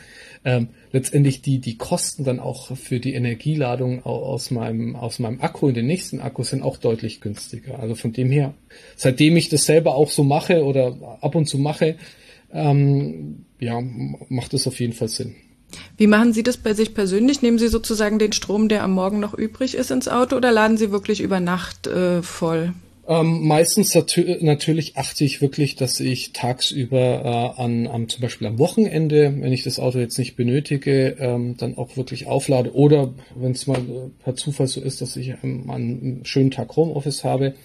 ähm, 0.46 0.70
letztendlich 0.92 1.42
die, 1.42 1.60
die 1.60 1.78
Kosten 1.78 2.24
dann 2.24 2.40
auch 2.40 2.76
für 2.78 3.00
die 3.00 3.14
Energieladung 3.14 4.04
aus 4.06 4.52
meinem, 4.52 4.96
aus 4.96 5.20
meinem 5.20 5.42
Akku 5.42 5.68
in 5.68 5.76
den 5.76 5.88
nächsten 5.88 6.22
Akku 6.22 6.44
sind 6.44 6.62
auch 6.62 6.78
deutlich 6.78 7.22
günstiger. 7.22 7.80
Also 7.80 7.96
von 7.96 8.14
dem 8.14 8.32
her, 8.32 8.54
seitdem 8.96 9.36
ich 9.36 9.50
das 9.50 9.66
selber 9.66 9.96
auch 9.96 10.10
so 10.10 10.24
mache 10.24 10.64
oder 10.64 11.18
ab 11.22 11.36
und 11.36 11.48
zu 11.48 11.58
mache, 11.58 11.98
ähm, 12.52 13.46
ja, 13.60 13.82
macht 14.30 14.54
es 14.54 14.68
auf 14.68 14.80
jeden 14.80 14.94
Fall 14.94 15.10
Sinn. 15.10 15.36
Wie 15.98 16.08
machen 16.08 16.34
Sie 16.34 16.44
das 16.44 16.58
bei 16.58 16.74
sich 16.74 16.94
persönlich? 16.94 17.42
Nehmen 17.42 17.60
Sie 17.60 17.68
sozusagen 17.68 18.20
den 18.20 18.32
Strom, 18.32 18.70
der 18.70 18.84
am 18.84 18.94
Morgen 18.94 19.20
noch 19.20 19.34
übrig 19.34 19.76
ist, 19.76 19.92
ins 19.92 20.08
Auto 20.08 20.36
oder 20.36 20.52
laden 20.52 20.78
Sie 20.78 20.92
wirklich 20.92 21.22
über 21.22 21.40
Nacht 21.40 21.88
äh, 21.88 22.24
voll? 22.24 22.74
Ähm, 23.08 23.48
meistens 23.48 23.96
natürlich 23.96 24.96
achte 24.96 25.24
ich 25.26 25.42
wirklich, 25.42 25.76
dass 25.76 26.00
ich 26.00 26.32
tagsüber 26.32 27.56
äh, 27.58 27.62
an, 27.62 27.88
an 27.88 28.08
zum 28.08 28.22
Beispiel 28.22 28.46
am 28.46 28.60
Wochenende, 28.60 29.34
wenn 29.40 29.52
ich 29.52 29.64
das 29.64 29.80
Auto 29.80 29.98
jetzt 29.98 30.20
nicht 30.20 30.36
benötige, 30.36 31.18
ähm, 31.20 31.58
dann 31.58 31.76
auch 31.76 31.98
wirklich 31.98 32.28
auflade. 32.28 32.72
Oder 32.76 33.12
wenn 33.36 33.54
es 33.54 33.66
mal 33.66 33.80
äh, 33.80 34.10
per 34.24 34.36
Zufall 34.36 34.68
so 34.68 34.80
ist, 34.80 35.02
dass 35.02 35.16
ich 35.16 35.34
ähm, 35.44 35.72
einen 35.72 36.22
schönen 36.24 36.52
Tag 36.52 36.76
Homeoffice 36.76 37.24
habe. 37.24 37.56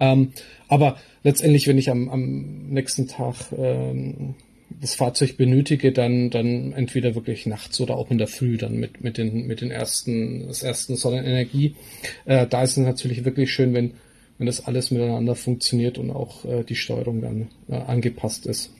Ähm, 0.00 0.32
aber 0.68 0.98
letztendlich, 1.24 1.66
wenn 1.66 1.78
ich 1.78 1.90
am, 1.90 2.08
am 2.08 2.68
nächsten 2.68 3.08
Tag 3.08 3.34
ähm, 3.58 4.36
das 4.80 4.94
Fahrzeug 4.94 5.36
benötige, 5.36 5.92
dann, 5.92 6.30
dann 6.30 6.72
entweder 6.72 7.14
wirklich 7.14 7.46
nachts 7.46 7.80
oder 7.80 7.96
auch 7.96 8.10
in 8.10 8.18
der 8.18 8.28
Früh 8.28 8.56
dann 8.56 8.76
mit, 8.76 9.02
mit 9.02 9.18
den, 9.18 9.46
mit 9.46 9.60
den 9.60 9.70
ersten, 9.70 10.46
das 10.46 10.62
ersten 10.62 10.96
Sonnenenergie. 10.96 11.74
Äh, 12.24 12.46
da 12.46 12.62
ist 12.62 12.72
es 12.72 12.76
natürlich 12.76 13.24
wirklich 13.24 13.52
schön, 13.52 13.74
wenn, 13.74 13.94
wenn 14.38 14.46
das 14.46 14.66
alles 14.66 14.90
miteinander 14.90 15.34
funktioniert 15.34 15.98
und 15.98 16.10
auch 16.10 16.44
äh, 16.44 16.64
die 16.64 16.76
Steuerung 16.76 17.20
dann 17.20 17.48
äh, 17.68 17.74
angepasst 17.74 18.46
ist. 18.46 18.70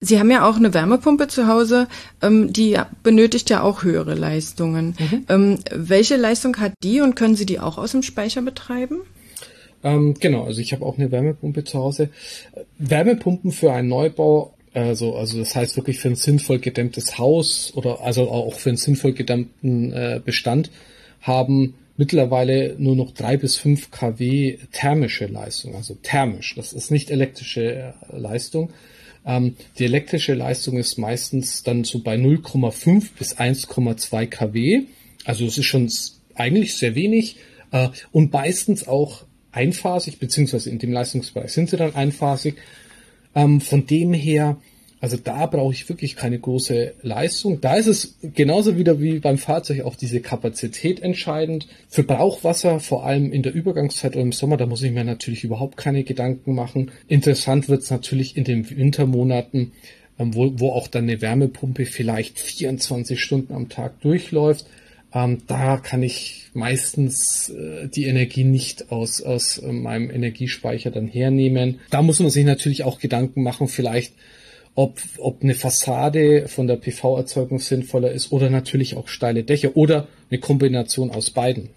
Sie 0.00 0.20
haben 0.20 0.30
ja 0.30 0.48
auch 0.48 0.56
eine 0.56 0.72
Wärmepumpe 0.72 1.26
zu 1.26 1.48
Hause, 1.48 1.88
ähm, 2.22 2.52
die 2.52 2.78
benötigt 3.02 3.50
ja 3.50 3.62
auch 3.62 3.82
höhere 3.82 4.14
Leistungen. 4.14 4.94
Mhm. 4.98 5.24
Ähm, 5.28 5.58
welche 5.72 6.16
Leistung 6.16 6.58
hat 6.58 6.72
die 6.84 7.00
und 7.00 7.16
können 7.16 7.34
Sie 7.34 7.46
die 7.46 7.58
auch 7.58 7.78
aus 7.78 7.92
dem 7.92 8.04
Speicher 8.04 8.42
betreiben? 8.42 8.98
Ähm, 9.84 10.14
genau, 10.18 10.44
also 10.44 10.60
ich 10.60 10.72
habe 10.72 10.84
auch 10.84 10.98
eine 10.98 11.10
Wärmepumpe 11.10 11.64
zu 11.64 11.78
Hause. 11.78 12.10
Wärmepumpen 12.78 13.52
für 13.52 13.72
einen 13.72 13.88
Neubau 13.88 14.54
Also, 14.74 15.14
also 15.14 15.38
das 15.38 15.54
heißt 15.56 15.76
wirklich 15.76 15.98
für 15.98 16.08
ein 16.08 16.16
sinnvoll 16.16 16.58
gedämmtes 16.58 17.18
Haus 17.18 17.72
oder 17.74 18.02
also 18.02 18.30
auch 18.30 18.54
für 18.54 18.70
einen 18.70 18.76
sinnvoll 18.76 19.12
gedämmten 19.12 19.92
äh, 19.92 20.20
Bestand 20.24 20.70
haben 21.20 21.74
mittlerweile 21.96 22.76
nur 22.78 22.94
noch 22.96 23.12
drei 23.12 23.36
bis 23.36 23.56
fünf 23.56 23.90
kW 23.90 24.58
thermische 24.72 25.26
Leistung, 25.26 25.74
also 25.74 25.96
thermisch. 26.02 26.54
Das 26.54 26.72
ist 26.72 26.90
nicht 26.90 27.10
elektrische 27.10 27.62
äh, 27.72 27.92
Leistung. 28.16 28.70
Ähm, 29.26 29.56
die 29.78 29.84
elektrische 29.84 30.34
Leistung 30.34 30.78
ist 30.78 30.96
meistens 30.96 31.62
dann 31.64 31.84
so 31.84 31.98
bei 31.98 32.14
0,5 32.14 33.10
bis 33.18 33.36
1,2 33.36 34.26
kW. 34.26 34.82
Also 35.24 35.44
es 35.44 35.58
ist 35.58 35.66
schon 35.66 35.90
eigentlich 36.34 36.76
sehr 36.76 36.94
wenig 36.94 37.36
äh, 37.72 37.88
und 38.12 38.32
meistens 38.32 38.86
auch 38.86 39.24
einphasig, 39.52 40.18
beziehungsweise 40.18 40.70
in 40.70 40.78
dem 40.78 40.92
Leistungsbereich 40.92 41.52
sind 41.52 41.70
sie 41.70 41.76
dann 41.76 41.94
einphasig. 41.94 42.56
Ähm, 43.34 43.60
von 43.60 43.86
dem 43.86 44.12
her, 44.12 44.56
also 45.00 45.16
da 45.16 45.46
brauche 45.46 45.72
ich 45.72 45.88
wirklich 45.88 46.16
keine 46.16 46.38
große 46.38 46.94
Leistung. 47.02 47.60
Da 47.60 47.76
ist 47.76 47.86
es 47.86 48.16
genauso 48.22 48.76
wieder 48.76 49.00
wie 49.00 49.20
beim 49.20 49.38
Fahrzeug 49.38 49.82
auch 49.82 49.94
diese 49.94 50.20
Kapazität 50.20 51.00
entscheidend. 51.00 51.68
Für 51.88 52.02
Brauchwasser, 52.02 52.80
vor 52.80 53.06
allem 53.06 53.32
in 53.32 53.42
der 53.42 53.54
Übergangszeit 53.54 54.14
oder 54.14 54.22
im 54.22 54.32
Sommer, 54.32 54.56
da 54.56 54.66
muss 54.66 54.82
ich 54.82 54.92
mir 54.92 55.04
natürlich 55.04 55.44
überhaupt 55.44 55.76
keine 55.76 56.02
Gedanken 56.04 56.54
machen. 56.54 56.90
Interessant 57.06 57.68
wird 57.68 57.82
es 57.82 57.90
natürlich 57.90 58.36
in 58.36 58.44
den 58.44 58.68
Wintermonaten, 58.68 59.72
ähm, 60.18 60.34
wo, 60.34 60.52
wo 60.58 60.70
auch 60.72 60.88
dann 60.88 61.04
eine 61.04 61.20
Wärmepumpe 61.20 61.86
vielleicht 61.86 62.40
24 62.40 63.20
Stunden 63.20 63.54
am 63.54 63.68
Tag 63.68 64.00
durchläuft. 64.00 64.66
Ähm, 65.14 65.38
da 65.46 65.78
kann 65.78 66.02
ich 66.02 66.50
meistens 66.52 67.48
äh, 67.48 67.88
die 67.88 68.04
Energie 68.04 68.44
nicht 68.44 68.92
aus, 68.92 69.22
aus 69.22 69.58
äh, 69.58 69.72
meinem 69.72 70.10
Energiespeicher 70.10 70.90
dann 70.90 71.06
hernehmen. 71.06 71.80
Da 71.90 72.02
muss 72.02 72.20
man 72.20 72.30
sich 72.30 72.44
natürlich 72.44 72.84
auch 72.84 72.98
Gedanken 72.98 73.42
machen, 73.42 73.68
vielleicht 73.68 74.12
ob, 74.74 75.00
ob 75.18 75.42
eine 75.42 75.54
Fassade 75.54 76.46
von 76.46 76.66
der 76.66 76.76
PV-Erzeugung 76.76 77.58
sinnvoller 77.58 78.12
ist 78.12 78.30
oder 78.30 78.50
natürlich 78.50 78.96
auch 78.96 79.08
steile 79.08 79.42
Dächer 79.42 79.76
oder 79.76 80.06
eine 80.30 80.38
Kombination 80.38 81.10
aus 81.10 81.30
beiden. 81.30 81.70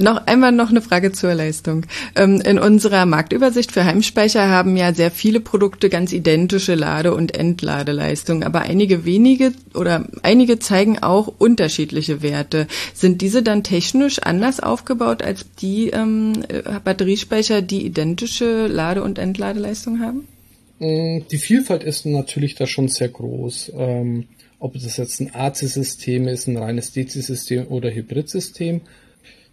Noch 0.00 0.26
einmal 0.26 0.52
noch 0.52 0.70
eine 0.70 0.80
Frage 0.80 1.10
zur 1.10 1.34
Leistung. 1.34 1.84
Ähm, 2.14 2.40
in 2.40 2.58
unserer 2.58 3.04
Marktübersicht 3.04 3.72
für 3.72 3.84
Heimspeicher 3.84 4.48
haben 4.48 4.76
ja 4.76 4.94
sehr 4.94 5.10
viele 5.10 5.40
Produkte 5.40 5.88
ganz 5.88 6.12
identische 6.12 6.76
Lade- 6.76 7.14
und 7.14 7.36
Entladeleistung, 7.36 8.44
aber 8.44 8.60
einige 8.60 9.04
wenige 9.04 9.52
oder 9.74 10.06
einige 10.22 10.60
zeigen 10.60 11.00
auch 11.00 11.26
unterschiedliche 11.38 12.22
Werte. 12.22 12.68
Sind 12.94 13.22
diese 13.22 13.42
dann 13.42 13.64
technisch 13.64 14.20
anders 14.20 14.60
aufgebaut 14.60 15.22
als 15.22 15.46
die 15.60 15.88
ähm, 15.90 16.44
Batteriespeicher, 16.84 17.60
die 17.60 17.84
identische 17.84 18.68
Lade- 18.68 19.02
und 19.02 19.18
Entladeleistung 19.18 20.00
haben? 20.00 20.28
Mm, 20.78 21.26
die 21.28 21.38
Vielfalt 21.38 21.82
ist 21.82 22.06
natürlich 22.06 22.54
da 22.54 22.68
schon 22.68 22.86
sehr 22.86 23.08
groß. 23.08 23.72
Ähm, 23.76 24.28
ob 24.60 24.74
das 24.74 24.96
jetzt 24.96 25.20
ein 25.20 25.34
AC-System 25.34 26.28
ist, 26.28 26.46
ein 26.46 26.56
reines 26.56 26.92
DC-System 26.92 27.66
oder 27.68 27.90
Hybrid-System. 27.90 28.80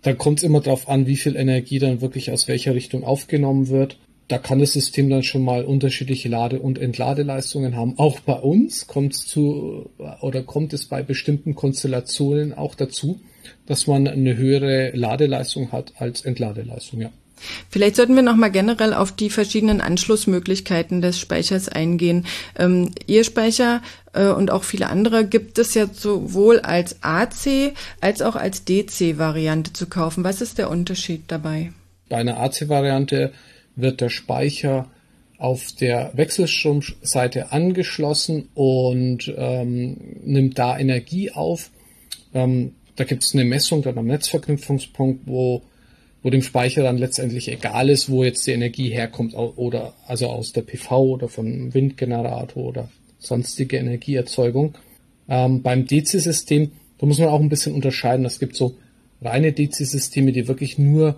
Da 0.06 0.14
kommt 0.14 0.38
es 0.38 0.44
immer 0.44 0.62
darauf 0.62 0.88
an, 0.88 1.08
wie 1.08 1.16
viel 1.16 1.36
Energie 1.36 1.80
dann 1.80 2.00
wirklich 2.00 2.30
aus 2.30 2.48
welcher 2.48 2.76
Richtung 2.76 3.04
aufgenommen 3.04 3.70
wird. 3.70 3.98
Da 4.28 4.38
kann 4.38 4.60
das 4.60 4.74
System 4.74 5.10
dann 5.10 5.24
schon 5.24 5.44
mal 5.44 5.66
unterschiedliche 5.66 6.30
Lade- 6.30 6.60
und 6.60 6.78
Entladeleistungen 6.78 7.76
haben. 7.76 7.98
Auch 7.98 8.20
bei 8.20 8.36
uns 8.36 8.86
kommt 8.86 9.14
es 9.14 9.26
zu 9.26 9.90
oder 10.22 10.44
kommt 10.44 10.74
es 10.74 10.86
bei 10.86 11.02
bestimmten 11.02 11.56
Konstellationen 11.56 12.54
auch 12.54 12.76
dazu, 12.76 13.20
dass 13.66 13.88
man 13.88 14.08
eine 14.08 14.38
höhere 14.38 14.92
Ladeleistung 14.92 15.72
hat 15.72 15.94
als 15.98 16.22
Entladeleistung, 16.22 17.02
ja. 17.02 17.12
Vielleicht 17.70 17.96
sollten 17.96 18.16
wir 18.16 18.24
noch 18.24 18.36
mal 18.36 18.50
generell 18.50 18.94
auf 18.94 19.12
die 19.12 19.30
verschiedenen 19.30 19.82
Anschlussmöglichkeiten 19.82 21.02
des 21.02 21.20
Speichers 21.20 21.70
eingehen. 21.70 22.26
Ähm, 22.58 22.92
Ihr 23.08 23.24
Speicher 23.24 23.82
äh, 24.14 24.28
und 24.28 24.52
auch 24.52 24.64
viele 24.64 24.88
andere 24.88 25.26
gibt 25.26 25.60
es 25.60 25.74
ja 25.74 25.88
sowohl 25.92 26.60
als 26.60 26.98
AC 27.02 27.74
als 28.02 28.22
auch 28.22 28.36
als 28.36 28.66
DC-Variante 28.66 29.74
zu 29.74 29.88
kaufen. 29.88 30.24
Was 30.24 30.42
ist 30.42 30.58
der 30.58 30.70
Unterschied 30.70 31.24
dabei? 31.28 31.72
Bei 32.10 32.18
einer 32.18 32.40
AC-Variante 32.40 33.34
wird 33.76 34.02
der 34.02 34.10
Speicher 34.10 34.88
auf 35.38 35.74
der 35.74 36.12
Wechselstromseite 36.16 37.52
angeschlossen 37.52 38.50
und 38.54 39.34
ähm, 39.36 39.98
nimmt 40.24 40.58
da 40.58 40.78
Energie 40.78 41.32
auf. 41.32 41.70
Ähm, 42.34 42.74
da 42.96 43.04
gibt 43.04 43.24
es 43.24 43.34
eine 43.34 43.44
Messung 43.44 43.82
dann 43.82 43.98
am 43.98 44.06
Netzverknüpfungspunkt, 44.08 45.24
wo 45.26 45.62
wo 46.26 46.32
dem 46.32 46.42
Speicher 46.42 46.82
dann 46.82 46.98
letztendlich 46.98 47.52
egal 47.52 47.88
ist, 47.88 48.10
wo 48.10 48.24
jetzt 48.24 48.48
die 48.48 48.54
Energie 48.54 48.90
herkommt, 48.90 49.36
oder 49.36 49.94
also 50.08 50.26
aus 50.26 50.54
der 50.54 50.64
PV 50.64 51.04
oder 51.04 51.30
vom 51.30 51.72
Windgenerator 51.72 52.64
oder 52.64 52.90
sonstige 53.20 53.78
Energieerzeugung. 53.78 54.74
Ähm, 55.30 55.62
beim 55.62 55.86
DC-System, 55.86 56.72
da 56.98 57.06
muss 57.06 57.20
man 57.20 57.30
auch 57.30 57.40
ein 57.40 57.50
bisschen 57.50 57.76
unterscheiden. 57.76 58.26
Es 58.26 58.40
gibt 58.40 58.56
so 58.56 58.76
reine 59.22 59.54
DC-Systeme, 59.54 60.32
die 60.32 60.48
wirklich 60.48 60.80
nur 60.80 61.16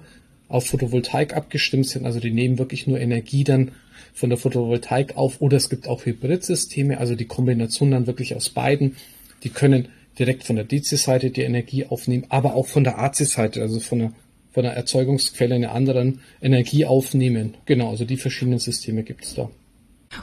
auf 0.49 0.67
Photovoltaik 0.67 1.37
abgestimmt 1.37 1.87
sind, 1.87 2.05
also 2.05 2.19
die 2.19 2.31
nehmen 2.31 2.57
wirklich 2.57 2.85
nur 2.85 2.99
Energie 2.99 3.45
dann 3.45 3.71
von 4.13 4.29
der 4.29 4.37
Photovoltaik 4.37 5.15
auf, 5.15 5.39
oder 5.39 5.55
es 5.55 5.69
gibt 5.69 5.87
auch 5.87 6.05
Hybrid-Systeme, 6.05 6.97
also 6.97 7.15
die 7.15 7.27
Kombination 7.27 7.91
dann 7.91 8.07
wirklich 8.07 8.35
aus 8.35 8.49
beiden. 8.49 8.97
Die 9.45 9.51
können 9.51 9.87
direkt 10.19 10.43
von 10.43 10.57
der 10.57 10.65
DC-Seite 10.65 11.29
die 11.29 11.43
Energie 11.43 11.85
aufnehmen, 11.85 12.25
aber 12.27 12.55
auch 12.55 12.67
von 12.67 12.83
der 12.83 12.99
AC-Seite, 12.99 13.61
also 13.61 13.79
von 13.79 13.99
der 13.99 14.11
von 14.57 14.65
einer 14.65 14.73
Erzeugungsquelle 14.73 15.53
eine 15.53 15.69
anderen 15.69 16.21
Energie 16.41 16.83
aufnehmen. 16.83 17.53
Genau, 17.67 17.91
also 17.91 18.05
die 18.05 18.17
verschiedenen 18.17 18.57
Systeme 18.57 19.03
gibt 19.03 19.23
es 19.23 19.35
da. 19.35 19.51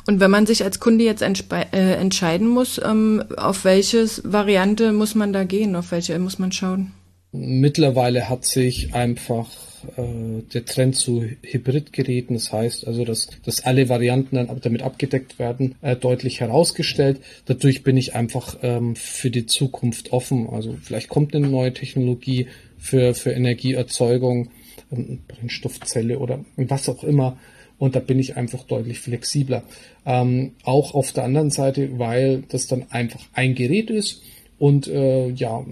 Und 0.08 0.18
wenn 0.18 0.32
man 0.32 0.44
sich 0.44 0.64
als 0.64 0.80
Kunde 0.80 1.04
jetzt 1.04 1.22
äh, 1.22 1.94
entscheiden 1.94 2.48
muss, 2.48 2.80
ähm, 2.84 3.22
auf 3.36 3.64
welche 3.64 4.04
Variante 4.24 4.90
muss 4.90 5.14
man 5.14 5.32
da 5.32 5.44
gehen, 5.44 5.76
auf 5.76 5.92
welche 5.92 6.18
muss 6.18 6.40
man 6.40 6.50
schauen? 6.50 6.90
Mittlerweile 7.30 8.28
hat 8.28 8.44
sich 8.44 8.92
einfach 8.92 9.48
äh, 9.96 10.42
der 10.52 10.64
Trend 10.64 10.96
zu 10.96 11.24
Hybridgeräten, 11.42 12.34
das 12.34 12.52
heißt 12.52 12.88
also, 12.88 13.04
dass, 13.04 13.28
dass 13.44 13.64
alle 13.64 13.88
Varianten 13.88 14.34
dann 14.34 14.60
damit 14.60 14.82
abgedeckt 14.82 15.38
werden, 15.38 15.76
äh, 15.80 15.94
deutlich 15.94 16.40
herausgestellt. 16.40 17.20
Dadurch 17.46 17.84
bin 17.84 17.96
ich 17.96 18.16
einfach 18.16 18.56
ähm, 18.62 18.96
für 18.96 19.30
die 19.30 19.46
Zukunft 19.46 20.12
offen. 20.12 20.48
Also 20.50 20.76
vielleicht 20.82 21.08
kommt 21.08 21.36
eine 21.36 21.46
neue 21.46 21.72
Technologie, 21.72 22.48
für, 22.84 23.14
für 23.14 23.30
Energieerzeugung, 23.30 24.50
ähm, 24.92 25.20
Brennstoffzelle 25.26 26.18
oder 26.18 26.44
was 26.56 26.88
auch 26.88 27.02
immer. 27.02 27.38
Und 27.78 27.96
da 27.96 28.00
bin 28.00 28.18
ich 28.18 28.36
einfach 28.36 28.64
deutlich 28.64 29.00
flexibler. 29.00 29.64
Ähm, 30.06 30.52
auch 30.64 30.94
auf 30.94 31.12
der 31.12 31.24
anderen 31.24 31.50
Seite, 31.50 31.98
weil 31.98 32.44
das 32.48 32.66
dann 32.66 32.84
einfach 32.90 33.24
ein 33.32 33.54
Gerät 33.54 33.90
ist. 33.90 34.22
Und 34.58 34.86
äh, 34.86 35.30
ja, 35.30 35.64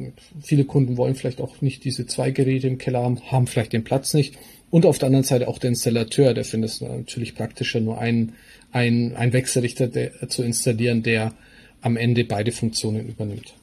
viele 0.42 0.64
Kunden 0.64 0.96
wollen 0.96 1.14
vielleicht 1.14 1.40
auch 1.40 1.60
nicht 1.60 1.84
diese 1.84 2.06
zwei 2.06 2.30
Geräte 2.30 2.66
im 2.66 2.78
Keller 2.78 3.02
haben, 3.02 3.20
haben 3.30 3.46
vielleicht 3.46 3.74
den 3.74 3.84
Platz 3.84 4.14
nicht. 4.14 4.34
Und 4.70 4.86
auf 4.86 4.98
der 4.98 5.06
anderen 5.06 5.24
Seite 5.24 5.48
auch 5.48 5.58
der 5.58 5.68
Installateur, 5.68 6.34
der 6.34 6.44
findet 6.44 6.70
es 6.70 6.80
natürlich 6.80 7.34
praktischer, 7.34 7.80
nur 7.80 7.98
einen, 7.98 8.32
einen, 8.72 9.14
einen 9.16 9.34
Wechselrichter 9.34 9.86
der, 9.86 10.28
zu 10.28 10.42
installieren, 10.42 11.02
der 11.02 11.34
am 11.82 11.96
Ende 11.96 12.24
beide 12.24 12.52
Funktionen 12.52 13.06
übernimmt. 13.06 13.54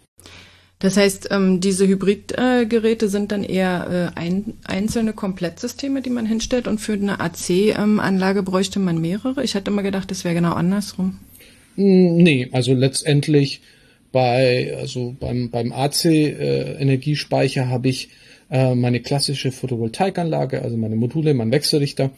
Das 0.79 0.95
heißt, 0.95 1.27
ähm, 1.31 1.59
diese 1.59 1.85
Hybridgeräte 1.87 3.09
sind 3.09 3.33
dann 3.33 3.43
eher 3.43 4.13
äh, 4.15 4.19
ein, 4.19 4.53
einzelne 4.63 5.11
Komplettsysteme, 5.11 6.01
die 6.01 6.09
man 6.09 6.25
hinstellt 6.25 6.69
und 6.69 6.79
für 6.79 6.93
eine 6.93 7.19
AC-Anlage 7.19 8.43
bräuchte 8.43 8.79
man 8.79 9.01
mehrere. 9.01 9.43
Ich 9.43 9.55
hatte 9.55 9.71
immer 9.71 9.83
gedacht, 9.83 10.09
das 10.09 10.23
wäre 10.23 10.35
genau 10.35 10.53
andersrum. 10.53 11.19
Hm, 11.75 12.15
nee, 12.15 12.47
also 12.53 12.73
letztendlich 12.73 13.59
bei, 14.13 14.73
also 14.77 15.15
beim, 15.19 15.49
beim 15.49 15.73
AC-Energiespeicher 15.73 17.63
äh, 17.63 17.67
habe 17.67 17.89
ich 17.89 18.09
äh, 18.49 18.73
meine 18.73 19.01
klassische 19.01 19.51
Photovoltaikanlage, 19.51 20.61
also 20.61 20.77
meine 20.77 20.95
Module, 20.95 21.33
mein 21.33 21.51
Wechselrichter 21.51 22.11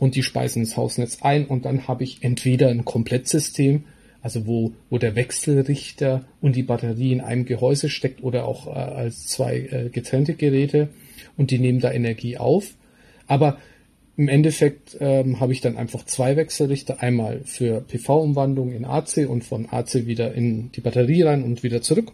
und 0.00 0.16
die 0.16 0.24
speisen 0.24 0.62
ins 0.62 0.76
Hausnetz 0.76 1.18
ein 1.22 1.46
und 1.46 1.64
dann 1.64 1.86
habe 1.86 2.02
ich 2.02 2.18
entweder 2.22 2.68
ein 2.68 2.84
Komplettsystem, 2.84 3.84
also 4.22 4.46
wo, 4.46 4.72
wo 4.90 4.98
der 4.98 5.14
Wechselrichter 5.14 6.24
und 6.40 6.56
die 6.56 6.62
Batterie 6.62 7.12
in 7.12 7.20
einem 7.20 7.44
Gehäuse 7.44 7.88
steckt 7.88 8.22
oder 8.22 8.46
auch 8.46 8.66
äh, 8.66 8.70
als 8.70 9.26
zwei 9.26 9.58
äh, 9.58 9.88
getrennte 9.90 10.34
Geräte 10.34 10.88
und 11.36 11.50
die 11.50 11.58
nehmen 11.58 11.80
da 11.80 11.92
Energie 11.92 12.36
auf. 12.36 12.74
Aber 13.26 13.58
im 14.16 14.28
Endeffekt 14.28 14.96
ähm, 14.98 15.38
habe 15.38 15.52
ich 15.52 15.60
dann 15.60 15.76
einfach 15.76 16.04
zwei 16.04 16.36
Wechselrichter, 16.36 17.00
einmal 17.00 17.42
für 17.44 17.80
PV-Umwandlung 17.82 18.72
in 18.72 18.84
AC 18.84 19.28
und 19.28 19.44
von 19.44 19.68
AC 19.70 20.06
wieder 20.06 20.34
in 20.34 20.72
die 20.72 20.80
Batterie 20.80 21.22
rein 21.22 21.44
und 21.44 21.62
wieder 21.62 21.82
zurück. 21.82 22.10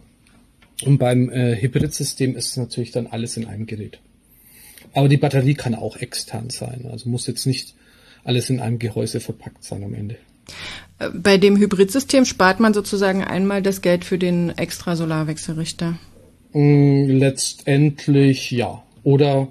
Und 0.83 0.99
beim 0.99 1.31
äh, 1.31 1.59
Hybrid-System 1.59 2.35
ist 2.35 2.57
natürlich 2.57 2.91
dann 2.91 3.07
alles 3.07 3.37
in 3.37 3.47
einem 3.47 3.65
Gerät. 3.65 3.99
Aber 4.93 5.09
die 5.09 5.17
Batterie 5.17 5.55
kann 5.55 5.73
auch 5.73 5.97
extern 5.97 6.51
sein, 6.51 6.85
also 6.91 7.09
muss 7.09 7.25
jetzt 7.27 7.47
nicht 7.47 7.73
alles 8.23 8.49
in 8.49 8.59
einem 8.59 8.77
Gehäuse 8.77 9.19
verpackt 9.19 9.63
sein 9.63 9.83
am 9.83 9.93
Ende. 9.93 10.17
Bei 11.13 11.37
dem 11.37 11.57
Hybridsystem 11.57 12.25
spart 12.25 12.59
man 12.59 12.73
sozusagen 12.73 13.23
einmal 13.23 13.61
das 13.61 13.81
Geld 13.81 14.05
für 14.05 14.17
den 14.17 14.57
extra 14.57 14.95
Solarwechselrichter. 14.95 15.97
Mm, 16.53 17.09
letztendlich 17.09 18.51
ja. 18.51 18.81
Oder 19.03 19.49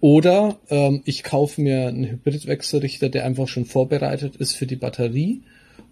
oder 0.00 0.58
ähm, 0.68 1.02
ich 1.04 1.22
kaufe 1.22 1.60
mir 1.60 1.88
einen 1.88 2.04
Hybridwechselrichter, 2.04 3.08
der 3.08 3.24
einfach 3.24 3.48
schon 3.48 3.64
vorbereitet 3.64 4.36
ist 4.36 4.52
für 4.52 4.66
die 4.66 4.76
Batterie 4.76 5.42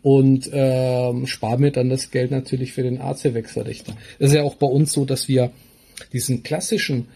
und 0.02 0.48
ähm, 0.52 1.26
spare 1.26 1.58
mir 1.58 1.72
dann 1.72 1.88
das 1.88 2.10
Geld 2.10 2.30
natürlich 2.30 2.72
für 2.72 2.82
den 2.82 3.00
AC-Wechselrichter. 3.00 3.96
Es 4.18 4.28
ist 4.28 4.36
ja 4.36 4.42
auch 4.42 4.56
bei 4.56 4.66
uns 4.66 4.92
so, 4.92 5.04
dass 5.04 5.28
wir 5.28 5.50
diesen 6.12 6.42
klassischen 6.42 7.08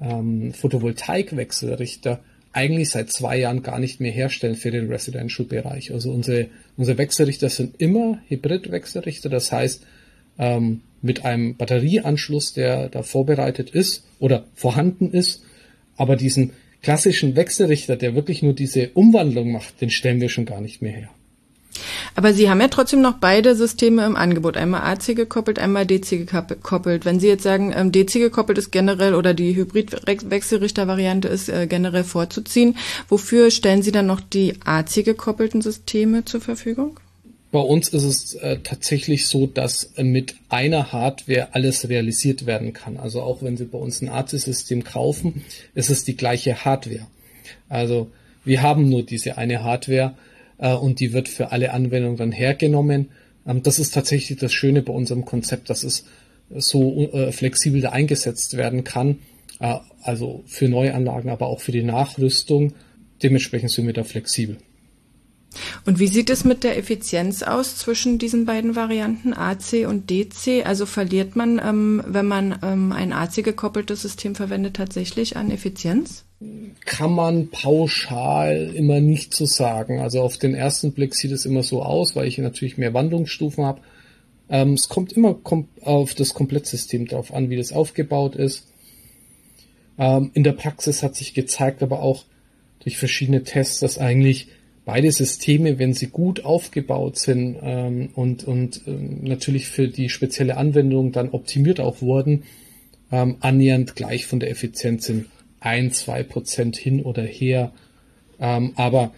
ähm, 0.00 0.52
Photovoltaik-Wechselrichter 0.52 2.20
eigentlich 2.52 2.90
seit 2.90 3.10
zwei 3.10 3.38
Jahren 3.38 3.62
gar 3.62 3.78
nicht 3.78 4.00
mehr 4.00 4.12
herstellen 4.12 4.56
für 4.56 4.70
den 4.70 4.88
Residential-Bereich. 4.90 5.92
Also 5.92 6.12
unsere, 6.12 6.48
unsere 6.76 6.98
Wechselrichter 6.98 7.48
sind 7.48 7.80
immer 7.80 8.18
Hybrid-Wechselrichter, 8.28 9.28
das 9.28 9.52
heißt 9.52 9.86
ähm, 10.38 10.82
mit 11.00 11.24
einem 11.24 11.56
Batterieanschluss, 11.56 12.52
der 12.52 12.88
da 12.88 13.02
vorbereitet 13.02 13.70
ist 13.70 14.04
oder 14.18 14.46
vorhanden 14.54 15.10
ist, 15.10 15.42
aber 15.96 16.16
diesen 16.16 16.52
klassischen 16.82 17.36
Wechselrichter, 17.36 17.96
der 17.96 18.14
wirklich 18.14 18.42
nur 18.42 18.54
diese 18.54 18.90
Umwandlung 18.90 19.52
macht, 19.52 19.80
den 19.80 19.90
stellen 19.90 20.20
wir 20.20 20.28
schon 20.28 20.46
gar 20.46 20.60
nicht 20.60 20.82
mehr 20.82 20.92
her. 20.92 21.10
Aber 22.14 22.34
Sie 22.34 22.50
haben 22.50 22.60
ja 22.60 22.68
trotzdem 22.68 23.00
noch 23.00 23.14
beide 23.14 23.56
Systeme 23.56 24.04
im 24.04 24.16
Angebot. 24.16 24.56
Einmal 24.56 24.82
AC 24.82 25.16
gekoppelt, 25.16 25.58
einmal 25.58 25.86
DC 25.86 26.26
gekoppelt. 26.26 27.04
Wenn 27.04 27.20
Sie 27.20 27.28
jetzt 27.28 27.42
sagen, 27.42 27.72
ähm, 27.74 27.92
DC 27.92 28.14
gekoppelt 28.14 28.58
ist 28.58 28.70
generell 28.70 29.14
oder 29.14 29.34
die 29.34 29.54
Hybrid-Wechselrichter-Variante 29.54 31.28
ist 31.28 31.48
äh, 31.48 31.66
generell 31.66 32.04
vorzuziehen, 32.04 32.76
wofür 33.08 33.50
stellen 33.50 33.82
Sie 33.82 33.92
dann 33.92 34.06
noch 34.06 34.20
die 34.20 34.54
AC 34.64 35.04
gekoppelten 35.04 35.62
Systeme 35.62 36.24
zur 36.24 36.40
Verfügung? 36.40 36.98
Bei 37.52 37.60
uns 37.60 37.90
ist 37.90 38.04
es 38.04 38.34
äh, 38.34 38.60
tatsächlich 38.64 39.26
so, 39.26 39.46
dass 39.46 39.92
äh, 39.96 40.04
mit 40.04 40.36
einer 40.48 40.92
Hardware 40.92 41.48
alles 41.52 41.86
realisiert 41.88 42.46
werden 42.46 42.72
kann. 42.72 42.96
Also 42.96 43.20
auch 43.20 43.42
wenn 43.42 43.58
Sie 43.58 43.66
bei 43.66 43.78
uns 43.78 44.00
ein 44.00 44.08
AC-System 44.08 44.84
kaufen, 44.84 45.44
ist 45.74 45.90
es 45.90 46.04
die 46.04 46.16
gleiche 46.16 46.64
Hardware. 46.64 47.06
Also 47.68 48.10
wir 48.44 48.62
haben 48.62 48.88
nur 48.88 49.02
diese 49.02 49.36
eine 49.36 49.62
Hardware 49.62 50.14
äh, 50.62 50.72
und 50.72 51.00
die 51.00 51.12
wird 51.12 51.28
für 51.28 51.52
alle 51.52 51.72
Anwendungen 51.72 52.16
dann 52.16 52.32
hergenommen. 52.32 53.10
Ähm, 53.46 53.62
das 53.62 53.78
ist 53.78 53.92
tatsächlich 53.92 54.38
das 54.38 54.52
Schöne 54.52 54.82
bei 54.82 54.92
unserem 54.92 55.24
Konzept, 55.26 55.68
dass 55.68 55.82
es 55.82 56.06
so 56.54 57.08
äh, 57.12 57.32
flexibel 57.32 57.80
da 57.80 57.90
eingesetzt 57.90 58.56
werden 58.56 58.84
kann. 58.84 59.18
Äh, 59.58 59.78
also 60.02 60.44
für 60.46 60.68
Neuanlagen, 60.68 61.30
aber 61.30 61.48
auch 61.48 61.60
für 61.60 61.72
die 61.72 61.82
Nachrüstung. 61.82 62.74
Dementsprechend 63.22 63.72
sind 63.72 63.86
wir 63.86 63.92
da 63.92 64.04
flexibel. 64.04 64.56
Und 65.84 65.98
wie 65.98 66.06
sieht 66.06 66.30
es 66.30 66.44
mit 66.44 66.64
der 66.64 66.78
Effizienz 66.78 67.42
aus 67.42 67.76
zwischen 67.76 68.18
diesen 68.18 68.46
beiden 68.46 68.74
Varianten 68.74 69.34
AC 69.34 69.86
und 69.86 70.08
DC? 70.08 70.64
Also 70.64 70.86
verliert 70.86 71.36
man, 71.36 71.60
ähm, 71.62 72.02
wenn 72.06 72.26
man 72.26 72.58
ähm, 72.62 72.92
ein 72.92 73.12
AC 73.12 73.44
gekoppeltes 73.44 74.00
System 74.00 74.34
verwendet, 74.34 74.76
tatsächlich 74.76 75.36
an 75.36 75.50
Effizienz? 75.50 76.24
Kann 76.84 77.12
man 77.12 77.48
pauschal 77.48 78.72
immer 78.74 79.00
nicht 79.00 79.34
so 79.34 79.46
sagen. 79.46 80.00
Also 80.00 80.20
auf 80.22 80.36
den 80.36 80.54
ersten 80.54 80.92
Blick 80.92 81.14
sieht 81.14 81.32
es 81.32 81.46
immer 81.46 81.62
so 81.62 81.82
aus, 81.82 82.16
weil 82.16 82.26
ich 82.26 82.38
natürlich 82.38 82.78
mehr 82.78 82.94
Wandlungsstufen 82.94 83.64
habe. 83.64 83.80
Ähm, 84.48 84.74
es 84.74 84.88
kommt 84.88 85.12
immer 85.12 85.34
kom 85.34 85.68
auf 85.80 86.14
das 86.14 86.34
Komplettsystem 86.34 87.06
drauf 87.06 87.32
an, 87.32 87.50
wie 87.50 87.56
das 87.56 87.72
aufgebaut 87.72 88.36
ist. 88.36 88.66
Ähm, 89.98 90.30
in 90.34 90.44
der 90.44 90.52
Praxis 90.52 91.02
hat 91.02 91.14
sich 91.14 91.34
gezeigt, 91.34 91.82
aber 91.82 92.00
auch 92.00 92.24
durch 92.80 92.98
verschiedene 92.98 93.44
Tests, 93.44 93.80
dass 93.80 93.98
eigentlich 93.98 94.48
beide 94.84 95.12
Systeme, 95.12 95.78
wenn 95.78 95.94
sie 95.94 96.08
gut 96.08 96.44
aufgebaut 96.44 97.16
sind 97.16 97.56
ähm, 97.62 98.10
und, 98.14 98.44
und 98.44 98.82
ähm, 98.86 99.20
natürlich 99.22 99.68
für 99.68 99.88
die 99.88 100.08
spezielle 100.08 100.56
Anwendung 100.56 101.12
dann 101.12 101.30
optimiert 101.30 101.78
auch 101.78 102.02
wurden, 102.02 102.42
ähm, 103.12 103.36
annähernd 103.40 103.94
gleich 103.94 104.26
von 104.26 104.40
der 104.40 104.50
Effizienz 104.50 105.06
sind 105.06 105.26
ein, 105.62 105.90
zwei 105.92 106.22
Prozent 106.22 106.76
hin 106.76 107.02
oder 107.02 107.22
her. 107.22 107.72
Ähm, 108.40 108.72
aber 108.76 109.12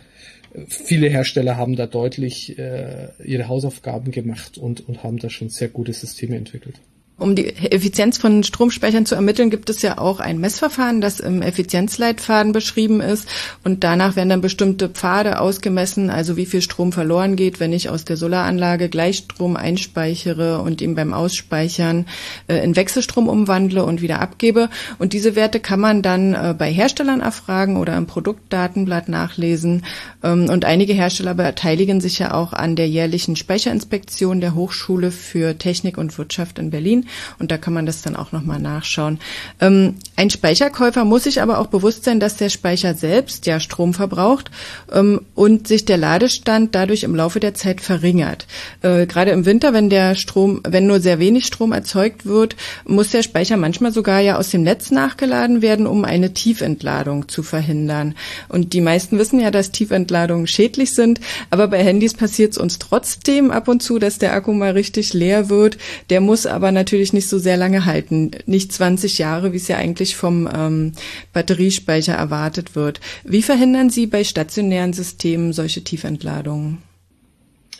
viele 0.68 1.08
Hersteller 1.08 1.56
haben 1.56 1.76
da 1.76 1.86
deutlich 1.86 2.58
äh, 2.58 3.08
ihre 3.24 3.48
Hausaufgaben 3.48 4.12
gemacht 4.12 4.58
und, 4.58 4.86
und 4.88 5.02
haben 5.02 5.18
da 5.18 5.30
schon 5.30 5.48
sehr 5.48 5.68
gute 5.68 5.92
Systeme 5.92 6.36
entwickelt. 6.36 6.80
Um 7.16 7.36
die 7.36 7.54
Effizienz 7.54 8.18
von 8.18 8.42
Stromspeichern 8.42 9.06
zu 9.06 9.14
ermitteln, 9.14 9.48
gibt 9.48 9.70
es 9.70 9.82
ja 9.82 9.98
auch 9.98 10.18
ein 10.18 10.40
Messverfahren, 10.40 11.00
das 11.00 11.20
im 11.20 11.42
Effizienzleitfaden 11.42 12.50
beschrieben 12.50 13.00
ist. 13.00 13.28
Und 13.62 13.84
danach 13.84 14.16
werden 14.16 14.30
dann 14.30 14.40
bestimmte 14.40 14.88
Pfade 14.88 15.38
ausgemessen, 15.38 16.10
also 16.10 16.36
wie 16.36 16.44
viel 16.44 16.60
Strom 16.60 16.90
verloren 16.90 17.36
geht, 17.36 17.60
wenn 17.60 17.72
ich 17.72 17.88
aus 17.88 18.04
der 18.04 18.16
Solaranlage 18.16 18.88
Gleichstrom 18.88 19.54
einspeichere 19.54 20.58
und 20.58 20.80
ihn 20.80 20.96
beim 20.96 21.14
Ausspeichern 21.14 22.06
äh, 22.48 22.56
in 22.64 22.74
Wechselstrom 22.74 23.28
umwandle 23.28 23.84
und 23.84 24.02
wieder 24.02 24.20
abgebe. 24.20 24.68
Und 24.98 25.12
diese 25.12 25.36
Werte 25.36 25.60
kann 25.60 25.78
man 25.78 26.02
dann 26.02 26.34
äh, 26.34 26.52
bei 26.58 26.72
Herstellern 26.72 27.20
erfragen 27.20 27.76
oder 27.76 27.96
im 27.96 28.06
Produktdatenblatt 28.06 29.08
nachlesen. 29.08 29.84
Ähm, 30.24 30.48
und 30.50 30.64
einige 30.64 30.94
Hersteller 30.94 31.34
beteiligen 31.34 32.00
sich 32.00 32.18
ja 32.18 32.34
auch 32.34 32.52
an 32.52 32.74
der 32.74 32.88
jährlichen 32.88 33.36
Speicherinspektion 33.36 34.40
der 34.40 34.56
Hochschule 34.56 35.12
für 35.12 35.56
Technik 35.56 35.96
und 35.96 36.18
Wirtschaft 36.18 36.58
in 36.58 36.70
Berlin 36.70 37.03
und 37.38 37.50
da 37.50 37.58
kann 37.58 37.74
man 37.74 37.86
das 37.86 38.02
dann 38.02 38.16
auch 38.16 38.32
nochmal 38.32 38.60
nachschauen. 38.60 39.18
Ähm, 39.60 39.96
ein 40.16 40.30
Speicherkäufer 40.30 41.04
muss 41.04 41.24
sich 41.24 41.42
aber 41.42 41.58
auch 41.58 41.66
bewusst 41.66 42.04
sein, 42.04 42.20
dass 42.20 42.36
der 42.36 42.50
Speicher 42.50 42.94
selbst 42.94 43.46
ja 43.46 43.60
Strom 43.60 43.94
verbraucht 43.94 44.50
ähm, 44.92 45.20
und 45.34 45.68
sich 45.68 45.84
der 45.84 45.96
Ladestand 45.96 46.74
dadurch 46.74 47.02
im 47.02 47.14
Laufe 47.14 47.40
der 47.40 47.54
Zeit 47.54 47.80
verringert. 47.80 48.46
Äh, 48.82 49.06
gerade 49.06 49.30
im 49.32 49.44
Winter, 49.44 49.72
wenn 49.72 49.90
der 49.90 50.14
Strom, 50.14 50.60
wenn 50.66 50.86
nur 50.86 51.00
sehr 51.00 51.18
wenig 51.18 51.46
Strom 51.46 51.72
erzeugt 51.72 52.26
wird, 52.26 52.56
muss 52.86 53.10
der 53.10 53.22
Speicher 53.22 53.56
manchmal 53.56 53.92
sogar 53.92 54.20
ja 54.20 54.36
aus 54.38 54.50
dem 54.50 54.62
Netz 54.62 54.90
nachgeladen 54.90 55.62
werden, 55.62 55.86
um 55.86 56.04
eine 56.04 56.32
Tiefentladung 56.34 57.28
zu 57.28 57.42
verhindern. 57.42 58.14
Und 58.48 58.72
die 58.72 58.80
meisten 58.80 59.18
wissen 59.18 59.40
ja, 59.40 59.50
dass 59.50 59.72
Tiefentladungen 59.72 60.46
schädlich 60.46 60.94
sind, 60.94 61.20
aber 61.50 61.68
bei 61.68 61.82
Handys 61.82 62.14
passiert 62.14 62.52
es 62.52 62.58
uns 62.58 62.78
trotzdem 62.78 63.50
ab 63.50 63.68
und 63.68 63.82
zu, 63.82 63.98
dass 63.98 64.18
der 64.18 64.32
Akku 64.32 64.52
mal 64.52 64.72
richtig 64.72 65.12
leer 65.12 65.48
wird. 65.48 65.78
Der 66.10 66.20
muss 66.20 66.46
aber 66.46 66.72
natürlich 66.72 66.93
natürlich 66.94 67.12
nicht 67.12 67.28
so 67.28 67.38
sehr 67.40 67.56
lange 67.56 67.86
halten. 67.86 68.30
Nicht 68.46 68.72
20 68.72 69.18
Jahre, 69.18 69.52
wie 69.52 69.56
es 69.56 69.66
ja 69.66 69.78
eigentlich 69.78 70.14
vom 70.14 70.48
ähm, 70.54 70.92
Batteriespeicher 71.32 72.14
erwartet 72.14 72.76
wird. 72.76 73.00
Wie 73.24 73.42
verhindern 73.42 73.90
Sie 73.90 74.06
bei 74.06 74.22
stationären 74.22 74.92
Systemen 74.92 75.52
solche 75.52 75.82
Tiefentladungen? 75.82 76.78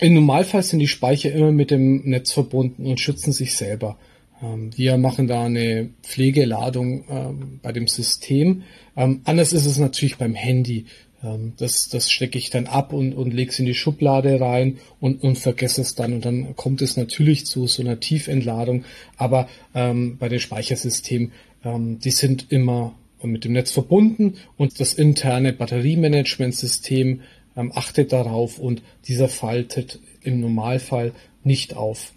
Im 0.00 0.14
Normalfall 0.14 0.64
sind 0.64 0.80
die 0.80 0.88
Speicher 0.88 1.32
immer 1.32 1.52
mit 1.52 1.70
dem 1.70 2.02
Netz 2.04 2.32
verbunden 2.32 2.86
und 2.86 2.98
schützen 2.98 3.32
sich 3.32 3.54
selber. 3.54 3.96
Ähm, 4.42 4.70
wir 4.74 4.98
machen 4.98 5.28
da 5.28 5.44
eine 5.44 5.90
Pflegeladung 6.02 7.04
ähm, 7.08 7.60
bei 7.62 7.70
dem 7.70 7.86
System. 7.86 8.64
Ähm, 8.96 9.20
anders 9.22 9.52
ist 9.52 9.66
es 9.66 9.78
natürlich 9.78 10.18
beim 10.18 10.34
Handy. 10.34 10.86
Ähm, 11.24 11.54
das, 11.56 11.88
das 11.88 12.10
stecke 12.10 12.38
ich 12.38 12.50
dann 12.50 12.66
ab 12.66 12.92
und, 12.92 13.14
und 13.14 13.32
lege 13.32 13.50
es 13.50 13.58
in 13.58 13.66
die 13.66 13.74
Schublade 13.74 14.40
rein 14.40 14.78
und, 15.00 15.22
und 15.22 15.38
vergesse 15.38 15.80
es 15.80 15.94
dann. 15.94 16.12
Und 16.12 16.24
dann 16.24 16.54
kommt 16.54 16.82
es 16.82 16.96
natürlich 16.96 17.46
zu 17.46 17.66
so 17.66 17.82
einer 17.82 17.98
Tiefentladung. 17.98 18.84
Aber 19.16 19.48
ähm, 19.74 20.18
bei 20.18 20.28
den 20.28 20.40
Speichersystemen, 20.40 21.32
ähm, 21.64 21.98
die 21.98 22.10
sind 22.10 22.52
immer 22.52 22.94
mit 23.22 23.44
dem 23.44 23.52
Netz 23.52 23.70
verbunden 23.70 24.34
und 24.58 24.78
das 24.80 24.92
interne 24.92 25.54
Batteriemanagementsystem 25.54 27.22
ähm, 27.56 27.72
achtet 27.74 28.12
darauf 28.12 28.58
und 28.58 28.82
dieser 29.08 29.28
faltet 29.28 29.98
im 30.22 30.40
Normalfall 30.40 31.12
nicht 31.42 31.74
auf. 31.74 32.12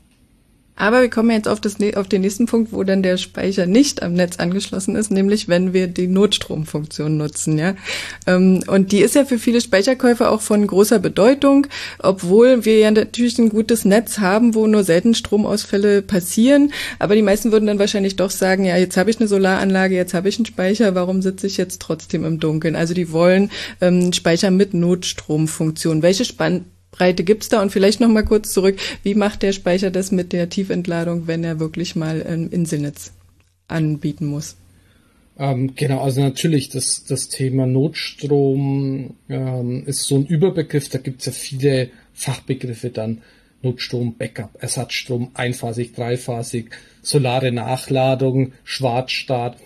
Aber 0.78 1.02
wir 1.02 1.10
kommen 1.10 1.32
jetzt 1.32 1.48
auf, 1.48 1.60
das, 1.60 1.76
auf 1.96 2.08
den 2.08 2.22
nächsten 2.22 2.46
Punkt, 2.46 2.72
wo 2.72 2.84
dann 2.84 3.04
der 3.04 3.18
Speicher 3.18 3.66
nicht 3.66 4.04
am 4.04 4.14
Netz 4.14 4.38
angeschlossen 4.38 4.96
ist, 4.96 5.12
nämlich 5.12 5.48
wenn 5.48 5.74
wir 5.74 5.88
die 5.88 6.08
Notstromfunktion 6.08 7.18
nutzen. 7.18 7.58
Ja? 7.58 7.76
Ähm, 8.28 8.64
und 8.68 8.92
die 8.92 9.00
ist 9.00 9.16
ja 9.16 9.26
für 9.26 9.40
viele 9.40 9.60
Speicherkäufer 9.60 10.32
auch 10.32 10.42
von 10.42 10.66
großer 10.66 11.00
Bedeutung, 11.00 11.68
obwohl 12.00 12.64
wir 12.64 12.78
ja 12.78 12.92
natürlich 12.92 13.40
ein 13.40 13.50
gutes 13.50 13.86
Netz 13.86 14.20
haben, 14.20 14.54
wo 14.54 14.68
nur 14.68 14.84
selten 14.84 15.16
Stromausfälle 15.16 16.04
passieren. 16.04 16.72
Aber 17.00 17.16
die 17.16 17.24
meisten 17.24 17.52
würden 17.52 17.66
dann 17.66 17.80
wahrscheinlich 17.80 18.16
doch 18.16 18.30
sagen, 18.30 18.64
ja, 18.64 18.78
jetzt 18.78 18.98
habe 18.98 19.10
ich 19.10 19.20
eine 19.20 19.28
Solaranlage, 19.28 19.96
jetzt 19.96 20.14
habe 20.14 20.30
ich 20.30 20.38
einen 20.38 20.46
Speicher, 20.46 20.94
warum 20.94 21.24
sitze 21.24 21.48
ich 21.48 21.58
jetzt 21.58 21.82
trotzdem 21.82 22.24
im 22.24 22.40
Dunkeln? 22.40 22.76
Also 22.76 22.94
die 22.94 23.12
wollen 23.12 23.50
ähm, 23.82 24.14
Speicher 24.14 24.52
mit 24.52 24.76
Notstromfunktion. 24.76 26.04
Welche 26.04 26.24
Spann 26.26 26.66
Breite 26.98 27.24
gibt's 27.24 27.50
da? 27.50 27.62
Und 27.62 27.72
vielleicht 27.72 28.00
noch 28.00 28.10
mal 28.10 28.26
kurz 28.26 28.52
zurück, 28.52 28.78
wie 29.04 29.16
macht 29.16 29.44
der 29.44 29.54
Speicher 29.54 29.92
das 29.92 30.12
mit 30.12 30.34
der 30.34 30.50
Tiefentladung, 30.50 31.28
wenn 31.28 31.44
er 31.44 31.60
wirklich 31.60 31.96
mal 31.96 32.24
ein 32.24 32.50
Inselnetz 32.50 33.12
anbieten 33.68 34.26
muss? 34.26 34.56
Ähm, 35.40 35.76
genau, 35.76 36.02
also 36.02 36.22
natürlich, 36.22 36.70
das, 36.70 37.06
das 37.06 37.30
Thema 37.30 37.68
Notstrom 37.68 39.16
ähm, 39.30 39.84
ist 39.86 40.04
so 40.04 40.16
ein 40.16 40.26
Überbegriff, 40.26 40.90
da 40.90 40.98
gibt's 40.98 41.28
ja 41.28 41.32
viele 41.32 41.90
Fachbegriffe 42.14 42.90
dann. 42.90 43.22
Notstrom, 43.62 44.16
Backup, 44.18 44.52
Ersatzstrom, 44.60 45.32
einphasig, 45.34 45.94
dreiphasig, 45.94 46.70
solare 47.02 47.52
Nachladung, 47.52 48.54
Schwarzstart. 48.64 49.58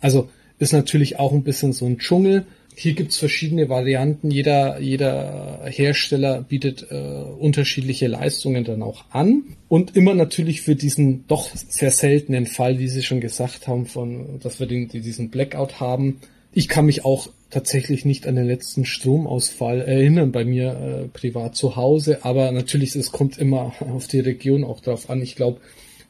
Also 0.00 0.30
ist 0.58 0.72
natürlich 0.72 1.18
auch 1.18 1.32
ein 1.32 1.42
bisschen 1.42 1.72
so 1.72 1.84
ein 1.86 1.98
Dschungel. 1.98 2.46
Hier 2.78 2.92
gibt's 2.92 3.16
verschiedene 3.16 3.70
Varianten. 3.70 4.30
Jeder, 4.30 4.78
jeder 4.80 5.62
Hersteller 5.64 6.42
bietet 6.42 6.86
äh, 6.90 6.94
unterschiedliche 6.94 8.06
Leistungen 8.06 8.64
dann 8.64 8.82
auch 8.82 9.06
an. 9.10 9.44
Und 9.66 9.96
immer 9.96 10.12
natürlich 10.12 10.60
für 10.60 10.76
diesen 10.76 11.26
doch 11.26 11.48
sehr 11.54 11.90
seltenen 11.90 12.44
Fall, 12.44 12.78
wie 12.78 12.88
Sie 12.88 13.02
schon 13.02 13.22
gesagt 13.22 13.66
haben, 13.66 13.86
von, 13.86 14.40
dass 14.42 14.60
wir 14.60 14.66
den, 14.66 14.88
diesen 14.88 15.30
Blackout 15.30 15.80
haben. 15.80 16.20
Ich 16.52 16.68
kann 16.68 16.84
mich 16.84 17.06
auch 17.06 17.30
tatsächlich 17.48 18.04
nicht 18.04 18.26
an 18.26 18.36
den 18.36 18.46
letzten 18.46 18.84
Stromausfall 18.84 19.80
erinnern 19.80 20.30
bei 20.30 20.44
mir 20.44 20.72
äh, 20.72 21.08
privat 21.08 21.56
zu 21.56 21.76
Hause, 21.76 22.26
aber 22.26 22.52
natürlich, 22.52 22.94
es 22.94 23.10
kommt 23.10 23.38
immer 23.38 23.72
auf 23.80 24.06
die 24.06 24.20
Region 24.20 24.64
auch 24.64 24.80
drauf 24.80 25.08
an. 25.08 25.22
Ich 25.22 25.34
glaube, 25.34 25.60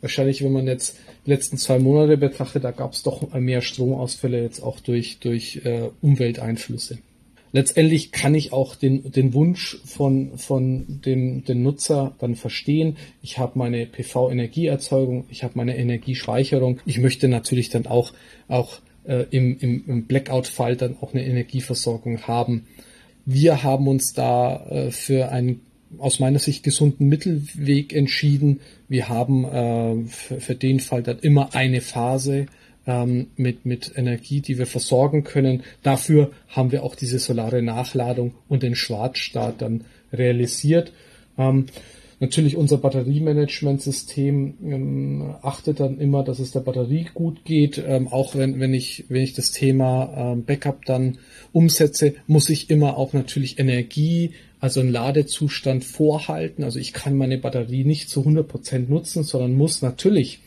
wahrscheinlich, 0.07 0.45
wenn 0.45 0.53
man 0.53 0.69
jetzt 0.69 0.97
die 1.27 1.31
letzten 1.31 1.59
zwei 1.59 1.81
Monate 1.81 2.17
betrachtet, 2.17 2.63
da 2.63 2.71
gab 2.71 2.93
es 2.93 3.03
doch 3.03 3.33
mehr 3.35 3.61
Stromausfälle 3.61 4.41
jetzt 4.41 4.61
auch 4.61 4.79
durch, 4.79 5.19
durch 5.19 5.63
äh, 5.65 5.91
Umwelteinflüsse. 6.01 6.99
Letztendlich 7.51 8.13
kann 8.13 8.37
ich 8.37 8.53
auch 8.53 8.77
den, 8.77 9.11
den 9.11 9.35
Wunsch 9.35 9.79
von, 9.85 10.39
von 10.39 11.01
dem, 11.05 11.45
dem 11.45 11.63
Nutzer 11.63 12.15
dann 12.21 12.37
verstehen. 12.37 12.97
Ich 13.21 13.39
habe 13.39 13.59
meine 13.59 13.87
PV-Energieerzeugung, 13.87 15.25
ich 15.29 15.43
habe 15.43 15.55
meine 15.57 15.77
Energiespeicherung. 15.77 16.81
Ich 16.87 16.99
möchte 16.99 17.27
natürlich 17.27 17.69
dann 17.71 17.87
auch, 17.87 18.13
auch 18.47 18.79
äh, 19.05 19.25
im, 19.31 19.59
im, 19.59 19.85
im 19.89 20.07
Blackout-Fall 20.07 20.77
dann 20.77 20.97
auch 21.01 21.15
eine 21.15 21.25
Energieversorgung 21.25 22.23
haben. 22.23 22.67
Wir 23.25 23.65
haben 23.65 23.89
uns 23.89 24.13
da 24.13 24.67
äh, 24.67 24.91
für 24.93 25.31
einen 25.31 25.63
aus 25.99 26.21
meiner 26.21 26.39
Sicht 26.39 26.63
gesunden 26.63 27.09
Mittelweg 27.09 27.93
entschieden. 27.93 28.61
Wir 28.89 29.09
haben 29.09 29.45
äh, 29.45 30.09
für, 30.09 30.41
für, 30.41 30.55
den 30.55 30.81
Fall 30.81 31.03
dann 31.03 31.19
immer 31.21 31.55
eine 31.55 31.81
Phase 31.81 32.47
ähm, 32.87 33.29
mit, 33.37 33.67
mit 33.67 33.93
Energie, 33.97 34.41
die 34.41 34.59
wir 34.59 34.67
versorgen 34.67 35.25
können. 35.25 35.63
Dafür 35.83 36.33
haben 36.49 36.73
wir 36.73 36.83
auch 36.83 36.95
diese 36.95 37.19
solare 37.19 37.63
Nachladung 37.63 38.35
und 38.49 38.63
den 38.63 38.75
Schwarzstart 38.75 39.63
dann 39.63 39.85
realisiert. 40.13 40.93
Ähm, 41.39 41.67
Natürlich 42.19 42.57
unser 42.57 42.79
Batteriemanagementsystem 42.79 44.55
ähm, 44.65 45.35
achtet 45.43 45.81
dann 45.81 46.01
immer, 46.01 46.25
dass 46.25 46.39
es 46.39 46.51
der 46.51 46.61
Batterie 46.61 47.09
gut 47.13 47.45
geht. 47.45 47.83
Ähm, 47.87 48.09
auch 48.09 48.35
wenn, 48.35 48.59
wenn 48.59 48.73
ich, 48.73 49.05
wenn 49.11 49.23
ich 49.23 49.35
das 49.35 49.51
Thema 49.51 50.33
ähm, 50.33 50.45
Backup 50.45 50.87
dann 50.87 51.19
umsetze, 51.53 52.15
muss 52.27 52.49
ich 52.49 52.71
immer 52.71 52.97
auch 52.97 53.13
natürlich 53.13 53.59
Energie, 53.59 54.33
also 54.61 54.81
einen 54.81 54.91
Ladezustand 54.91 55.85
vorhalten. 55.85 56.65
Also 56.65 56.79
ich 56.79 56.93
kann 56.93 57.17
meine 57.17 57.39
Batterie 57.39 57.85
nicht 57.85 58.09
zu 58.09 58.21
100 58.21 58.47
Prozent 58.47 58.91
nutzen, 58.91 59.23
sondern 59.23 59.55
muss 59.55 59.83
natürlich 59.83 60.41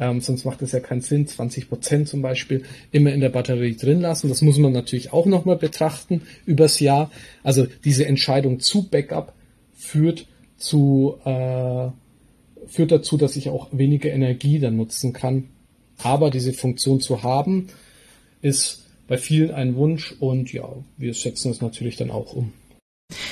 ähm, 0.00 0.20
sonst 0.20 0.44
macht 0.44 0.62
es 0.62 0.72
ja 0.72 0.80
keinen 0.80 1.00
Sinn, 1.00 1.26
20 1.26 1.68
Prozent 1.68 2.08
zum 2.08 2.22
Beispiel 2.22 2.62
immer 2.92 3.12
in 3.12 3.20
der 3.20 3.30
Batterie 3.30 3.76
drin 3.76 4.00
lassen. 4.00 4.28
Das 4.28 4.42
muss 4.42 4.58
man 4.58 4.72
natürlich 4.72 5.12
auch 5.12 5.26
nochmal 5.26 5.56
betrachten 5.56 6.22
übers 6.46 6.80
Jahr. 6.80 7.10
Also 7.42 7.66
diese 7.84 8.06
Entscheidung 8.06 8.60
zu 8.60 8.88
Backup 8.88 9.34
führt 9.74 10.26
zu, 10.56 11.16
äh, 11.24 11.88
führt 12.66 12.92
dazu, 12.92 13.16
dass 13.16 13.36
ich 13.36 13.48
auch 13.48 13.68
weniger 13.72 14.10
Energie 14.10 14.60
dann 14.60 14.76
nutzen 14.76 15.12
kann. 15.12 15.48
Aber 15.98 16.30
diese 16.30 16.52
Funktion 16.52 17.00
zu 17.00 17.24
haben, 17.24 17.68
ist 18.40 18.84
bei 19.08 19.18
vielen 19.18 19.50
ein 19.50 19.74
Wunsch 19.74 20.14
und 20.20 20.52
ja, 20.52 20.68
wir 20.96 21.14
setzen 21.14 21.50
es 21.50 21.60
natürlich 21.60 21.96
dann 21.96 22.12
auch 22.12 22.34
um. 22.34 22.52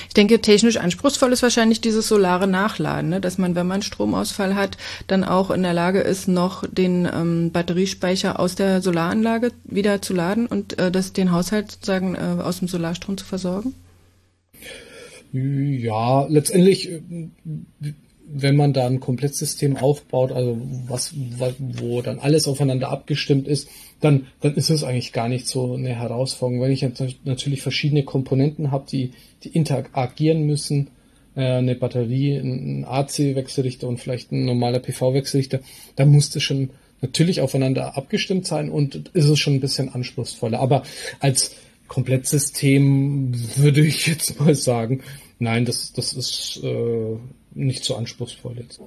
Ich 0.07 0.13
denke, 0.15 0.41
technisch 0.41 0.77
anspruchsvoll 0.77 1.31
ist 1.33 1.43
wahrscheinlich 1.43 1.81
dieses 1.81 2.07
solare 2.07 2.47
Nachladen, 2.47 3.09
ne? 3.09 3.21
dass 3.21 3.37
man, 3.37 3.53
wenn 3.53 3.67
man 3.67 3.83
Stromausfall 3.83 4.55
hat, 4.55 4.77
dann 5.05 5.23
auch 5.23 5.51
in 5.51 5.61
der 5.61 5.73
Lage 5.73 5.99
ist, 5.99 6.27
noch 6.27 6.65
den 6.67 7.07
ähm, 7.11 7.51
Batteriespeicher 7.51 8.39
aus 8.39 8.55
der 8.55 8.81
Solaranlage 8.81 9.51
wieder 9.63 10.01
zu 10.01 10.15
laden 10.15 10.47
und 10.47 10.79
äh, 10.79 10.91
das 10.91 11.13
den 11.13 11.31
Haushalt 11.31 11.71
sozusagen 11.71 12.15
äh, 12.15 12.41
aus 12.41 12.59
dem 12.59 12.67
Solarstrom 12.67 13.17
zu 13.17 13.25
versorgen. 13.25 13.75
Ja, 15.31 16.25
letztendlich, 16.27 16.89
äh, 16.89 17.01
wenn 18.29 18.55
man 18.55 18.73
da 18.73 18.85
ein 18.85 18.99
Komplettsystem 18.99 19.77
aufbaut, 19.77 20.31
also 20.31 20.57
was, 20.87 21.13
wo 21.15 22.01
dann 22.01 22.19
alles 22.19 22.47
aufeinander 22.47 22.89
abgestimmt 22.89 23.47
ist, 23.47 23.69
dann, 24.01 24.27
dann 24.41 24.55
ist 24.55 24.69
es 24.69 24.83
eigentlich 24.83 25.13
gar 25.13 25.29
nicht 25.29 25.47
so 25.47 25.73
eine 25.73 25.95
Herausforderung. 25.95 26.61
Wenn 26.61 26.71
ich 26.71 26.85
natürlich 27.23 27.61
verschiedene 27.61 28.03
Komponenten 28.03 28.71
habe, 28.71 28.85
die, 28.89 29.11
die 29.43 29.49
interagieren 29.49 30.43
müssen, 30.43 30.89
äh, 31.35 31.41
eine 31.41 31.75
Batterie, 31.75 32.37
ein 32.37 32.85
AC-Wechselrichter 32.85 33.87
und 33.87 33.99
vielleicht 33.99 34.31
ein 34.31 34.45
normaler 34.45 34.79
PV-Wechselrichter, 34.79 35.59
dann 35.95 36.09
muss 36.09 36.29
das 36.29 36.43
schon 36.43 36.71
natürlich 37.01 37.41
aufeinander 37.41 37.95
abgestimmt 37.95 38.45
sein 38.45 38.69
und 38.69 39.09
ist 39.13 39.25
es 39.29 39.39
schon 39.39 39.55
ein 39.55 39.61
bisschen 39.61 39.89
anspruchsvoller. 39.89 40.59
Aber 40.59 40.83
als 41.19 41.55
Komplettsystem 41.87 43.33
würde 43.55 43.85
ich 43.85 44.07
jetzt 44.07 44.39
mal 44.39 44.55
sagen, 44.55 45.01
nein, 45.39 45.65
das, 45.65 45.93
das 45.93 46.13
ist 46.13 46.59
äh, 46.63 47.17
nicht 47.57 47.83
so 47.83 47.95
anspruchsvoll 47.95 48.57
jetzt. 48.57 48.79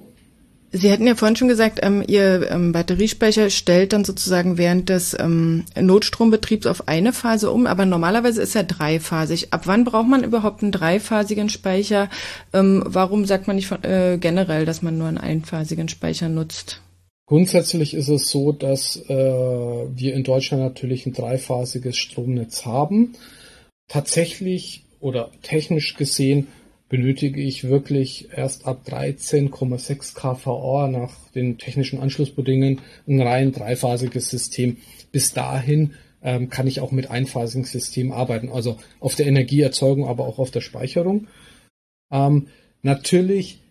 Sie 0.73 0.89
hatten 0.89 1.05
ja 1.05 1.15
vorhin 1.15 1.35
schon 1.35 1.49
gesagt, 1.49 1.79
ähm, 1.81 2.01
Ihr 2.07 2.49
ähm, 2.49 2.71
Batteriespeicher 2.71 3.49
stellt 3.49 3.91
dann 3.91 4.05
sozusagen 4.05 4.57
während 4.57 4.87
des 4.87 5.13
ähm, 5.19 5.65
Notstrombetriebs 5.77 6.65
auf 6.65 6.87
eine 6.87 7.11
Phase 7.11 7.51
um, 7.51 7.67
aber 7.67 7.85
normalerweise 7.85 8.41
ist 8.41 8.55
er 8.55 8.63
dreiphasig. 8.63 9.51
Ab 9.51 9.63
wann 9.65 9.83
braucht 9.83 10.07
man 10.07 10.23
überhaupt 10.23 10.63
einen 10.63 10.71
dreiphasigen 10.71 11.49
Speicher? 11.49 12.09
Ähm, 12.53 12.83
warum 12.85 13.25
sagt 13.25 13.47
man 13.47 13.57
nicht 13.57 13.67
von, 13.67 13.83
äh, 13.83 14.17
generell, 14.17 14.65
dass 14.65 14.81
man 14.81 14.97
nur 14.97 15.09
einen 15.09 15.17
einphasigen 15.17 15.89
Speicher 15.89 16.29
nutzt? 16.29 16.81
Grundsätzlich 17.25 17.93
ist 17.93 18.07
es 18.07 18.29
so, 18.29 18.53
dass 18.53 18.95
äh, 18.95 19.13
wir 19.13 20.13
in 20.13 20.23
Deutschland 20.23 20.63
natürlich 20.63 21.05
ein 21.05 21.13
dreiphasiges 21.13 21.97
Stromnetz 21.97 22.65
haben. 22.65 23.13
Tatsächlich 23.89 24.83
oder 25.01 25.31
technisch 25.41 25.95
gesehen 25.95 26.47
benötige 26.91 27.39
ich 27.39 27.69
wirklich 27.69 28.27
erst 28.35 28.67
ab 28.67 28.81
13,6 28.85 30.13
kVA 30.13 30.89
nach 30.89 31.13
den 31.33 31.57
technischen 31.57 32.01
Anschlussbedingungen 32.01 32.81
ein 33.07 33.21
rein 33.21 33.53
dreiphasiges 33.53 34.29
System. 34.29 34.75
Bis 35.13 35.33
dahin 35.33 35.93
ähm, 36.21 36.49
kann 36.49 36.67
ich 36.67 36.81
auch 36.81 36.91
mit 36.91 37.09
einphasigen 37.09 37.63
Systemen 37.63 38.11
arbeiten, 38.11 38.49
also 38.49 38.77
auf 38.99 39.15
der 39.15 39.27
Energieerzeugung, 39.27 40.05
aber 40.05 40.25
auch 40.27 40.37
auf 40.37 40.51
der 40.51 40.59
Speicherung. 40.59 41.27
Ähm, 42.11 42.47
natürlich 42.81 43.61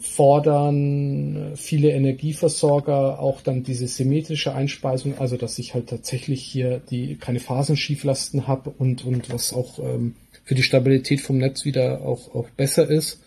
fordern 0.00 1.52
viele 1.54 1.90
Energieversorger 1.90 3.20
auch 3.20 3.42
dann 3.42 3.62
diese 3.62 3.86
symmetrische 3.86 4.54
Einspeisung, 4.54 5.18
also 5.18 5.36
dass 5.36 5.58
ich 5.58 5.74
halt 5.74 5.88
tatsächlich 5.88 6.42
hier 6.42 6.80
die 6.90 7.16
keine 7.16 7.38
Phasenschieflasten 7.38 8.48
habe 8.48 8.70
und 8.70 9.04
und 9.04 9.32
was 9.32 9.52
auch 9.52 9.78
ähm, 9.78 10.16
für 10.44 10.54
die 10.54 10.62
Stabilität 10.62 11.20
vom 11.20 11.38
Netz 11.38 11.64
wieder 11.64 12.02
auch, 12.02 12.34
auch 12.34 12.48
besser 12.50 12.88
ist. 12.88 13.22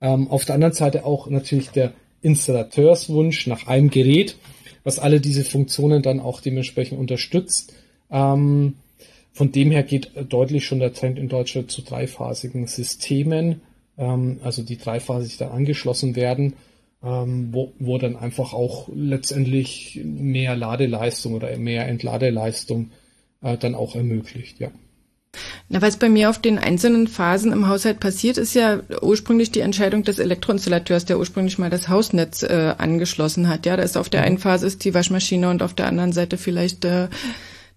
Ähm, 0.00 0.28
auf 0.28 0.44
der 0.44 0.56
anderen 0.56 0.74
Seite 0.74 1.06
auch 1.06 1.30
natürlich 1.30 1.70
der 1.70 1.92
Installateurswunsch 2.20 3.46
nach 3.46 3.66
einem 3.66 3.88
Gerät, 3.88 4.36
was 4.84 4.98
alle 4.98 5.20
diese 5.20 5.44
Funktionen 5.44 6.02
dann 6.02 6.20
auch 6.20 6.40
dementsprechend 6.40 6.98
unterstützt. 6.98 7.72
Ähm, 8.10 8.74
von 9.32 9.52
dem 9.52 9.70
her 9.70 9.82
geht 9.82 10.10
deutlich 10.28 10.66
schon 10.66 10.80
der 10.80 10.92
Trend 10.92 11.18
in 11.18 11.28
Deutschland 11.28 11.70
zu 11.70 11.82
dreiphasigen 11.82 12.66
Systemen 12.66 13.62
ähm, 13.98 14.40
also 14.42 14.62
die 14.62 14.78
dreiphasig 14.78 15.38
dann 15.38 15.50
angeschlossen 15.50 16.16
werden, 16.16 16.54
ähm, 17.02 17.48
wo, 17.52 17.72
wo 17.78 17.98
dann 17.98 18.16
einfach 18.16 18.52
auch 18.52 18.88
letztendlich 18.94 20.00
mehr 20.04 20.56
Ladeleistung 20.56 21.34
oder 21.34 21.56
mehr 21.56 21.86
Entladeleistung 21.88 22.90
äh, 23.42 23.56
dann 23.56 23.74
auch 23.74 23.94
ermöglicht, 23.94 24.60
ja. 24.60 24.70
Na, 25.68 25.82
was 25.82 25.98
bei 25.98 26.08
mir 26.08 26.30
auf 26.30 26.40
den 26.40 26.58
einzelnen 26.58 27.08
Phasen 27.08 27.52
im 27.52 27.68
Haushalt 27.68 28.00
passiert, 28.00 28.38
ist 28.38 28.54
ja 28.54 28.80
ursprünglich 29.02 29.50
die 29.50 29.60
Entscheidung 29.60 30.02
des 30.02 30.18
Elektroinstallateurs, 30.18 31.04
der 31.04 31.18
ursprünglich 31.18 31.58
mal 31.58 31.70
das 31.70 31.88
Hausnetz 31.88 32.42
äh, 32.42 32.74
angeschlossen 32.78 33.48
hat. 33.48 33.66
Ja, 33.66 33.76
da 33.76 33.82
ist 33.82 33.96
auf 33.96 34.08
der 34.08 34.22
einen 34.22 34.38
Phase 34.38 34.66
ist 34.66 34.84
die 34.84 34.94
Waschmaschine 34.94 35.50
und 35.50 35.62
auf 35.62 35.74
der 35.74 35.88
anderen 35.88 36.12
Seite 36.12 36.38
vielleicht 36.38 36.84
äh, 36.84 37.08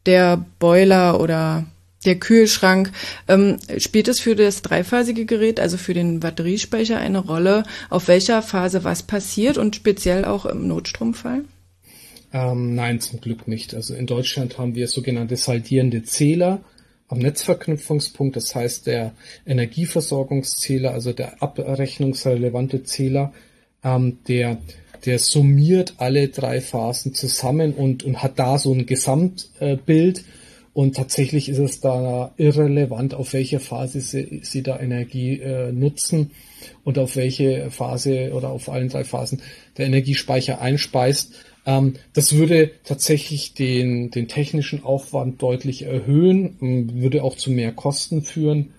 der 0.05 0.45
Boiler 0.59 1.19
oder 1.19 1.65
der 2.05 2.17
Kühlschrank. 2.17 2.91
Ähm, 3.27 3.57
spielt 3.77 4.07
es 4.07 4.19
für 4.19 4.35
das 4.35 4.61
dreiphasige 4.61 5.25
Gerät, 5.25 5.59
also 5.59 5.77
für 5.77 5.93
den 5.93 6.19
Batteriespeicher, 6.19 6.97
eine 6.97 7.19
Rolle, 7.19 7.63
auf 7.89 8.07
welcher 8.07 8.41
Phase 8.41 8.83
was 8.83 9.03
passiert 9.03 9.57
und 9.57 9.75
speziell 9.75 10.25
auch 10.25 10.45
im 10.45 10.67
Notstromfall? 10.67 11.43
Ähm, 12.31 12.75
nein, 12.75 12.99
zum 12.99 13.21
Glück 13.21 13.47
nicht. 13.47 13.73
Also 13.73 13.95
in 13.95 14.05
Deutschland 14.05 14.57
haben 14.57 14.75
wir 14.75 14.87
sogenannte 14.87 15.35
saldierende 15.35 16.03
Zähler 16.03 16.61
am 17.07 17.19
Netzverknüpfungspunkt. 17.19 18.35
Das 18.35 18.53
heißt, 18.53 18.85
der 18.85 19.13
Energieversorgungszähler, 19.45 20.91
also 20.91 21.11
der 21.11 21.41
abrechnungsrelevante 21.41 22.83
Zähler, 22.83 23.33
ähm, 23.83 24.19
der 24.27 24.59
der 25.05 25.19
summiert 25.19 25.93
alle 25.97 26.27
drei 26.27 26.61
Phasen 26.61 27.13
zusammen 27.13 27.73
und, 27.73 28.03
und 28.03 28.21
hat 28.21 28.37
da 28.37 28.57
so 28.57 28.73
ein 28.73 28.85
Gesamtbild. 28.85 30.19
Äh, 30.19 30.23
und 30.79 30.95
tatsächlich 30.95 31.49
ist 31.49 31.57
es 31.57 31.81
da 31.81 32.31
irrelevant, 32.37 33.13
auf 33.13 33.33
welche 33.33 33.59
Phase 33.59 33.99
sie, 33.99 34.39
sie 34.43 34.63
da 34.63 34.79
Energie 34.79 35.37
äh, 35.37 35.73
nutzen 35.73 36.31
und 36.85 36.97
auf 36.97 37.17
welche 37.17 37.69
Phase 37.69 38.31
oder 38.31 38.51
auf 38.51 38.69
allen 38.69 38.87
drei 38.87 39.03
Phasen 39.03 39.41
der 39.77 39.87
Energiespeicher 39.87 40.61
einspeist. 40.61 41.33
Ähm, 41.65 41.95
das 42.13 42.31
würde 42.31 42.71
tatsächlich 42.85 43.53
den, 43.55 44.09
den 44.09 44.29
technischen 44.29 44.81
Aufwand 44.81 45.41
deutlich 45.41 45.81
erhöhen, 45.81 46.93
würde 46.93 47.25
auch 47.25 47.35
zu 47.35 47.51
mehr 47.51 47.73
Kosten 47.73 48.21
führen. 48.21 48.69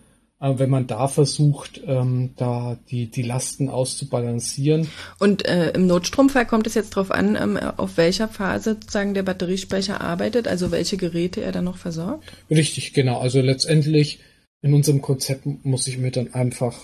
Wenn 0.41 0.71
man 0.71 0.87
da 0.87 1.07
versucht, 1.07 1.83
ähm, 1.87 2.31
da 2.37 2.79
die, 2.91 3.11
die 3.11 3.23
Lasten 3.23 3.69
auszubalancieren. 3.69 4.89
Und 5.19 5.47
äh, 5.47 5.73
im 5.73 5.87
Notstromfall 5.87 6.47
kommt 6.47 6.67
es 6.67 6.75
jetzt 6.75 6.97
darauf 6.97 7.11
an, 7.11 7.37
ähm, 7.37 7.59
auf 7.59 7.99
welcher 7.99 8.27
Phase 8.27 8.75
sozusagen 8.75 9.13
der 9.13 9.23
Batteriespeicher 9.23 10.01
arbeitet, 10.01 10.49
also 10.49 10.71
welche 10.71 10.97
Geräte 10.97 11.43
er 11.43 11.53
dann 11.53 11.65
noch 11.65 11.77
versorgt? 11.77 12.33
Richtig, 12.51 12.95
genau. 12.95 13.21
Also 13.21 13.41
letztendlich 13.41 14.21
in 14.63 14.73
unserem 14.73 15.03
Konzept 15.03 15.47
muss 15.65 15.87
ich 15.87 15.99
mir 15.99 16.11
dann 16.11 16.33
einfach 16.33 16.75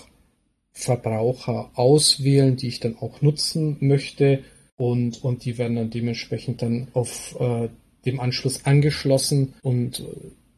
Verbraucher 0.71 1.71
auswählen, 1.73 2.55
die 2.55 2.67
ich 2.67 2.79
dann 2.79 2.97
auch 2.99 3.21
nutzen 3.21 3.77
möchte 3.79 4.43
und, 4.75 5.23
und 5.23 5.43
die 5.45 5.57
werden 5.57 5.75
dann 5.75 5.89
dementsprechend 5.89 6.61
dann 6.61 6.89
auf 6.93 7.35
äh, 7.39 7.69
dem 8.05 8.19
Anschluss 8.19 8.65
angeschlossen 8.65 9.55
und 9.63 10.01
äh, 10.01 10.03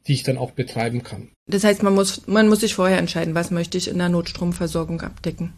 die 0.10 0.14
ich 0.16 0.24
dann 0.24 0.40
auch 0.40 0.52
betreiben 0.52 1.04
kann. 1.04 1.30
Das 1.46 1.64
heißt, 1.64 1.84
man 1.84 1.94
muss, 1.94 2.28
man 2.28 2.50
muss 2.50 2.62
sich 2.62 2.74
vorher 2.74 2.98
entscheiden, 2.98 3.36
was 3.36 3.52
möchte 3.52 3.78
ich 3.78 3.88
in 3.88 4.00
der 4.00 4.10
Notstromversorgung 4.10 5.02
abdecken. 5.02 5.54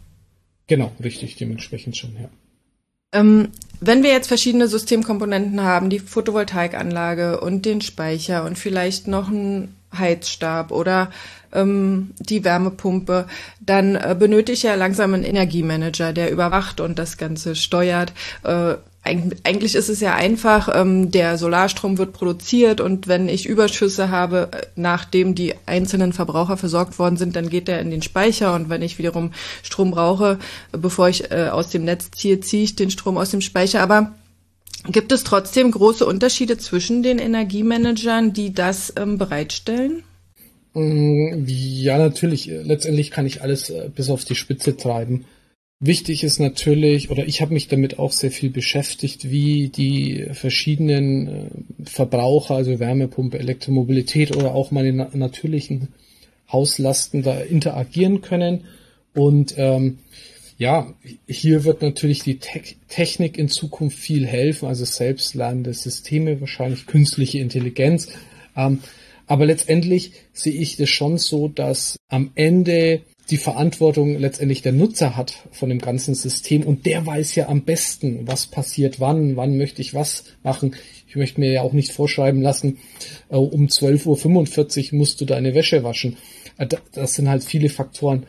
Genau, 0.66 0.92
richtig, 1.02 1.36
dementsprechend 1.36 1.96
schon, 1.96 2.14
ja. 2.20 2.28
Ähm, 3.14 3.48
wenn 3.80 4.02
wir 4.02 4.10
jetzt 4.10 4.28
verschiedene 4.28 4.68
Systemkomponenten 4.68 5.62
haben, 5.62 5.90
die 5.90 5.98
Photovoltaikanlage 5.98 7.40
und 7.40 7.64
den 7.64 7.80
Speicher 7.80 8.44
und 8.44 8.58
vielleicht 8.58 9.08
noch 9.08 9.28
einen 9.28 9.74
Heizstab 9.96 10.70
oder 10.70 11.10
ähm, 11.52 12.12
die 12.18 12.44
Wärmepumpe, 12.44 13.26
dann 13.60 13.96
äh, 13.96 14.14
benötige 14.18 14.52
ich 14.52 14.62
ja 14.62 14.74
langsam 14.74 15.14
einen 15.14 15.24
Energiemanager, 15.24 16.12
der 16.12 16.30
überwacht 16.30 16.80
und 16.80 16.98
das 16.98 17.16
Ganze 17.16 17.56
steuert. 17.56 18.12
Äh, 18.44 18.74
eigentlich 19.04 19.74
ist 19.74 19.88
es 19.88 20.00
ja 20.00 20.14
einfach, 20.14 20.68
ähm, 20.72 21.10
der 21.10 21.36
Solarstrom 21.36 21.98
wird 21.98 22.12
produziert 22.12 22.80
und 22.80 23.08
wenn 23.08 23.28
ich 23.28 23.46
Überschüsse 23.46 24.10
habe, 24.10 24.50
äh, 24.52 24.66
nachdem 24.76 25.34
die 25.34 25.54
einzelnen 25.66 26.12
Verbraucher 26.12 26.56
versorgt 26.56 27.00
worden 27.00 27.16
sind, 27.16 27.34
dann 27.34 27.48
geht 27.48 27.68
er 27.68 27.80
in 27.80 27.90
den 27.90 28.02
Speicher 28.02 28.54
und 28.54 28.68
wenn 28.68 28.80
ich 28.80 28.98
wiederum 28.98 29.32
Strom 29.64 29.90
brauche, 29.90 30.38
bevor 30.70 31.08
ich 31.08 31.32
äh, 31.32 31.48
aus 31.50 31.70
dem 31.70 31.84
Netz 31.84 32.10
ziehe, 32.14 32.38
ziehe 32.40 32.62
ich 32.62 32.76
den 32.76 32.90
Strom 32.90 33.18
aus 33.18 33.30
dem 33.30 33.40
Speicher. 33.40 33.80
Aber 33.80 34.14
gibt 34.86 35.10
es 35.10 35.24
trotzdem 35.24 35.72
große 35.72 36.06
Unterschiede 36.06 36.56
zwischen 36.58 37.02
den 37.02 37.18
Energiemanagern, 37.18 38.32
die 38.32 38.52
das 38.52 38.92
ähm, 38.96 39.18
bereitstellen? 39.18 40.04
Mm, 40.74 41.44
ja, 41.46 41.98
natürlich. 41.98 42.46
Letztendlich 42.46 43.10
kann 43.10 43.26
ich 43.26 43.42
alles 43.42 43.68
äh, 43.68 43.90
bis 43.92 44.10
auf 44.10 44.24
die 44.24 44.36
Spitze 44.36 44.76
treiben. 44.76 45.24
Wichtig 45.84 46.22
ist 46.22 46.38
natürlich, 46.38 47.10
oder 47.10 47.26
ich 47.26 47.42
habe 47.42 47.52
mich 47.52 47.66
damit 47.66 47.98
auch 47.98 48.12
sehr 48.12 48.30
viel 48.30 48.50
beschäftigt, 48.50 49.32
wie 49.32 49.68
die 49.68 50.28
verschiedenen 50.32 51.26
äh, 51.26 51.90
Verbraucher, 51.90 52.54
also 52.54 52.78
Wärmepumpe, 52.78 53.40
Elektromobilität 53.40 54.36
oder 54.36 54.54
auch 54.54 54.70
meine 54.70 54.92
na 54.92 55.10
natürlichen 55.12 55.88
Hauslasten 56.52 57.24
da 57.24 57.40
interagieren 57.40 58.20
können. 58.20 58.62
Und 59.12 59.54
ähm, 59.56 59.98
ja, 60.56 60.94
hier 61.26 61.64
wird 61.64 61.82
natürlich 61.82 62.22
die 62.22 62.38
Te 62.38 62.60
Technik 62.88 63.36
in 63.36 63.48
Zukunft 63.48 63.98
viel 63.98 64.24
helfen, 64.24 64.68
also 64.68 64.84
selbstlernende 64.84 65.74
Systeme, 65.74 66.40
wahrscheinlich 66.40 66.86
künstliche 66.86 67.40
Intelligenz. 67.40 68.08
Ähm, 68.56 68.78
aber 69.26 69.46
letztendlich 69.46 70.12
sehe 70.32 70.54
ich 70.54 70.76
das 70.76 70.90
schon 70.90 71.18
so, 71.18 71.48
dass 71.48 71.96
am 72.08 72.30
Ende 72.36 73.00
die 73.30 73.36
Verantwortung 73.36 74.18
letztendlich 74.18 74.62
der 74.62 74.72
Nutzer 74.72 75.16
hat 75.16 75.46
von 75.52 75.68
dem 75.68 75.78
ganzen 75.78 76.14
System 76.14 76.62
und 76.64 76.86
der 76.86 77.06
weiß 77.06 77.34
ja 77.34 77.48
am 77.48 77.62
besten, 77.62 78.26
was 78.26 78.46
passiert 78.46 79.00
wann, 79.00 79.36
wann 79.36 79.56
möchte 79.56 79.80
ich 79.80 79.94
was 79.94 80.24
machen. 80.42 80.74
Ich 81.06 81.16
möchte 81.16 81.40
mir 81.40 81.52
ja 81.52 81.62
auch 81.62 81.72
nicht 81.72 81.92
vorschreiben 81.92 82.42
lassen, 82.42 82.78
äh, 83.28 83.36
um 83.36 83.66
12.45 83.66 84.92
Uhr 84.92 84.98
musst 84.98 85.20
du 85.20 85.24
deine 85.24 85.54
Wäsche 85.54 85.84
waschen. 85.84 86.16
Äh, 86.58 86.68
das 86.92 87.14
sind 87.14 87.28
halt 87.28 87.44
viele 87.44 87.68
Faktoren, 87.68 88.26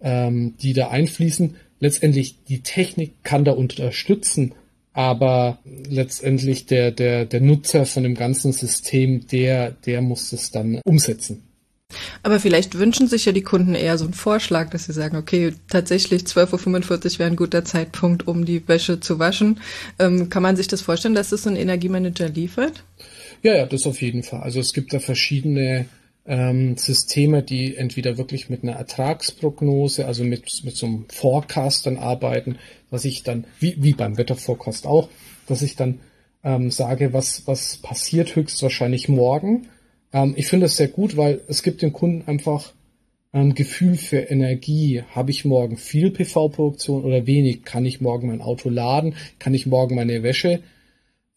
ähm, 0.00 0.54
die 0.60 0.72
da 0.72 0.88
einfließen. 0.88 1.56
Letztendlich 1.80 2.44
die 2.44 2.60
Technik 2.60 3.24
kann 3.24 3.44
da 3.44 3.52
unterstützen, 3.52 4.54
aber 4.92 5.58
letztendlich 5.88 6.66
der, 6.66 6.92
der, 6.92 7.24
der 7.24 7.40
Nutzer 7.40 7.86
von 7.86 8.04
dem 8.04 8.14
ganzen 8.14 8.52
System, 8.52 9.26
der, 9.26 9.72
der 9.72 10.00
muss 10.02 10.32
es 10.32 10.50
dann 10.50 10.80
umsetzen. 10.84 11.42
Aber 12.22 12.40
vielleicht 12.40 12.78
wünschen 12.78 13.08
sich 13.08 13.24
ja 13.24 13.32
die 13.32 13.42
Kunden 13.42 13.74
eher 13.74 13.98
so 13.98 14.04
einen 14.04 14.14
Vorschlag, 14.14 14.70
dass 14.70 14.84
sie 14.84 14.92
sagen, 14.92 15.16
okay, 15.16 15.52
tatsächlich 15.68 16.22
12.45 16.22 16.90
Uhr 17.14 17.18
wäre 17.18 17.30
ein 17.30 17.36
guter 17.36 17.64
Zeitpunkt, 17.64 18.26
um 18.26 18.44
die 18.44 18.66
Wäsche 18.68 19.00
zu 19.00 19.18
waschen. 19.18 19.60
Ähm, 19.98 20.28
kann 20.28 20.42
man 20.42 20.56
sich 20.56 20.68
das 20.68 20.82
vorstellen, 20.82 21.14
dass 21.14 21.30
das 21.30 21.42
so 21.44 21.50
ein 21.50 21.56
Energiemanager 21.56 22.28
liefert? 22.28 22.84
Ja, 23.42 23.54
ja, 23.54 23.66
das 23.66 23.86
auf 23.86 24.00
jeden 24.00 24.22
Fall. 24.22 24.40
Also 24.40 24.60
es 24.60 24.72
gibt 24.72 24.92
da 24.92 24.98
verschiedene 25.00 25.86
ähm, 26.26 26.76
Systeme, 26.76 27.42
die 27.42 27.76
entweder 27.76 28.16
wirklich 28.16 28.48
mit 28.48 28.62
einer 28.62 28.72
Ertragsprognose, 28.72 30.06
also 30.06 30.24
mit, 30.24 30.62
mit 30.64 30.76
so 30.76 30.86
einem 30.86 31.06
Forecast 31.10 31.86
dann 31.86 31.98
arbeiten, 31.98 32.58
dass 32.90 33.04
ich 33.04 33.22
dann, 33.22 33.44
wie, 33.60 33.76
wie 33.78 33.92
beim 33.92 34.16
Wetterforecast 34.16 34.86
auch, 34.86 35.08
dass 35.46 35.62
ich 35.62 35.76
dann 35.76 36.00
ähm, 36.42 36.70
sage, 36.70 37.12
was, 37.12 37.46
was 37.46 37.78
passiert 37.78 38.36
höchstwahrscheinlich 38.36 39.08
morgen 39.08 39.68
ähm, 40.14 40.32
ich 40.36 40.46
finde 40.46 40.64
das 40.64 40.76
sehr 40.76 40.88
gut, 40.88 41.18
weil 41.18 41.42
es 41.48 41.62
gibt 41.62 41.82
dem 41.82 41.92
Kunden 41.92 42.26
einfach 42.26 42.72
ein 43.32 43.54
Gefühl 43.54 43.96
für 43.96 44.18
Energie. 44.18 45.02
Habe 45.10 45.32
ich 45.32 45.44
morgen 45.44 45.76
viel 45.76 46.10
PV-Produktion 46.10 47.04
oder 47.04 47.26
wenig? 47.26 47.64
Kann 47.64 47.84
ich 47.84 48.00
morgen 48.00 48.28
mein 48.28 48.40
Auto 48.40 48.70
laden? 48.70 49.14
Kann 49.40 49.52
ich 49.52 49.66
morgen 49.66 49.96
meine 49.96 50.22
Wäsche 50.22 50.60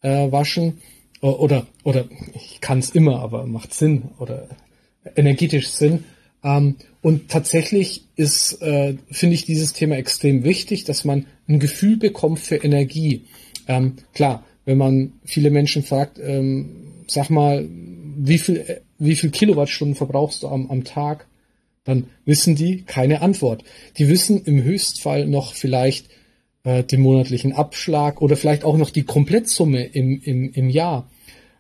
äh, 0.02 0.32
waschen? 0.32 0.78
Oder, 1.20 1.66
oder 1.84 2.06
ich 2.36 2.62
kann 2.62 2.78
es 2.78 2.92
immer, 2.92 3.20
aber 3.20 3.48
macht 3.48 3.74
Sinn 3.74 4.04
oder 4.20 4.48
energetisch 5.16 5.70
Sinn. 5.70 6.04
Ähm, 6.44 6.76
und 7.02 7.30
tatsächlich 7.30 8.04
ist, 8.16 8.62
äh, 8.62 8.96
finde 9.10 9.34
ich 9.34 9.46
dieses 9.46 9.74
Thema 9.74 9.96
extrem 9.96 10.44
wichtig, 10.44 10.84
dass 10.84 11.04
man 11.04 11.26
ein 11.48 11.60
Gefühl 11.60 11.98
bekommt 11.98 12.40
für 12.40 12.58
Energie. 12.58 13.24
Ähm, 13.68 13.94
klar, 14.14 14.46
wenn 14.66 14.78
man 14.78 15.14
viele 15.26 15.50
Menschen 15.50 15.82
fragt, 15.82 16.20
ähm, 16.20 17.04
sag 17.08 17.32
mal, 17.32 17.68
wie 18.18 18.38
viel, 18.38 18.82
wie 18.98 19.16
viel 19.16 19.30
Kilowattstunden 19.30 19.96
verbrauchst 19.96 20.44
du 20.44 20.48
am, 20.48 20.70
am 20.70 20.84
Tag? 20.84 21.28
Dann 21.84 22.08
wissen 22.26 22.56
die 22.56 22.84
keine 22.84 23.22
Antwort. 23.22 23.64
Die 23.98 24.10
wissen 24.10 24.44
im 24.44 24.64
Höchstfall 24.64 25.26
noch 25.26 25.54
vielleicht 25.54 26.08
äh, 26.64 26.84
den 26.84 27.02
monatlichen 27.02 27.54
Abschlag 27.54 28.22
oder 28.22 28.36
vielleicht 28.36 28.66
auch 28.66 28.78
noch 28.78 28.90
die 28.90 29.04
Komplettsumme 29.04 29.86
im, 29.86 30.22
im, 30.22 30.52
im 30.52 30.70
Jahr. 30.70 31.10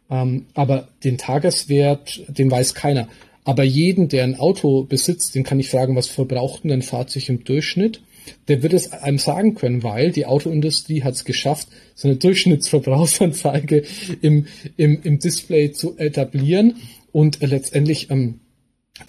Ähm, 0.10 0.48
aber 0.54 0.90
den 1.04 1.18
Tageswert, 1.18 2.24
den 2.28 2.52
weiß 2.52 2.74
keiner. 2.74 3.08
Aber 3.46 3.64
jeden, 3.64 4.10
der 4.10 4.26
ein 4.26 4.38
Auto 4.38 4.84
besitzt, 4.84 5.34
den 5.36 5.44
kann 5.44 5.60
ich 5.60 5.70
fragen, 5.70 5.96
was 5.96 6.08
verbraucht 6.08 6.66
denn 6.66 6.72
ein 6.72 6.82
Fahrzeug 6.82 7.30
im 7.30 7.46
Durchschnitt? 7.46 8.02
Der 8.48 8.64
wird 8.64 8.74
es 8.74 8.92
einem 8.92 9.18
sagen 9.20 9.56
können, 9.56 9.84
weil 9.84 10.12
die 10.12 10.26
Autoindustrie 10.26 11.04
hat 11.04 11.16
es 11.16 11.26
geschafft, 11.26 11.68
so 11.96 12.08
eine 12.08 12.18
Durchschnittsverbrauchsanzeige 12.18 13.84
im, 14.22 14.48
im, 14.78 15.02
im 15.04 15.20
Display 15.20 15.72
zu 15.72 15.98
etablieren 15.98 16.76
und 17.12 17.40
letztendlich 17.42 18.10
ähm, 18.12 18.40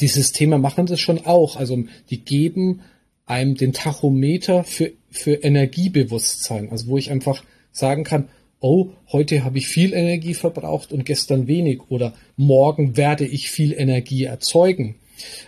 die 0.01 0.09
Systeme 0.09 0.59
machen 0.59 0.87
das 0.87 1.01
schon 1.01 1.25
auch. 1.25 1.57
Also 1.57 1.85
die 2.11 2.25
geben 2.25 2.81
einem 3.27 3.55
den 3.55 3.73
Tachometer 3.73 4.65
für, 4.65 4.93
für 5.11 5.35
Energiebewusstsein, 5.35 6.71
also 6.71 6.89
wo 6.89 6.99
ich 6.99 7.11
einfach 7.11 7.43
sagen 7.73 8.05
kann, 8.05 8.29
oh, 8.61 8.91
heute 9.13 9.45
habe 9.45 9.59
ich 9.59 9.69
viel 9.69 9.93
Energie 9.93 10.35
verbraucht 10.35 10.93
und 10.93 11.05
gestern 11.05 11.47
wenig 11.47 11.83
oder 11.91 12.15
morgen 12.37 12.97
werde 12.97 13.27
ich 13.27 13.51
viel 13.51 13.73
Energie 13.73 14.25
erzeugen. 14.25 14.97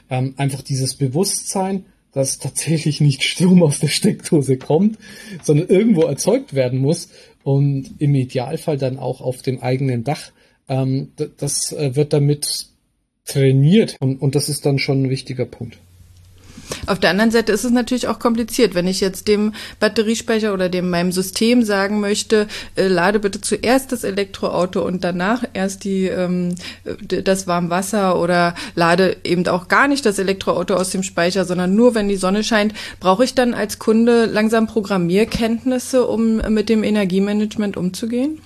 Ähm, 0.09 0.35
einfach 0.37 0.62
dieses 0.62 0.95
Bewusstsein, 0.95 1.87
dass 2.12 2.38
tatsächlich 2.38 3.00
nicht 3.00 3.22
Strom 3.22 3.62
aus 3.62 3.80
der 3.80 3.88
Steckdose 3.88 4.56
kommt, 4.56 4.98
sondern 5.42 5.68
irgendwo 5.68 6.02
erzeugt 6.02 6.54
werden 6.54 6.78
muss 6.78 7.08
und 7.42 7.90
im 7.98 8.14
Idealfall 8.14 8.78
dann 8.78 8.98
auch 8.98 9.20
auf 9.20 9.42
dem 9.42 9.61
eigenen 9.61 10.04
Dach. 10.04 10.32
Ähm, 10.68 11.12
das 11.38 11.72
äh, 11.72 11.96
wird 11.96 12.12
damit 12.12 12.66
trainiert 13.24 13.96
und, 14.00 14.20
und 14.20 14.34
das 14.34 14.48
ist 14.48 14.66
dann 14.66 14.78
schon 14.78 15.04
ein 15.04 15.11
wichtiger 15.11 15.44
Punkt. 15.44 15.78
Auf 16.87 16.99
der 16.99 17.11
anderen 17.11 17.31
Seite 17.31 17.53
ist 17.53 17.64
es 17.64 17.71
natürlich 17.71 18.09
auch 18.09 18.18
kompliziert, 18.18 18.75
wenn 18.75 18.87
ich 18.87 19.01
jetzt 19.01 19.29
dem 19.29 19.55
Batteriespeicher 19.79 20.53
oder 20.53 20.68
dem 20.68 20.91
meinem 20.91 21.12
System 21.12 21.62
sagen 21.62 22.01
möchte, 22.01 22.47
äh, 22.77 22.87
lade 22.87 23.21
bitte 23.21 23.41
zuerst 23.41 23.93
das 23.93 24.05
Elektroauto 24.05 24.85
und 24.85 25.05
danach 25.05 25.45
erst 25.53 25.85
die 25.85 26.07
ähm, 26.07 26.55
das 27.07 27.47
Warmwasser 27.47 28.21
oder 28.21 28.55
lade 28.75 29.16
eben 29.25 29.47
auch 29.49 29.68
gar 29.68 29.89
nicht 29.89 30.07
das 30.07 30.18
Elektroauto 30.18 30.75
aus 30.75 30.91
dem 30.91 31.03
Speicher, 31.03 31.45
sondern 31.45 31.75
nur 31.75 31.95
wenn 31.95 32.09
die 32.09 32.16
Sonne 32.16 32.45
scheint, 32.45 32.75
brauche 33.01 33.25
ich 33.25 33.35
dann 33.35 33.55
als 33.55 33.79
Kunde 33.79 34.27
langsam 34.27 34.66
Programmierkenntnisse, 34.66 36.07
um 36.07 36.37
mit 36.37 36.68
dem 36.68 36.85
Energiemanagement 36.85 37.77
umzugehen? 37.77 38.39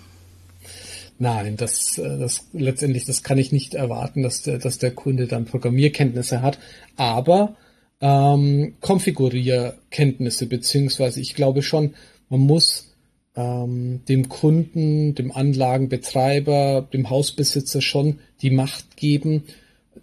Nein, 1.19 1.57
das, 1.57 1.99
äh, 1.99 2.19
das 2.19 2.47
letztendlich, 2.53 3.05
das 3.05 3.23
kann 3.23 3.39
ich 3.39 3.53
nicht 3.53 3.75
erwarten, 3.75 4.23
dass 4.23 4.43
der, 4.43 4.59
dass 4.59 4.79
der 4.79 4.91
Kunde 4.91 5.27
dann 5.27 5.45
Programmierkenntnisse 5.45 6.43
hat. 6.43 6.59
Aber 6.97 7.57
ähm, 8.05 8.75
Konfigurierkenntnisse, 8.83 10.45
beziehungsweise 10.47 11.23
ich 11.23 11.35
glaube 11.35 11.63
schon, 11.63 11.95
man 12.29 12.41
muss 12.41 12.95
ähm, 13.35 14.03
dem 14.07 14.29
Kunden, 14.29 15.15
dem 15.15 15.33
Anlagenbetreiber, 15.33 16.87
dem 16.93 17.09
Hausbesitzer 17.09 17.81
schon 17.81 18.19
die 18.43 18.51
Macht 18.51 18.99
geben, 18.99 19.45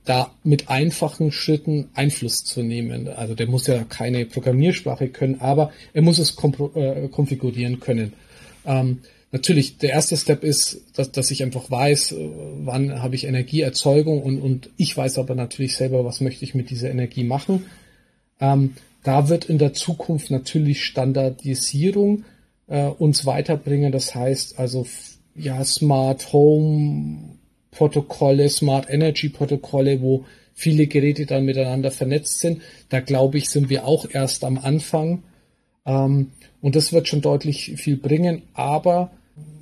da 0.03 0.33
mit 0.43 0.67
einfachen 0.67 1.31
Schritten 1.31 1.89
Einfluss 1.93 2.43
zu 2.43 2.63
nehmen. 2.63 3.07
Also 3.07 3.35
der 3.35 3.45
muss 3.45 3.67
ja 3.67 3.83
keine 3.83 4.25
Programmiersprache 4.25 5.09
können, 5.09 5.39
aber 5.39 5.71
er 5.93 6.01
muss 6.01 6.17
es 6.17 6.35
äh, 6.73 7.07
konfigurieren 7.09 7.79
können. 7.79 8.13
Ähm, 8.65 9.01
natürlich, 9.31 9.77
der 9.77 9.91
erste 9.91 10.17
Step 10.17 10.43
ist, 10.43 10.81
dass, 10.95 11.11
dass 11.11 11.29
ich 11.29 11.43
einfach 11.43 11.69
weiß, 11.69 12.13
äh, 12.13 12.29
wann 12.63 13.03
habe 13.03 13.13
ich 13.13 13.25
Energieerzeugung 13.25 14.23
und, 14.23 14.39
und 14.39 14.71
ich 14.77 14.97
weiß 14.97 15.19
aber 15.19 15.35
natürlich 15.35 15.75
selber, 15.75 16.03
was 16.03 16.19
möchte 16.19 16.43
ich 16.45 16.55
mit 16.55 16.71
dieser 16.71 16.89
Energie 16.89 17.23
machen. 17.23 17.67
Ähm, 18.41 18.75
da 19.03 19.29
wird 19.29 19.45
in 19.45 19.57
der 19.57 19.73
Zukunft 19.73 20.31
natürlich 20.31 20.83
Standardisierung 20.83 22.25
äh, 22.67 22.85
uns 22.85 23.25
weiterbringen. 23.25 23.91
Das 23.91 24.13
heißt 24.13 24.59
also, 24.59 24.85
ja, 25.35 25.63
Smart 25.63 26.33
Home 26.33 27.37
Protokolle, 27.71 28.49
Smart 28.49 28.89
Energy 28.89 29.29
Protokolle, 29.29 30.01
wo 30.01 30.25
viele 30.53 30.87
Geräte 30.87 31.25
dann 31.25 31.45
miteinander 31.45 31.91
vernetzt 31.91 32.39
sind. 32.39 32.61
Da 32.89 32.99
glaube 32.99 33.37
ich, 33.37 33.49
sind 33.49 33.69
wir 33.69 33.85
auch 33.85 34.05
erst 34.09 34.43
am 34.43 34.57
Anfang. 34.57 35.23
Ähm, 35.85 36.31
und 36.61 36.75
das 36.75 36.93
wird 36.93 37.07
schon 37.07 37.21
deutlich 37.21 37.73
viel 37.77 37.97
bringen. 37.97 38.43
Aber 38.53 39.11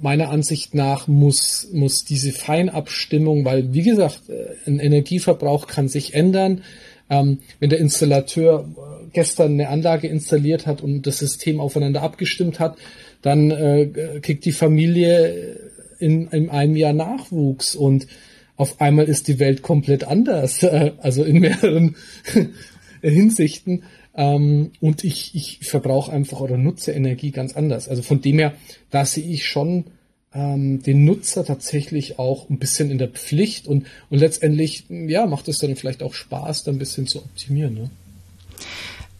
meiner 0.01 0.29
Ansicht 0.29 0.73
nach 0.73 1.07
muss, 1.07 1.69
muss 1.71 2.03
diese 2.03 2.31
Feinabstimmung, 2.31 3.45
weil 3.45 3.73
wie 3.73 3.83
gesagt, 3.83 4.29
äh, 4.29 4.55
ein 4.65 4.79
Energieverbrauch 4.79 5.67
kann 5.67 5.87
sich 5.87 6.13
ändern. 6.13 6.63
Ähm, 7.09 7.39
wenn 7.59 7.69
der 7.69 7.79
Installateur 7.79 8.67
äh, 8.67 9.07
gestern 9.13 9.53
eine 9.53 9.69
Anlage 9.69 10.07
installiert 10.07 10.67
hat 10.67 10.81
und 10.81 11.07
das 11.07 11.19
System 11.19 11.59
aufeinander 11.59 12.03
abgestimmt 12.03 12.59
hat, 12.59 12.77
dann 13.21 13.51
äh, 13.51 14.19
kriegt 14.21 14.45
die 14.45 14.51
Familie 14.51 15.59
in, 15.99 16.27
in 16.27 16.49
einem 16.49 16.75
Jahr 16.75 16.93
Nachwuchs 16.93 17.75
und 17.75 18.07
auf 18.55 18.81
einmal 18.81 19.05
ist 19.05 19.27
die 19.27 19.39
Welt 19.39 19.61
komplett 19.61 20.03
anders, 20.03 20.63
äh, 20.63 20.91
also 20.97 21.23
in 21.23 21.39
mehreren 21.39 21.95
Hinsichten. 23.01 23.83
Ähm, 24.15 24.71
und 24.81 25.03
ich, 25.03 25.33
ich 25.33 25.59
verbrauche 25.61 26.11
einfach 26.11 26.41
oder 26.41 26.57
nutze 26.57 26.91
Energie 26.91 27.31
ganz 27.31 27.55
anders. 27.55 27.87
Also 27.87 28.01
von 28.01 28.21
dem 28.21 28.39
her, 28.39 28.53
da 28.89 29.05
sehe 29.05 29.23
ich 29.23 29.45
schon 29.45 29.85
ähm, 30.33 30.83
den 30.83 31.05
Nutzer 31.05 31.43
tatsächlich 31.43 32.19
auch 32.19 32.49
ein 32.49 32.59
bisschen 32.59 32.91
in 32.91 32.97
der 32.97 33.07
Pflicht 33.07 33.67
und, 33.67 33.87
und 34.09 34.19
letztendlich, 34.19 34.85
ja, 34.89 35.25
macht 35.25 35.47
es 35.47 35.57
dann 35.57 35.75
vielleicht 35.75 36.03
auch 36.03 36.13
Spaß, 36.13 36.63
da 36.63 36.71
ein 36.71 36.79
bisschen 36.79 37.07
zu 37.07 37.19
optimieren. 37.19 37.73
Ne? 37.73 37.89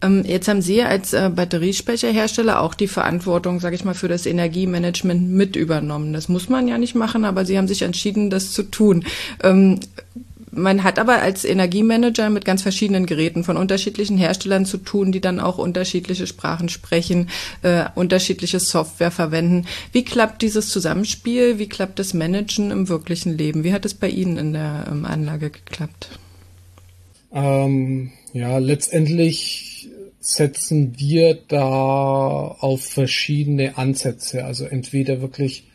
Ähm, 0.02 0.24
jetzt 0.24 0.48
haben 0.48 0.62
Sie 0.62 0.82
als 0.82 1.12
äh, 1.12 1.30
Batteriespeicherhersteller 1.34 2.60
auch 2.60 2.74
die 2.74 2.88
Verantwortung, 2.88 3.60
sage 3.60 3.74
ich 3.74 3.84
mal, 3.84 3.94
für 3.94 4.08
das 4.08 4.24
Energiemanagement 4.24 5.28
mit 5.28 5.56
übernommen. 5.56 6.12
Das 6.12 6.28
muss 6.28 6.48
man 6.48 6.68
ja 6.68 6.78
nicht 6.78 6.94
machen, 6.94 7.24
aber 7.24 7.44
Sie 7.44 7.58
haben 7.58 7.68
sich 7.68 7.82
entschieden, 7.82 8.30
das 8.30 8.52
zu 8.52 8.62
tun. 8.62 9.04
Man 10.52 10.82
hat 10.82 10.98
aber 10.98 11.20
als 11.20 11.44
Energiemanager 11.44 12.28
mit 12.28 12.44
ganz 12.44 12.62
verschiedenen 12.62 13.06
Geräten 13.06 13.44
von 13.44 13.56
unterschiedlichen 13.56 14.18
Herstellern 14.18 14.66
zu 14.66 14.78
tun, 14.78 15.12
die 15.12 15.20
dann 15.20 15.38
auch 15.38 15.58
unterschiedliche 15.58 16.26
Sprachen 16.26 16.68
sprechen, 16.68 17.28
äh, 17.62 17.84
unterschiedliche 17.94 18.58
Software 18.58 19.12
verwenden. 19.12 19.66
Wie 19.92 20.04
klappt 20.04 20.42
dieses 20.42 20.68
Zusammenspiel? 20.70 21.58
Wie 21.58 21.68
klappt 21.68 21.98
das 21.98 22.14
Managen 22.14 22.70
im 22.70 22.88
wirklichen 22.88 23.36
Leben? 23.36 23.62
Wie 23.62 23.72
hat 23.72 23.84
es 23.84 23.94
bei 23.94 24.08
Ihnen 24.08 24.36
in 24.38 24.52
der 24.52 24.86
ähm, 24.90 25.04
Anlage 25.04 25.50
geklappt? 25.50 26.18
Ähm, 27.32 28.10
ja, 28.32 28.58
letztendlich 28.58 29.88
setzen 30.20 30.94
wir 30.98 31.38
da 31.48 31.68
auf 32.58 32.84
verschiedene 32.84 33.78
Ansätze. 33.78 34.44
Also 34.44 34.64
entweder 34.64 35.20
wirklich 35.22 35.69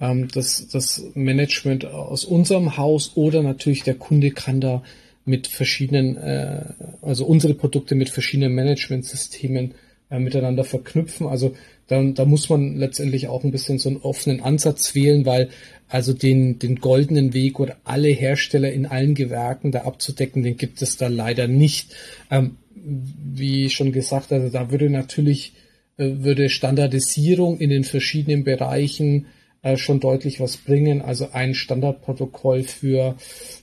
ähm, 0.00 0.28
das, 0.32 0.68
das 0.68 1.02
Management 1.14 1.86
aus 1.86 2.24
unserem 2.24 2.76
Haus 2.76 3.12
oder 3.14 3.42
natürlich 3.42 3.82
der 3.82 3.94
Kunde 3.94 4.30
kann 4.30 4.60
da 4.60 4.82
mit 5.24 5.48
verschiedenen, 5.48 6.16
äh, 6.16 6.64
also 7.02 7.26
unsere 7.26 7.54
Produkte 7.54 7.94
mit 7.94 8.10
verschiedenen 8.10 8.54
Managementsystemen 8.54 9.74
äh, 10.10 10.18
miteinander 10.18 10.64
verknüpfen. 10.64 11.26
Also 11.26 11.54
da, 11.88 12.02
da 12.02 12.24
muss 12.24 12.48
man 12.48 12.76
letztendlich 12.76 13.28
auch 13.28 13.44
ein 13.44 13.50
bisschen 13.50 13.78
so 13.78 13.88
einen 13.88 13.98
offenen 13.98 14.40
Ansatz 14.40 14.94
wählen, 14.94 15.26
weil 15.26 15.50
also 15.88 16.12
den, 16.12 16.58
den 16.58 16.76
goldenen 16.76 17.32
Weg 17.34 17.60
oder 17.60 17.76
alle 17.84 18.08
Hersteller 18.08 18.72
in 18.72 18.86
allen 18.86 19.14
Gewerken 19.14 19.72
da 19.72 19.82
abzudecken, 19.82 20.42
den 20.42 20.56
gibt 20.56 20.82
es 20.82 20.96
da 20.96 21.08
leider 21.08 21.48
nicht. 21.48 21.94
Ähm, 22.30 22.56
wie 22.74 23.68
schon 23.70 23.92
gesagt, 23.92 24.32
also 24.32 24.48
da 24.48 24.70
würde 24.70 24.90
natürlich 24.90 25.54
äh, 25.96 26.08
würde 26.18 26.50
Standardisierung 26.50 27.58
in 27.58 27.70
den 27.70 27.84
verschiedenen 27.84 28.44
Bereichen 28.44 29.26
äh, 29.66 29.76
schon 29.76 29.98
deutlich 29.98 30.38
was 30.38 30.56
bringen. 30.58 31.02
Also 31.02 31.30
ein 31.32 31.54
Standardprotokoll 31.54 32.62
für 32.62 33.16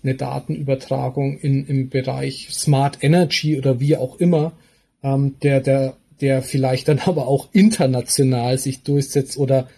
eine 0.04 0.16
Datenübertragung 0.16 1.38
in, 1.38 1.66
im 1.66 1.90
Bereich 1.90 2.50
Smart 2.52 2.98
Energy 3.02 3.58
oder 3.58 3.80
wie 3.80 3.96
auch 3.96 4.18
immer, 4.18 4.52
ähm, 5.02 5.36
der, 5.44 5.62
der, 5.62 5.96
der 6.20 6.42
vielleicht 6.42 6.90
dann 6.90 7.00
aber 7.06 7.28
auch 7.28 7.48
international 7.54 8.58
sich 8.58 8.84
durchsetzt 8.84 9.38
oder 9.38 9.70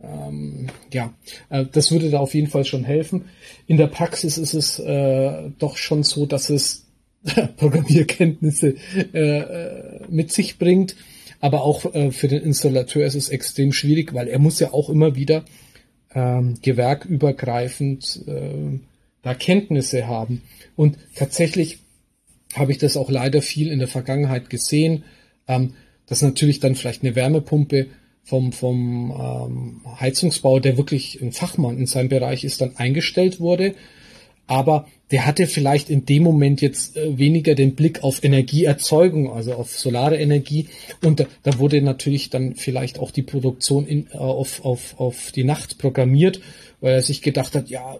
ähm, 0.00 0.68
ja, 0.92 1.12
äh, 1.50 1.64
das 1.70 1.90
würde 1.90 2.10
da 2.10 2.20
auf 2.20 2.34
jeden 2.34 2.48
Fall 2.48 2.64
schon 2.64 2.84
helfen. 2.84 3.24
In 3.66 3.76
der 3.76 3.88
Praxis 3.88 4.38
ist 4.38 4.54
es 4.54 4.78
äh, 4.78 5.50
doch 5.58 5.76
schon 5.76 6.04
so, 6.04 6.26
dass 6.26 6.48
es 6.48 6.86
Programmierkenntnisse 7.56 8.76
äh, 9.12 9.18
äh, 9.18 10.00
mit 10.08 10.32
sich 10.32 10.58
bringt. 10.58 10.94
Aber 11.40 11.62
auch 11.62 11.92
äh, 11.92 12.12
für 12.12 12.28
den 12.28 12.42
Installateur 12.42 13.04
ist 13.04 13.16
es 13.16 13.28
extrem 13.28 13.72
schwierig, 13.72 14.14
weil 14.14 14.28
er 14.28 14.38
muss 14.38 14.60
ja 14.60 14.72
auch 14.72 14.88
immer 14.88 15.16
wieder 15.16 15.44
ähm, 16.14 16.58
gewerkübergreifend 16.62 18.22
äh, 18.26 18.78
da 19.22 19.34
Kenntnisse 19.34 20.06
haben. 20.06 20.42
Und 20.76 20.98
tatsächlich 21.14 21.78
habe 22.54 22.72
ich 22.72 22.78
das 22.78 22.96
auch 22.96 23.10
leider 23.10 23.42
viel 23.42 23.70
in 23.70 23.78
der 23.78 23.88
Vergangenheit 23.88 24.50
gesehen, 24.50 25.04
ähm, 25.48 25.74
dass 26.06 26.22
natürlich 26.22 26.60
dann 26.60 26.74
vielleicht 26.74 27.02
eine 27.02 27.14
Wärmepumpe 27.14 27.86
vom, 28.24 28.52
vom 28.52 29.10
ähm, 29.10 29.80
Heizungsbau, 30.00 30.60
der 30.60 30.76
wirklich 30.76 31.20
ein 31.20 31.32
Fachmann 31.32 31.78
in 31.78 31.86
seinem 31.86 32.08
Bereich 32.08 32.44
ist, 32.44 32.60
dann 32.60 32.76
eingestellt 32.76 33.40
wurde. 33.40 33.74
Aber 34.46 34.86
der 35.10 35.26
hatte 35.26 35.46
vielleicht 35.46 35.90
in 35.90 36.06
dem 36.06 36.22
Moment 36.22 36.60
jetzt 36.62 36.96
äh, 36.96 37.18
weniger 37.18 37.54
den 37.54 37.74
Blick 37.74 38.02
auf 38.02 38.24
Energieerzeugung, 38.24 39.30
also 39.30 39.54
auf 39.54 39.78
solare 39.78 40.16
Energie. 40.16 40.68
Und 41.02 41.20
da, 41.20 41.26
da 41.42 41.58
wurde 41.58 41.82
natürlich 41.82 42.30
dann 42.30 42.54
vielleicht 42.56 42.98
auch 42.98 43.10
die 43.10 43.22
Produktion 43.22 43.86
in, 43.86 44.08
äh, 44.12 44.16
auf, 44.16 44.64
auf, 44.64 44.98
auf 44.98 45.32
die 45.32 45.44
Nacht 45.44 45.78
programmiert, 45.78 46.40
weil 46.80 46.94
er 46.94 47.02
sich 47.02 47.22
gedacht 47.22 47.54
hat, 47.54 47.68
ja, 47.68 47.98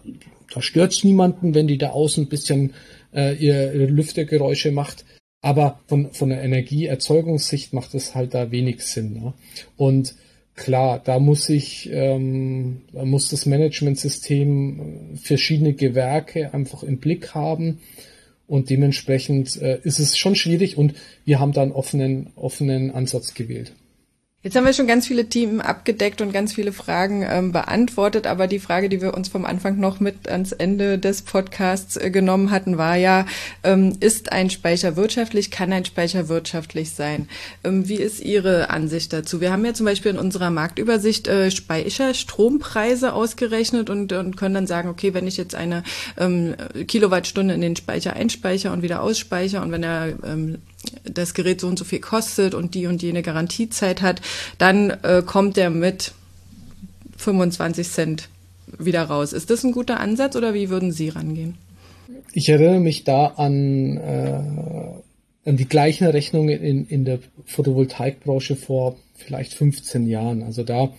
da 0.53 0.61
stört's 0.61 1.03
niemanden, 1.03 1.55
wenn 1.55 1.67
die 1.67 1.77
da 1.77 1.91
außen 1.91 2.25
ein 2.25 2.29
bisschen 2.29 2.73
äh, 3.13 3.35
ihre, 3.35 3.85
Lüftergeräusche 3.85 4.71
macht. 4.71 5.05
Aber 5.41 5.79
von, 5.87 6.11
von 6.13 6.29
der 6.29 6.41
Energieerzeugungssicht 6.41 7.73
macht 7.73 7.93
es 7.95 8.15
halt 8.15 8.33
da 8.33 8.51
wenig 8.51 8.81
Sinn. 8.81 9.13
Ne? 9.13 9.33
Und 9.75 10.15
klar, 10.55 11.01
da 11.03 11.19
muss 11.19 11.49
ich, 11.49 11.89
ähm, 11.91 12.81
da 12.91 13.05
muss 13.05 13.29
das 13.29 13.45
Managementsystem 13.45 14.79
äh, 15.13 15.17
verschiedene 15.17 15.73
Gewerke 15.73 16.53
einfach 16.53 16.83
im 16.83 16.99
Blick 16.99 17.33
haben 17.33 17.79
und 18.47 18.69
dementsprechend 18.69 19.61
äh, 19.61 19.79
ist 19.83 19.99
es 19.99 20.17
schon 20.17 20.35
schwierig 20.35 20.77
und 20.77 20.93
wir 21.25 21.39
haben 21.39 21.53
da 21.53 21.61
einen 21.61 21.71
offenen, 21.71 22.31
offenen 22.35 22.91
Ansatz 22.91 23.33
gewählt. 23.33 23.73
Jetzt 24.43 24.57
haben 24.57 24.65
wir 24.65 24.73
schon 24.73 24.87
ganz 24.87 25.07
viele 25.07 25.29
Themen 25.29 25.61
abgedeckt 25.61 26.19
und 26.19 26.33
ganz 26.33 26.53
viele 26.53 26.73
Fragen 26.73 27.25
ähm, 27.25 27.53
beantwortet, 27.53 28.27
aber 28.27 28.47
die 28.47 28.59
Frage, 28.59 28.89
die 28.89 29.01
wir 29.01 29.13
uns 29.13 29.29
vom 29.29 29.45
Anfang 29.45 29.79
noch 29.79 30.01
mit 30.01 30.27
ans 30.27 30.51
Ende 30.51 30.99
des 30.99 31.21
Podcasts 31.21 31.95
äh, 31.95 32.11
genommen 32.11 32.51
hatten, 32.51 32.77
war 32.77 32.97
ja, 32.97 33.25
ähm, 33.63 33.95
ist 34.01 34.33
ein 34.33 34.49
Speicher 34.49 34.97
wirtschaftlich, 34.97 35.49
kann 35.49 35.71
ein 35.71 35.85
Speicher 35.85 36.27
wirtschaftlich 36.27 36.91
sein? 36.91 37.29
Ähm, 37.63 37.87
wie 37.87 37.95
ist 37.95 38.19
Ihre 38.19 38.69
Ansicht 38.69 39.13
dazu? 39.13 39.39
Wir 39.39 39.49
haben 39.49 39.63
ja 39.63 39.73
zum 39.73 39.85
Beispiel 39.85 40.11
in 40.11 40.19
unserer 40.19 40.49
Marktübersicht 40.49 41.29
äh, 41.29 41.49
Speicherstrompreise 41.49 43.13
ausgerechnet 43.13 43.89
und, 43.89 44.11
und 44.11 44.35
können 44.35 44.55
dann 44.55 44.67
sagen, 44.67 44.89
okay, 44.89 45.13
wenn 45.13 45.25
ich 45.25 45.37
jetzt 45.37 45.55
eine 45.55 45.83
ähm, 46.17 46.55
Kilowattstunde 46.85 47.53
in 47.53 47.61
den 47.61 47.77
Speicher 47.77 48.11
einspeichere 48.11 48.73
und 48.73 48.81
wieder 48.81 49.03
ausspeichere 49.03 49.61
und 49.61 49.71
wenn 49.71 49.83
er 49.83 50.09
ähm, 50.25 50.57
das 51.03 51.33
Gerät 51.33 51.61
so 51.61 51.67
und 51.67 51.79
so 51.79 51.85
viel 51.85 51.99
kostet 51.99 52.53
und 52.53 52.75
die 52.75 52.87
und 52.87 53.01
jene 53.01 53.21
Garantiezeit 53.21 54.01
hat, 54.01 54.21
dann 54.57 54.89
äh, 55.03 55.23
kommt 55.25 55.57
er 55.57 55.69
mit 55.69 56.13
25 57.17 57.87
Cent 57.87 58.29
wieder 58.77 59.03
raus. 59.03 59.33
Ist 59.33 59.49
das 59.49 59.63
ein 59.63 59.71
guter 59.71 59.99
Ansatz 59.99 60.35
oder 60.35 60.53
wie 60.53 60.69
würden 60.69 60.91
Sie 60.91 61.09
rangehen? 61.09 61.55
Ich 62.33 62.49
erinnere 62.49 62.79
mich 62.79 63.03
da 63.03 63.27
an, 63.27 63.97
äh, 63.97 65.49
an 65.49 65.57
die 65.57 65.67
gleichen 65.67 66.07
Rechnungen 66.07 66.61
in, 66.61 66.87
in 66.87 67.05
der 67.05 67.19
Photovoltaikbranche 67.45 68.55
vor 68.55 68.97
vielleicht 69.15 69.53
15 69.53 70.07
Jahren. 70.07 70.43
Also 70.43 70.63
da 70.63 70.93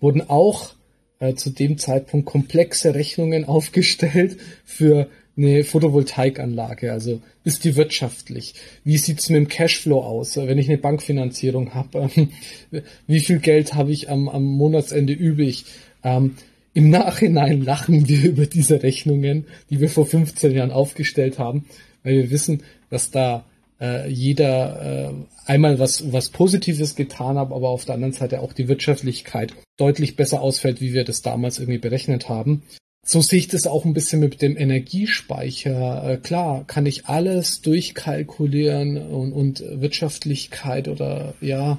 wurden 0.00 0.28
auch 0.28 0.74
äh, 1.18 1.34
zu 1.34 1.50
dem 1.50 1.78
Zeitpunkt 1.78 2.26
komplexe 2.26 2.94
Rechnungen 2.94 3.44
aufgestellt 3.48 4.38
für 4.64 5.08
eine 5.36 5.64
Photovoltaikanlage? 5.64 6.92
Also 6.92 7.20
ist 7.44 7.64
die 7.64 7.76
wirtschaftlich? 7.76 8.54
Wie 8.84 8.98
sieht's 8.98 9.28
mit 9.28 9.38
dem 9.38 9.48
Cashflow 9.48 10.00
aus, 10.00 10.36
wenn 10.36 10.58
ich 10.58 10.68
eine 10.68 10.78
Bankfinanzierung 10.78 11.74
habe? 11.74 12.10
wie 13.06 13.20
viel 13.20 13.38
Geld 13.38 13.74
habe 13.74 13.92
ich 13.92 14.08
am, 14.10 14.28
am 14.28 14.44
Monatsende 14.44 15.12
übrig? 15.12 15.64
Ähm, 16.02 16.36
Im 16.74 16.90
Nachhinein 16.90 17.62
lachen 17.62 18.08
wir 18.08 18.24
über 18.30 18.46
diese 18.46 18.82
Rechnungen, 18.82 19.46
die 19.70 19.80
wir 19.80 19.90
vor 19.90 20.06
15 20.06 20.52
Jahren 20.52 20.70
aufgestellt 20.70 21.38
haben, 21.38 21.66
weil 22.02 22.14
wir 22.14 22.30
wissen, 22.30 22.62
dass 22.90 23.10
da 23.10 23.44
äh, 23.80 24.08
jeder 24.08 25.10
äh, 25.10 25.50
einmal 25.50 25.78
was, 25.78 26.12
was 26.12 26.30
Positives 26.30 26.96
getan 26.96 27.38
hat, 27.38 27.52
aber 27.52 27.68
auf 27.68 27.84
der 27.84 27.94
anderen 27.94 28.12
Seite 28.12 28.40
auch 28.40 28.52
die 28.52 28.68
Wirtschaftlichkeit 28.68 29.54
deutlich 29.76 30.16
besser 30.16 30.40
ausfällt, 30.40 30.80
wie 30.80 30.94
wir 30.94 31.04
das 31.04 31.22
damals 31.22 31.58
irgendwie 31.58 31.78
berechnet 31.78 32.28
haben. 32.28 32.62
So 33.08 33.20
sehe 33.20 33.38
ich 33.38 33.46
das 33.46 33.68
auch 33.68 33.84
ein 33.84 33.94
bisschen 33.94 34.18
mit 34.18 34.42
dem 34.42 34.56
Energiespeicher. 34.56 36.10
Äh, 36.10 36.16
klar, 36.16 36.64
kann 36.66 36.86
ich 36.86 37.06
alles 37.06 37.60
durchkalkulieren 37.60 38.96
und, 38.96 39.32
und 39.32 39.64
Wirtschaftlichkeit 39.80 40.88
oder 40.88 41.34
ja, 41.40 41.78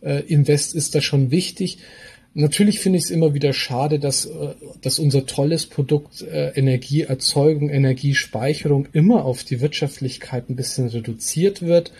äh, 0.00 0.20
Invest 0.32 0.76
ist 0.76 0.94
da 0.94 1.00
schon 1.00 1.32
wichtig. 1.32 1.78
Natürlich 2.34 2.78
finde 2.78 2.98
ich 2.98 3.06
es 3.06 3.10
immer 3.10 3.34
wieder 3.34 3.52
schade, 3.52 3.98
dass, 3.98 4.26
äh, 4.26 4.54
dass 4.80 5.00
unser 5.00 5.26
tolles 5.26 5.66
Produkt 5.66 6.24
Energieerzeugung, 6.30 7.68
Energiespeicherung 7.68 8.86
immer 8.92 9.24
auf 9.24 9.42
die 9.42 9.60
Wirtschaftlichkeit 9.60 10.48
ein 10.48 10.54
bisschen 10.54 10.86
reduziert 10.86 11.62
wird. 11.62 11.92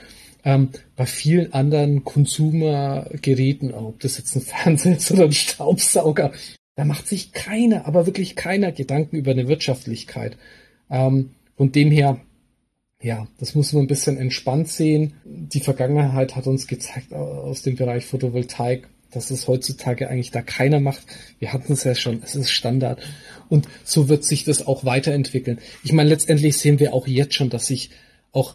Ähm, 0.44 0.68
bei 0.94 1.06
vielen 1.06 1.52
anderen 1.52 2.04
Konsumergeräten, 2.04 3.74
ob 3.74 3.98
das 3.98 4.16
jetzt 4.16 4.36
ein 4.36 4.42
Fernseher 4.42 4.96
ist 4.96 5.10
oder 5.10 5.24
ein 5.24 5.32
Staubsauger, 5.32 6.30
da 6.78 6.84
macht 6.84 7.08
sich 7.08 7.32
keiner, 7.32 7.86
aber 7.86 8.06
wirklich 8.06 8.36
keiner 8.36 8.70
Gedanken 8.70 9.16
über 9.16 9.32
eine 9.32 9.48
Wirtschaftlichkeit. 9.48 10.36
Ähm, 10.88 11.30
von 11.56 11.72
dem 11.72 11.90
her, 11.90 12.20
ja, 13.02 13.26
das 13.40 13.56
muss 13.56 13.72
man 13.72 13.82
ein 13.82 13.88
bisschen 13.88 14.16
entspannt 14.16 14.68
sehen. 14.68 15.14
Die 15.24 15.58
Vergangenheit 15.58 16.36
hat 16.36 16.46
uns 16.46 16.68
gezeigt 16.68 17.12
aus 17.12 17.62
dem 17.62 17.74
Bereich 17.74 18.06
Photovoltaik, 18.06 18.86
dass 19.10 19.32
es 19.32 19.48
heutzutage 19.48 20.08
eigentlich 20.08 20.30
da 20.30 20.40
keiner 20.40 20.78
macht. 20.78 21.02
Wir 21.40 21.52
hatten 21.52 21.72
es 21.72 21.82
ja 21.82 21.96
schon, 21.96 22.22
es 22.22 22.36
ist 22.36 22.52
Standard. 22.52 23.02
Und 23.48 23.66
so 23.82 24.08
wird 24.08 24.24
sich 24.24 24.44
das 24.44 24.64
auch 24.64 24.84
weiterentwickeln. 24.84 25.58
Ich 25.82 25.92
meine, 25.92 26.10
letztendlich 26.10 26.58
sehen 26.58 26.78
wir 26.78 26.94
auch 26.94 27.08
jetzt 27.08 27.34
schon, 27.34 27.50
dass 27.50 27.66
sich 27.66 27.90
auch 28.30 28.54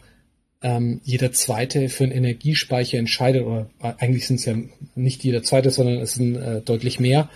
ähm, 0.64 1.02
jeder 1.04 1.30
zweite 1.30 1.90
für 1.90 2.04
einen 2.04 2.12
Energiespeicher 2.12 2.96
entscheidet, 2.96 3.44
oder 3.44 3.68
äh, 3.82 3.92
eigentlich 3.98 4.26
sind 4.26 4.36
es 4.36 4.46
ja 4.46 4.56
nicht 4.94 5.22
jeder 5.22 5.42
zweite, 5.42 5.70
sondern 5.70 5.98
es 5.98 6.14
sind 6.14 6.36
äh, 6.36 6.62
deutlich 6.62 6.98
mehr. 6.98 7.28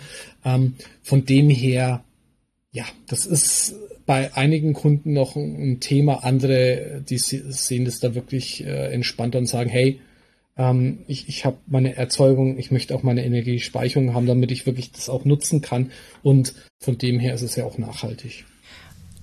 Ähm, 0.45 0.75
von 1.01 1.25
dem 1.25 1.49
her, 1.49 2.03
ja, 2.71 2.85
das 3.07 3.25
ist 3.25 3.75
bei 4.05 4.33
einigen 4.33 4.73
Kunden 4.73 5.13
noch 5.13 5.35
ein, 5.35 5.79
Thema. 5.79 6.23
Andere, 6.23 7.03
die 7.07 7.17
sehen 7.17 7.85
das 7.85 7.99
da 7.99 8.15
wirklich 8.15 8.65
äh, 8.65 8.91
entspannter 8.91 9.37
und 9.37 9.45
sagen, 9.45 9.69
hey, 9.69 9.99
ähm, 10.57 10.99
ich, 11.07 11.29
ich 11.29 11.45
habe 11.45 11.57
meine 11.67 11.95
Erzeugung, 11.95 12.57
ich 12.57 12.71
möchte 12.71 12.95
auch 12.95 13.03
meine 13.03 13.23
Energiespeicherung 13.23 14.13
haben, 14.13 14.25
damit 14.25 14.51
ich 14.51 14.65
wirklich 14.65 14.91
das 14.91 15.09
auch 15.09 15.25
nutzen 15.25 15.61
kann. 15.61 15.91
Und 16.23 16.53
von 16.79 16.97
dem 16.97 17.19
her 17.19 17.33
ist 17.33 17.43
es 17.43 17.55
ja 17.55 17.65
auch 17.65 17.77
nachhaltig. 17.77 18.45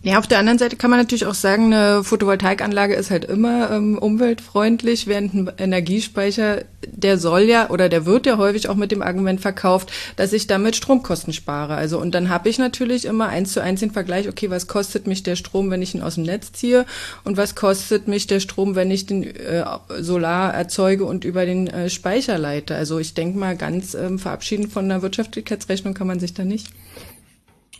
Ja, 0.06 0.20
auf 0.20 0.28
der 0.28 0.38
anderen 0.38 0.60
Seite 0.60 0.76
kann 0.76 0.90
man 0.90 1.00
natürlich 1.00 1.26
auch 1.26 1.34
sagen, 1.34 1.74
eine 1.74 2.04
Photovoltaikanlage 2.04 2.94
ist 2.94 3.10
halt 3.10 3.24
immer 3.24 3.72
ähm, 3.72 3.98
umweltfreundlich, 3.98 5.08
während 5.08 5.34
ein 5.34 5.50
Energiespeicher, 5.58 6.62
der 6.86 7.18
soll 7.18 7.40
ja 7.40 7.70
oder 7.70 7.88
der 7.88 8.06
wird 8.06 8.24
ja 8.24 8.38
häufig 8.38 8.68
auch 8.68 8.76
mit 8.76 8.92
dem 8.92 9.02
Argument 9.02 9.40
verkauft, 9.40 9.90
dass 10.14 10.32
ich 10.32 10.46
damit 10.46 10.76
Stromkosten 10.76 11.32
spare. 11.32 11.74
Also 11.74 11.98
und 11.98 12.14
dann 12.14 12.28
habe 12.28 12.48
ich 12.48 12.56
natürlich 12.56 13.04
immer 13.04 13.26
eins 13.26 13.52
zu 13.52 13.60
eins 13.60 13.80
den 13.80 13.90
Vergleich, 13.90 14.28
okay, 14.28 14.48
was 14.48 14.68
kostet 14.68 15.08
mich 15.08 15.24
der 15.24 15.34
Strom, 15.34 15.72
wenn 15.72 15.82
ich 15.82 15.96
ihn 15.96 16.02
aus 16.02 16.14
dem 16.14 16.22
Netz 16.22 16.52
ziehe 16.52 16.86
und 17.24 17.36
was 17.36 17.56
kostet 17.56 18.06
mich 18.06 18.28
der 18.28 18.38
Strom, 18.38 18.76
wenn 18.76 18.92
ich 18.92 19.06
den 19.06 19.24
äh, 19.24 19.64
Solar 19.98 20.54
erzeuge 20.54 21.04
und 21.04 21.24
über 21.24 21.46
den 21.46 21.66
äh, 21.66 21.90
Speicher 21.90 22.38
leite. 22.38 22.76
Also 22.76 23.00
ich 23.00 23.14
denke 23.14 23.40
mal, 23.40 23.56
ganz 23.56 23.94
ähm, 23.94 24.20
verabschieden 24.20 24.70
von 24.70 24.84
einer 24.84 25.02
Wirtschaftlichkeitsrechnung 25.02 25.94
kann 25.94 26.06
man 26.06 26.20
sich 26.20 26.32
da 26.32 26.44
nicht. 26.44 26.68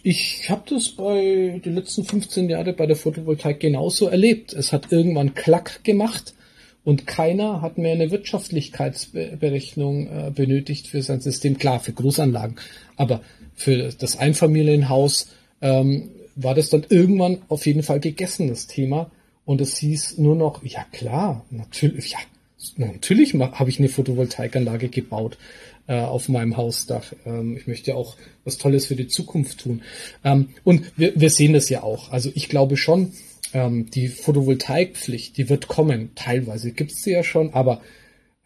Ich 0.09 0.49
habe 0.51 0.63
das 0.71 0.91
bei 0.91 1.61
den 1.65 1.75
letzten 1.75 2.05
15 2.05 2.49
Jahren 2.49 2.77
bei 2.77 2.87
der 2.87 2.95
Photovoltaik 2.95 3.59
genauso 3.59 4.07
erlebt. 4.07 4.53
Es 4.53 4.73
hat 4.73 4.93
irgendwann 4.93 5.35
Klack 5.35 5.83
gemacht 5.83 6.33
und 6.85 7.09
keiner 7.09 7.61
hat 7.61 7.77
mehr 7.77 7.95
eine 7.95 8.13
Wirtschaftlichkeitsberechnung 8.13 10.07
äh, 10.07 10.31
benötigt 10.33 10.87
für 10.87 11.03
sein 11.03 11.21
System. 11.21 11.59
Klar, 11.59 11.81
für 11.81 11.93
Großanlagen, 11.93 12.55
aber 12.95 13.21
für 13.57 13.91
das 13.99 14.17
Einfamilienhaus 14.17 15.27
ähm, 15.61 16.11
war 16.37 16.55
das 16.55 16.71
dann 16.71 16.87
irgendwann 16.89 17.39
auf 17.49 17.67
jeden 17.67 17.83
Fall 17.83 17.99
gegessen, 17.99 18.47
das 18.47 18.69
Thema. 18.69 19.11
Und 19.45 19.61
es 19.61 19.77
hieß 19.79 20.19
nur 20.19 20.37
noch, 20.37 20.63
ja 20.63 20.87
klar, 20.93 21.45
natürlich, 21.51 22.13
ja, 22.13 22.19
natürlich 22.77 23.35
habe 23.35 23.71
ich 23.71 23.81
eine 23.81 23.89
Photovoltaikanlage 23.89 24.89
gebaut 24.89 25.37
äh, 25.87 26.01
auf 26.01 26.29
meinem 26.29 26.57
Hausdach. 26.57 27.13
Ähm, 27.25 27.57
ich 27.57 27.67
möchte 27.67 27.95
auch 27.95 28.17
was 28.45 28.59
Tolles 28.59 28.87
für 28.87 28.97
die 28.97 29.09
Zukunft 29.09 29.61
tun. 29.61 29.83
Ähm, 30.25 30.49
und 30.65 30.93
wir, 30.97 31.13
wir 31.19 31.31
sehen 31.31 31.53
das 31.53 31.69
ja 31.69 31.83
auch. 31.83 32.11
Also 32.11 32.31
ich 32.35 32.49
glaube 32.49 32.77
schon, 32.77 33.13
ähm, 33.53 33.89
die 33.91 34.09
Photovoltaikpflicht, 34.09 35.37
die 35.37 35.49
wird 35.49 35.69
kommen. 35.69 36.11
Teilweise 36.15 36.73
gibt 36.73 36.93
es 36.93 37.03
sie 37.03 37.13
ja 37.13 37.23
schon, 37.23 37.53
aber 37.55 37.81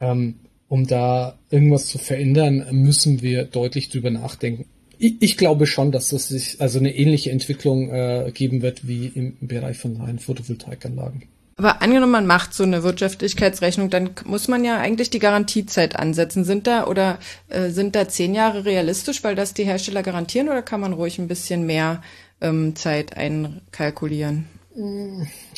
ähm, 0.01 0.36
um 0.68 0.86
da 0.86 1.38
irgendwas 1.51 1.86
zu 1.86 1.99
verändern, 1.99 2.66
müssen 2.70 3.22
wir 3.22 3.45
deutlich 3.45 3.88
drüber 3.88 4.11
nachdenken. 4.11 4.66
Ich, 4.99 5.16
ich 5.20 5.36
glaube 5.36 5.66
schon, 5.66 5.93
dass 5.93 6.12
es 6.12 6.28
sich 6.28 6.61
also 6.61 6.78
eine 6.78 6.95
ähnliche 6.95 7.30
Entwicklung 7.30 7.91
äh, 7.91 8.30
geben 8.32 8.62
wird 8.62 8.86
wie 8.86 9.07
im 9.07 9.36
Bereich 9.41 9.78
von 9.78 9.97
reinen 9.97 10.18
Photovoltaikanlagen. 10.18 11.24
Aber 11.61 11.82
angenommen, 11.82 12.12
man 12.12 12.26
macht 12.26 12.54
so 12.54 12.62
eine 12.62 12.82
Wirtschaftlichkeitsrechnung, 12.84 13.90
dann 13.90 14.12
muss 14.24 14.48
man 14.48 14.64
ja 14.64 14.78
eigentlich 14.78 15.11
die 15.11 15.18
Garantiezeit 15.18 15.94
ansetzen. 15.94 16.42
Sind 16.42 16.66
da 16.66 16.86
oder 16.86 17.18
äh, 17.50 17.68
sind 17.68 17.94
da 17.94 18.08
zehn 18.08 18.32
Jahre 18.34 18.64
realistisch, 18.64 19.22
weil 19.24 19.34
das 19.34 19.52
die 19.52 19.64
Hersteller 19.64 20.02
garantieren, 20.02 20.48
oder 20.48 20.62
kann 20.62 20.80
man 20.80 20.94
ruhig 20.94 21.18
ein 21.18 21.28
bisschen 21.28 21.66
mehr 21.66 22.02
ähm, 22.40 22.76
Zeit 22.76 23.14
einkalkulieren? 23.14 24.46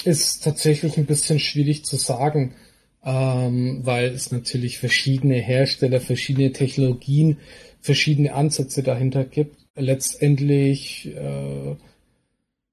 Ist 0.03 0.43
tatsächlich 0.43 0.97
ein 0.97 1.07
bisschen 1.07 1.39
schwierig 1.39 1.85
zu 1.85 1.95
sagen, 1.95 2.57
ähm, 3.05 3.83
weil 3.85 4.07
es 4.07 4.33
natürlich 4.33 4.81
verschiedene 4.81 5.37
Hersteller, 5.37 6.01
verschiedene 6.01 6.51
Technologien, 6.51 7.37
verschiedene 7.81 8.35
Ansätze 8.35 8.83
dahinter 8.83 9.23
gibt. 9.23 9.57
Letztendlich 9.77 11.15
äh, 11.15 11.77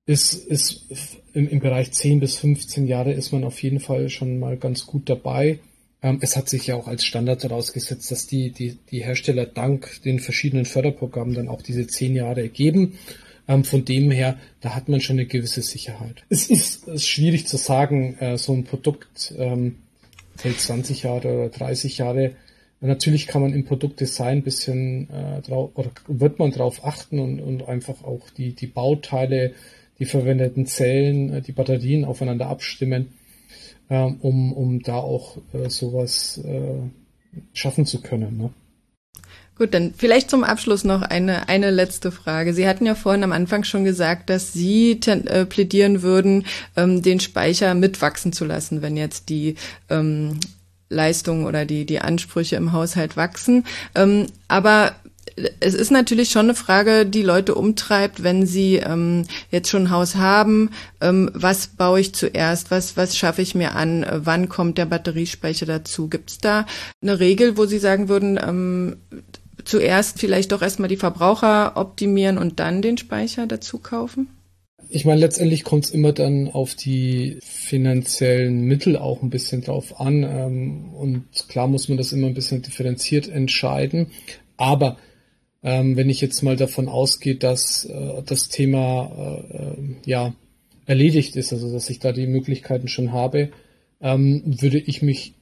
ist, 0.10 0.34
ist 0.34 0.88
im, 1.34 1.47
im 1.47 1.60
Bereich 1.60 1.91
10 1.91 2.20
bis 2.20 2.36
15 2.38 2.88
Jahre 2.88 3.14
ist 3.14 3.32
man 3.32 3.43
auf 3.43 3.62
jeden 3.62 3.80
Fall 3.80 4.10
schon 4.10 4.39
mal 4.39 4.57
ganz 4.57 4.88
gut 4.88 5.07
dabei. 5.07 5.60
Ähm, 6.01 6.18
es 6.22 6.36
hat 6.36 6.49
sich 6.49 6.66
ja 6.66 6.76
auch 6.76 6.88
als 6.88 7.05
Standard 7.05 7.43
herausgesetzt, 7.43 8.10
dass 8.10 8.26
die, 8.26 8.49
die, 8.49 8.80
die 8.89 9.03
Hersteller 9.03 9.45
dank 9.45 10.01
den 10.05 10.20
verschiedenen 10.20 10.66
Förderprogrammen 10.66 11.36
dann 11.36 11.47
auch 11.47 11.62
diese 11.62 11.86
10 11.86 12.16
Jahre 12.16 12.49
geben. 12.49 12.97
Ähm, 13.47 13.64
von 13.64 13.86
dem 13.86 14.10
her, 14.10 14.39
da 14.62 14.74
hat 14.74 14.89
man 14.89 14.99
schon 14.99 15.18
eine 15.18 15.28
gewisse 15.28 15.62
Sicherheit. 15.62 16.24
Es 16.30 16.49
ist, 16.49 16.88
ist 16.88 17.07
schwierig 17.07 17.45
zu 17.45 17.57
sagen, 17.57 18.18
äh, 18.20 18.36
so 18.39 18.53
ein 18.53 18.64
Produkt 18.64 19.36
ähm, 19.38 19.76
hält 20.41 20.60
20 20.60 21.03
Jahre 21.03 21.28
oder 21.28 21.49
30 21.49 21.99
Jahre. 21.99 22.32
Natürlich 22.82 23.28
kann 23.28 23.43
man 23.43 23.53
im 23.53 23.64
Produktdesign 23.64 24.39
ein 24.39 24.43
bisschen 24.43 25.07
äh, 25.12 25.41
drauf, 25.43 25.70
oder 25.76 25.91
wird 26.07 26.39
man 26.39 26.49
darauf 26.49 26.84
achten 26.84 27.20
und, 27.20 27.39
und 27.41 27.68
einfach 27.68 28.03
auch 28.03 28.28
die, 28.36 28.53
die 28.53 28.68
Bauteile 28.68 29.53
die 30.00 30.06
verwendeten 30.06 30.66
Zellen, 30.66 31.34
äh, 31.34 31.41
die 31.41 31.52
Batterien 31.52 32.06
aufeinander 32.06 32.47
abstimmen, 32.47 33.14
ähm, 33.89 34.18
um, 34.22 34.54
um 34.54 34.82
da 34.82 34.95
auch 34.95 35.38
äh, 35.54 35.70
sowas 35.70 36.41
äh, 36.43 36.89
schaffen 37.54 37.86
zu 37.86 38.02
können. 38.02 38.38
Ne? 38.38 38.50
Gut, 39.60 39.74
dann 39.74 39.93
vielleicht 39.97 40.30
zum 40.30 40.45
Abschluss 40.45 40.86
noch 40.86 41.02
eine, 41.02 41.50
eine 41.50 41.70
letzte 41.70 42.14
Frage. 42.14 42.54
Sie 42.54 42.66
hatten 42.66 42.86
ja 42.86 42.95
vorhin 42.95 43.26
am 43.26 43.34
Anfang 43.34 43.66
schon 43.66 43.84
gesagt, 43.84 44.30
dass 44.30 44.54
Sie 44.54 44.97
äh, 45.06 45.45
plädieren 45.45 46.02
würden, 46.02 46.45
ähm, 46.78 47.02
den 47.02 47.20
Speicher 47.20 47.74
mitwachsen 47.74 48.32
zu 48.32 48.45
lassen, 48.45 48.82
wenn 48.82 48.95
jetzt 48.95 49.28
die 49.28 49.56
ähm, 49.89 50.39
Leistungen 50.88 51.45
oder 51.45 51.66
die, 51.66 51.86
die 51.86 52.00
Ansprüche 52.00 52.56
im 52.56 52.72
Haushalt 52.72 53.18
wachsen. 53.18 53.66
Ähm, 53.95 54.28
aber 54.47 54.95
es 55.59 55.73
ist 55.73 55.91
natürlich 55.91 56.30
schon 56.30 56.47
eine 56.47 56.55
Frage, 56.55 57.05
die 57.05 57.21
Leute 57.21 57.55
umtreibt, 57.55 58.23
wenn 58.23 58.45
sie 58.45 58.75
ähm, 58.75 59.25
jetzt 59.51 59.69
schon 59.69 59.84
ein 59.84 59.91
Haus 59.91 60.15
haben. 60.15 60.71
Ähm, 61.01 61.30
was 61.34 61.67
baue 61.67 61.99
ich 61.99 62.13
zuerst? 62.13 62.71
Was, 62.71 62.97
was 62.97 63.17
schaffe 63.17 63.41
ich 63.41 63.55
mir 63.55 63.75
an? 63.75 64.05
Wann 64.11 64.49
kommt 64.49 64.77
der 64.77 64.86
Batteriespeicher 64.86 65.65
dazu? 65.65 66.07
Gibt 66.07 66.32
es 66.32 66.38
da 66.39 66.65
eine 67.01 67.19
Regel, 67.19 67.57
wo 67.57 67.65
Sie 67.65 67.80
sagen 67.80 68.09
würden, 68.09 68.39
ähm, 68.41 68.97
zuerst 69.65 70.19
vielleicht 70.19 70.51
doch 70.51 70.61
erstmal 70.61 70.89
die 70.89 70.97
Verbraucher 70.97 71.73
optimieren 71.75 72.38
und 72.38 72.59
dann 72.59 72.82
den 72.82 72.97
Speicher 72.97 73.47
dazu 73.47 73.80
kaufen? 73.80 74.30
Ich 74.91 75.05
meine, 75.05 75.19
letztendlich 75.19 75.63
kommt 75.63 75.86
es 75.86 75.91
immer 75.91 76.13
dann 76.13 76.47
auf 76.47 76.73
die 76.73 77.38
finanziellen 77.43 78.61
Mittel 78.61 78.97
auch 78.97 79.21
ein 79.21 79.30
bisschen 79.30 79.61
drauf 79.61 79.99
an. 79.99 80.23
Ähm, 80.23 80.93
und 80.95 81.25
klar 81.47 81.67
muss 81.67 81.89
man 81.89 81.97
das 81.97 82.11
immer 82.11 82.27
ein 82.27 82.34
bisschen 82.34 82.63
differenziert 82.63 83.30
entscheiden. 83.30 84.07
Aber 84.57 84.97
ähm, 85.64 85.95
wenn 85.95 86.10
ich 86.10 86.22
jetzt 86.22 86.41
mal 86.41 86.55
davon 86.55 86.88
ausgehe, 86.88 87.36
dass 87.36 87.86
äh, 87.86 88.24
das 88.26 88.49
Thema 88.49 89.45
äh, 89.51 89.57
äh, 89.57 89.78
ja 90.05 90.34
erledigt 90.86 91.36
ist, 91.36 91.53
also 91.53 91.72
dass 91.72 91.89
ich 91.89 91.99
da 91.99 92.12
die 92.12 92.28
Möglichkeiten 92.28 92.88
schon 92.88 93.12
habe, 93.12 93.49
ähm, 94.01 94.41
würde 94.45 94.80
ich 94.80 95.01
mich 95.01 95.34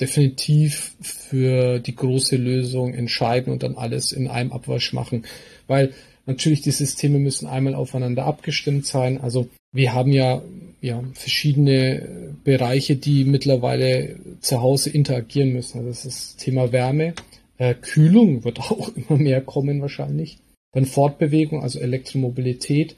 definitiv 0.00 0.94
für 1.00 1.78
die 1.78 1.94
große 1.94 2.36
Lösung 2.36 2.94
entscheiden 2.94 3.52
und 3.52 3.62
dann 3.62 3.76
alles 3.76 4.12
in 4.12 4.28
einem 4.28 4.52
Abwasch 4.52 4.92
machen. 4.92 5.24
Weil 5.66 5.92
Natürlich, 6.30 6.60
die 6.60 6.70
Systeme 6.70 7.18
müssen 7.18 7.48
einmal 7.48 7.74
aufeinander 7.74 8.24
abgestimmt 8.24 8.86
sein. 8.86 9.20
Also 9.20 9.48
wir 9.72 9.94
haben 9.94 10.12
ja, 10.12 10.42
ja 10.80 11.02
verschiedene 11.14 12.36
Bereiche, 12.44 12.94
die 12.94 13.24
mittlerweile 13.24 14.16
zu 14.40 14.60
Hause 14.60 14.90
interagieren 14.90 15.52
müssen. 15.52 15.78
Also 15.78 15.88
das 15.88 16.04
ist 16.04 16.06
das 16.06 16.36
Thema 16.36 16.70
Wärme. 16.70 17.14
Äh, 17.60 17.74
Kühlung 17.74 18.42
wird 18.42 18.58
auch 18.70 18.90
immer 18.96 19.18
mehr 19.18 19.42
kommen 19.42 19.82
wahrscheinlich. 19.82 20.38
Dann 20.72 20.86
Fortbewegung, 20.86 21.62
also 21.62 21.78
Elektromobilität. 21.78 22.96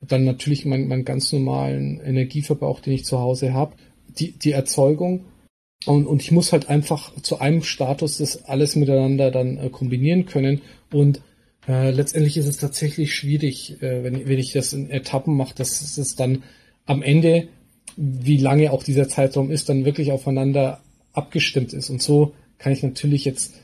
Dann 0.00 0.24
natürlich 0.24 0.66
meinen 0.66 0.88
mein 0.88 1.04
ganz 1.04 1.32
normalen 1.32 2.00
Energieverbrauch, 2.00 2.80
den 2.80 2.92
ich 2.92 3.04
zu 3.04 3.18
Hause 3.18 3.54
habe. 3.54 3.74
Die, 4.08 4.32
die 4.32 4.52
Erzeugung. 4.52 5.24
Und, 5.86 6.06
und 6.06 6.20
ich 6.20 6.30
muss 6.30 6.52
halt 6.52 6.68
einfach 6.68 7.14
zu 7.22 7.40
einem 7.40 7.62
Status 7.62 8.18
das 8.18 8.44
alles 8.44 8.76
miteinander 8.76 9.30
dann 9.30 9.56
äh, 9.56 9.70
kombinieren 9.70 10.26
können. 10.26 10.60
Und 10.92 11.22
äh, 11.66 11.90
letztendlich 11.90 12.36
ist 12.36 12.46
es 12.46 12.58
tatsächlich 12.58 13.14
schwierig, 13.14 13.80
äh, 13.82 14.04
wenn, 14.04 14.28
wenn 14.28 14.38
ich 14.38 14.52
das 14.52 14.74
in 14.74 14.90
Etappen 14.90 15.36
mache, 15.36 15.54
dass 15.54 15.96
es 15.96 16.16
dann 16.16 16.42
am 16.84 17.02
Ende, 17.02 17.48
wie 17.96 18.36
lange 18.36 18.72
auch 18.72 18.82
dieser 18.82 19.08
Zeitraum 19.08 19.50
ist, 19.50 19.70
dann 19.70 19.86
wirklich 19.86 20.12
aufeinander 20.12 20.80
abgestimmt 21.14 21.72
ist. 21.72 21.88
Und 21.88 22.02
so 22.02 22.34
kann 22.58 22.72
ich 22.72 22.82
natürlich 22.82 23.24
jetzt 23.24 23.54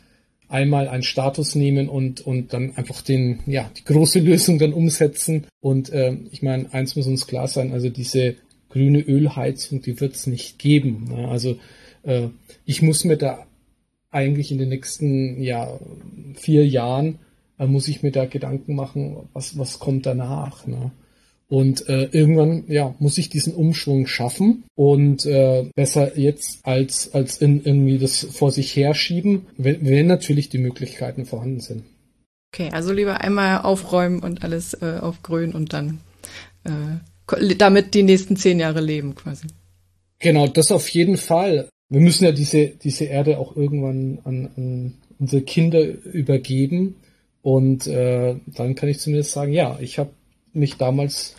einmal 0.49 0.89
einen 0.89 1.03
Status 1.03 1.55
nehmen 1.55 1.89
und, 1.89 2.21
und 2.23 2.53
dann 2.53 2.75
einfach 2.77 3.03
den, 3.03 3.41
ja, 3.47 3.71
die 3.77 3.85
große 3.85 4.19
Lösung 4.21 4.59
dann 4.59 4.73
umsetzen. 4.73 5.47
Und 5.61 5.91
äh, 5.91 6.17
ich 6.31 6.43
meine, 6.43 6.73
eins 6.73 6.97
muss 6.97 7.07
uns 7.07 7.27
klar 7.27 7.49
sein, 7.49 7.73
also 7.73 7.89
diese 7.91 8.37
grüne 8.71 9.01
Ölheizung, 9.01 9.83
die 9.83 10.01
wird 10.01 10.15
es 10.15 10.27
nicht 10.27 10.59
geben. 10.59 11.09
Ne? 11.11 11.29
Also 11.29 11.59
äh, 12.03 12.29
ich 12.65 12.83
muss 12.83 13.05
mir 13.05 13.17
da 13.17 13.47
eigentlich 14.11 14.51
in 14.51 14.59
den 14.59 14.71
nächsten 14.71 15.41
ja, 15.41 15.79
vier 16.35 16.67
Jahren 16.67 17.19
äh, 17.59 17.67
muss 17.67 17.89
ich 17.89 18.03
mir 18.03 18.13
da 18.13 18.25
Gedanken 18.25 18.75
machen, 18.75 19.29
was, 19.33 19.59
was 19.59 19.79
kommt 19.79 20.07
danach. 20.07 20.67
Ne? 20.67 20.91
Und 21.51 21.89
äh, 21.89 22.05
irgendwann 22.13 22.65
ja, 22.69 22.95
muss 22.99 23.17
ich 23.17 23.31
diesen 23.31 23.55
Umschwung 23.55 24.07
schaffen 24.07 24.65
und 24.75 25.25
äh, 25.25 25.65
besser 25.75 26.19
jetzt 26.19 26.61
als, 26.67 27.15
als 27.15 27.39
in, 27.39 27.65
irgendwie 27.65 27.99
das 27.99 28.27
vor 28.31 28.51
sich 28.51 28.77
herschieben, 28.77 29.47
wenn, 29.57 29.87
wenn 29.87 30.07
natürlich 30.07 30.51
die 30.51 30.59
Möglichkeiten 30.59 31.25
vorhanden 31.25 31.61
sind. 31.61 31.85
Okay, 32.53 32.71
also 32.73 32.93
lieber 32.93 33.23
einmal 33.23 33.63
aufräumen 33.63 34.21
und 34.21 34.43
alles 34.43 34.75
äh, 34.75 34.99
auf 35.01 35.23
grün 35.23 35.53
und 35.53 35.73
dann 35.73 36.01
äh, 36.65 37.55
damit 37.57 37.95
die 37.95 38.03
nächsten 38.03 38.37
zehn 38.37 38.61
Jahre 38.61 38.81
leben 38.81 39.15
quasi. 39.15 39.47
Genau, 40.19 40.47
das 40.49 40.73
auf 40.73 40.89
jeden 40.89 41.17
Fall. 41.17 41.69
Wir 41.89 42.01
müssen 42.01 42.25
ja 42.25 42.33
diese, 42.33 42.69
diese 42.69 43.05
Erde 43.05 43.39
auch 43.39 43.57
irgendwann 43.57 44.19
an, 44.25 44.51
an 44.57 44.95
unsere 45.19 45.43
Kinder 45.43 45.81
übergeben. 45.81 46.97
Und 47.43 47.87
äh, 47.87 48.37
dann 48.47 48.75
kann 48.75 48.89
ich 48.89 48.99
zumindest 48.99 49.33
sagen, 49.33 49.53
ja, 49.53 49.79
ich 49.81 49.99
habe 49.99 50.11
mich 50.53 50.77
damals 50.77 51.37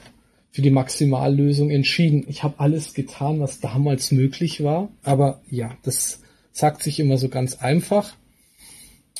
für 0.51 0.61
die 0.61 0.71
Maximallösung 0.71 1.69
entschieden. 1.69 2.25
Ich 2.27 2.43
habe 2.43 2.59
alles 2.59 2.93
getan, 2.93 3.39
was 3.39 3.59
damals 3.59 4.11
möglich 4.11 4.63
war. 4.63 4.89
Aber 5.03 5.41
ja, 5.49 5.77
das 5.83 6.21
sagt 6.51 6.83
sich 6.83 6.99
immer 6.99 7.17
so 7.17 7.29
ganz 7.29 7.55
einfach. 7.55 8.15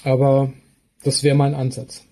Aber 0.04 0.52
das 1.04 1.24
wäre 1.24 1.36
mein 1.36 1.54
Ansatz. 1.54 2.04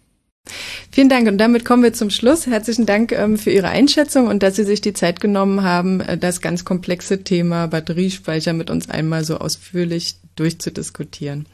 Vielen 0.91 1.09
Dank 1.09 1.27
und 1.27 1.37
damit 1.37 1.65
kommen 1.65 1.83
wir 1.83 1.93
zum 1.93 2.09
Schluss. 2.09 2.47
Herzlichen 2.47 2.85
Dank 2.85 3.11
ähm, 3.11 3.37
für 3.37 3.51
Ihre 3.51 3.67
Einschätzung 3.67 4.27
und 4.27 4.41
dass 4.41 4.55
Sie 4.55 4.63
sich 4.63 4.81
die 4.81 4.93
Zeit 4.93 5.19
genommen 5.19 5.61
haben, 5.61 5.99
äh, 5.99 6.17
das 6.17 6.41
ganz 6.41 6.65
komplexe 6.65 7.23
Thema 7.23 7.67
Batteriespeicher 7.67 8.53
mit 8.53 8.69
uns 8.69 8.89
einmal 8.89 9.23
so 9.23 9.37
ausführlich 9.37 10.15
durchzudiskutieren. 10.35 11.45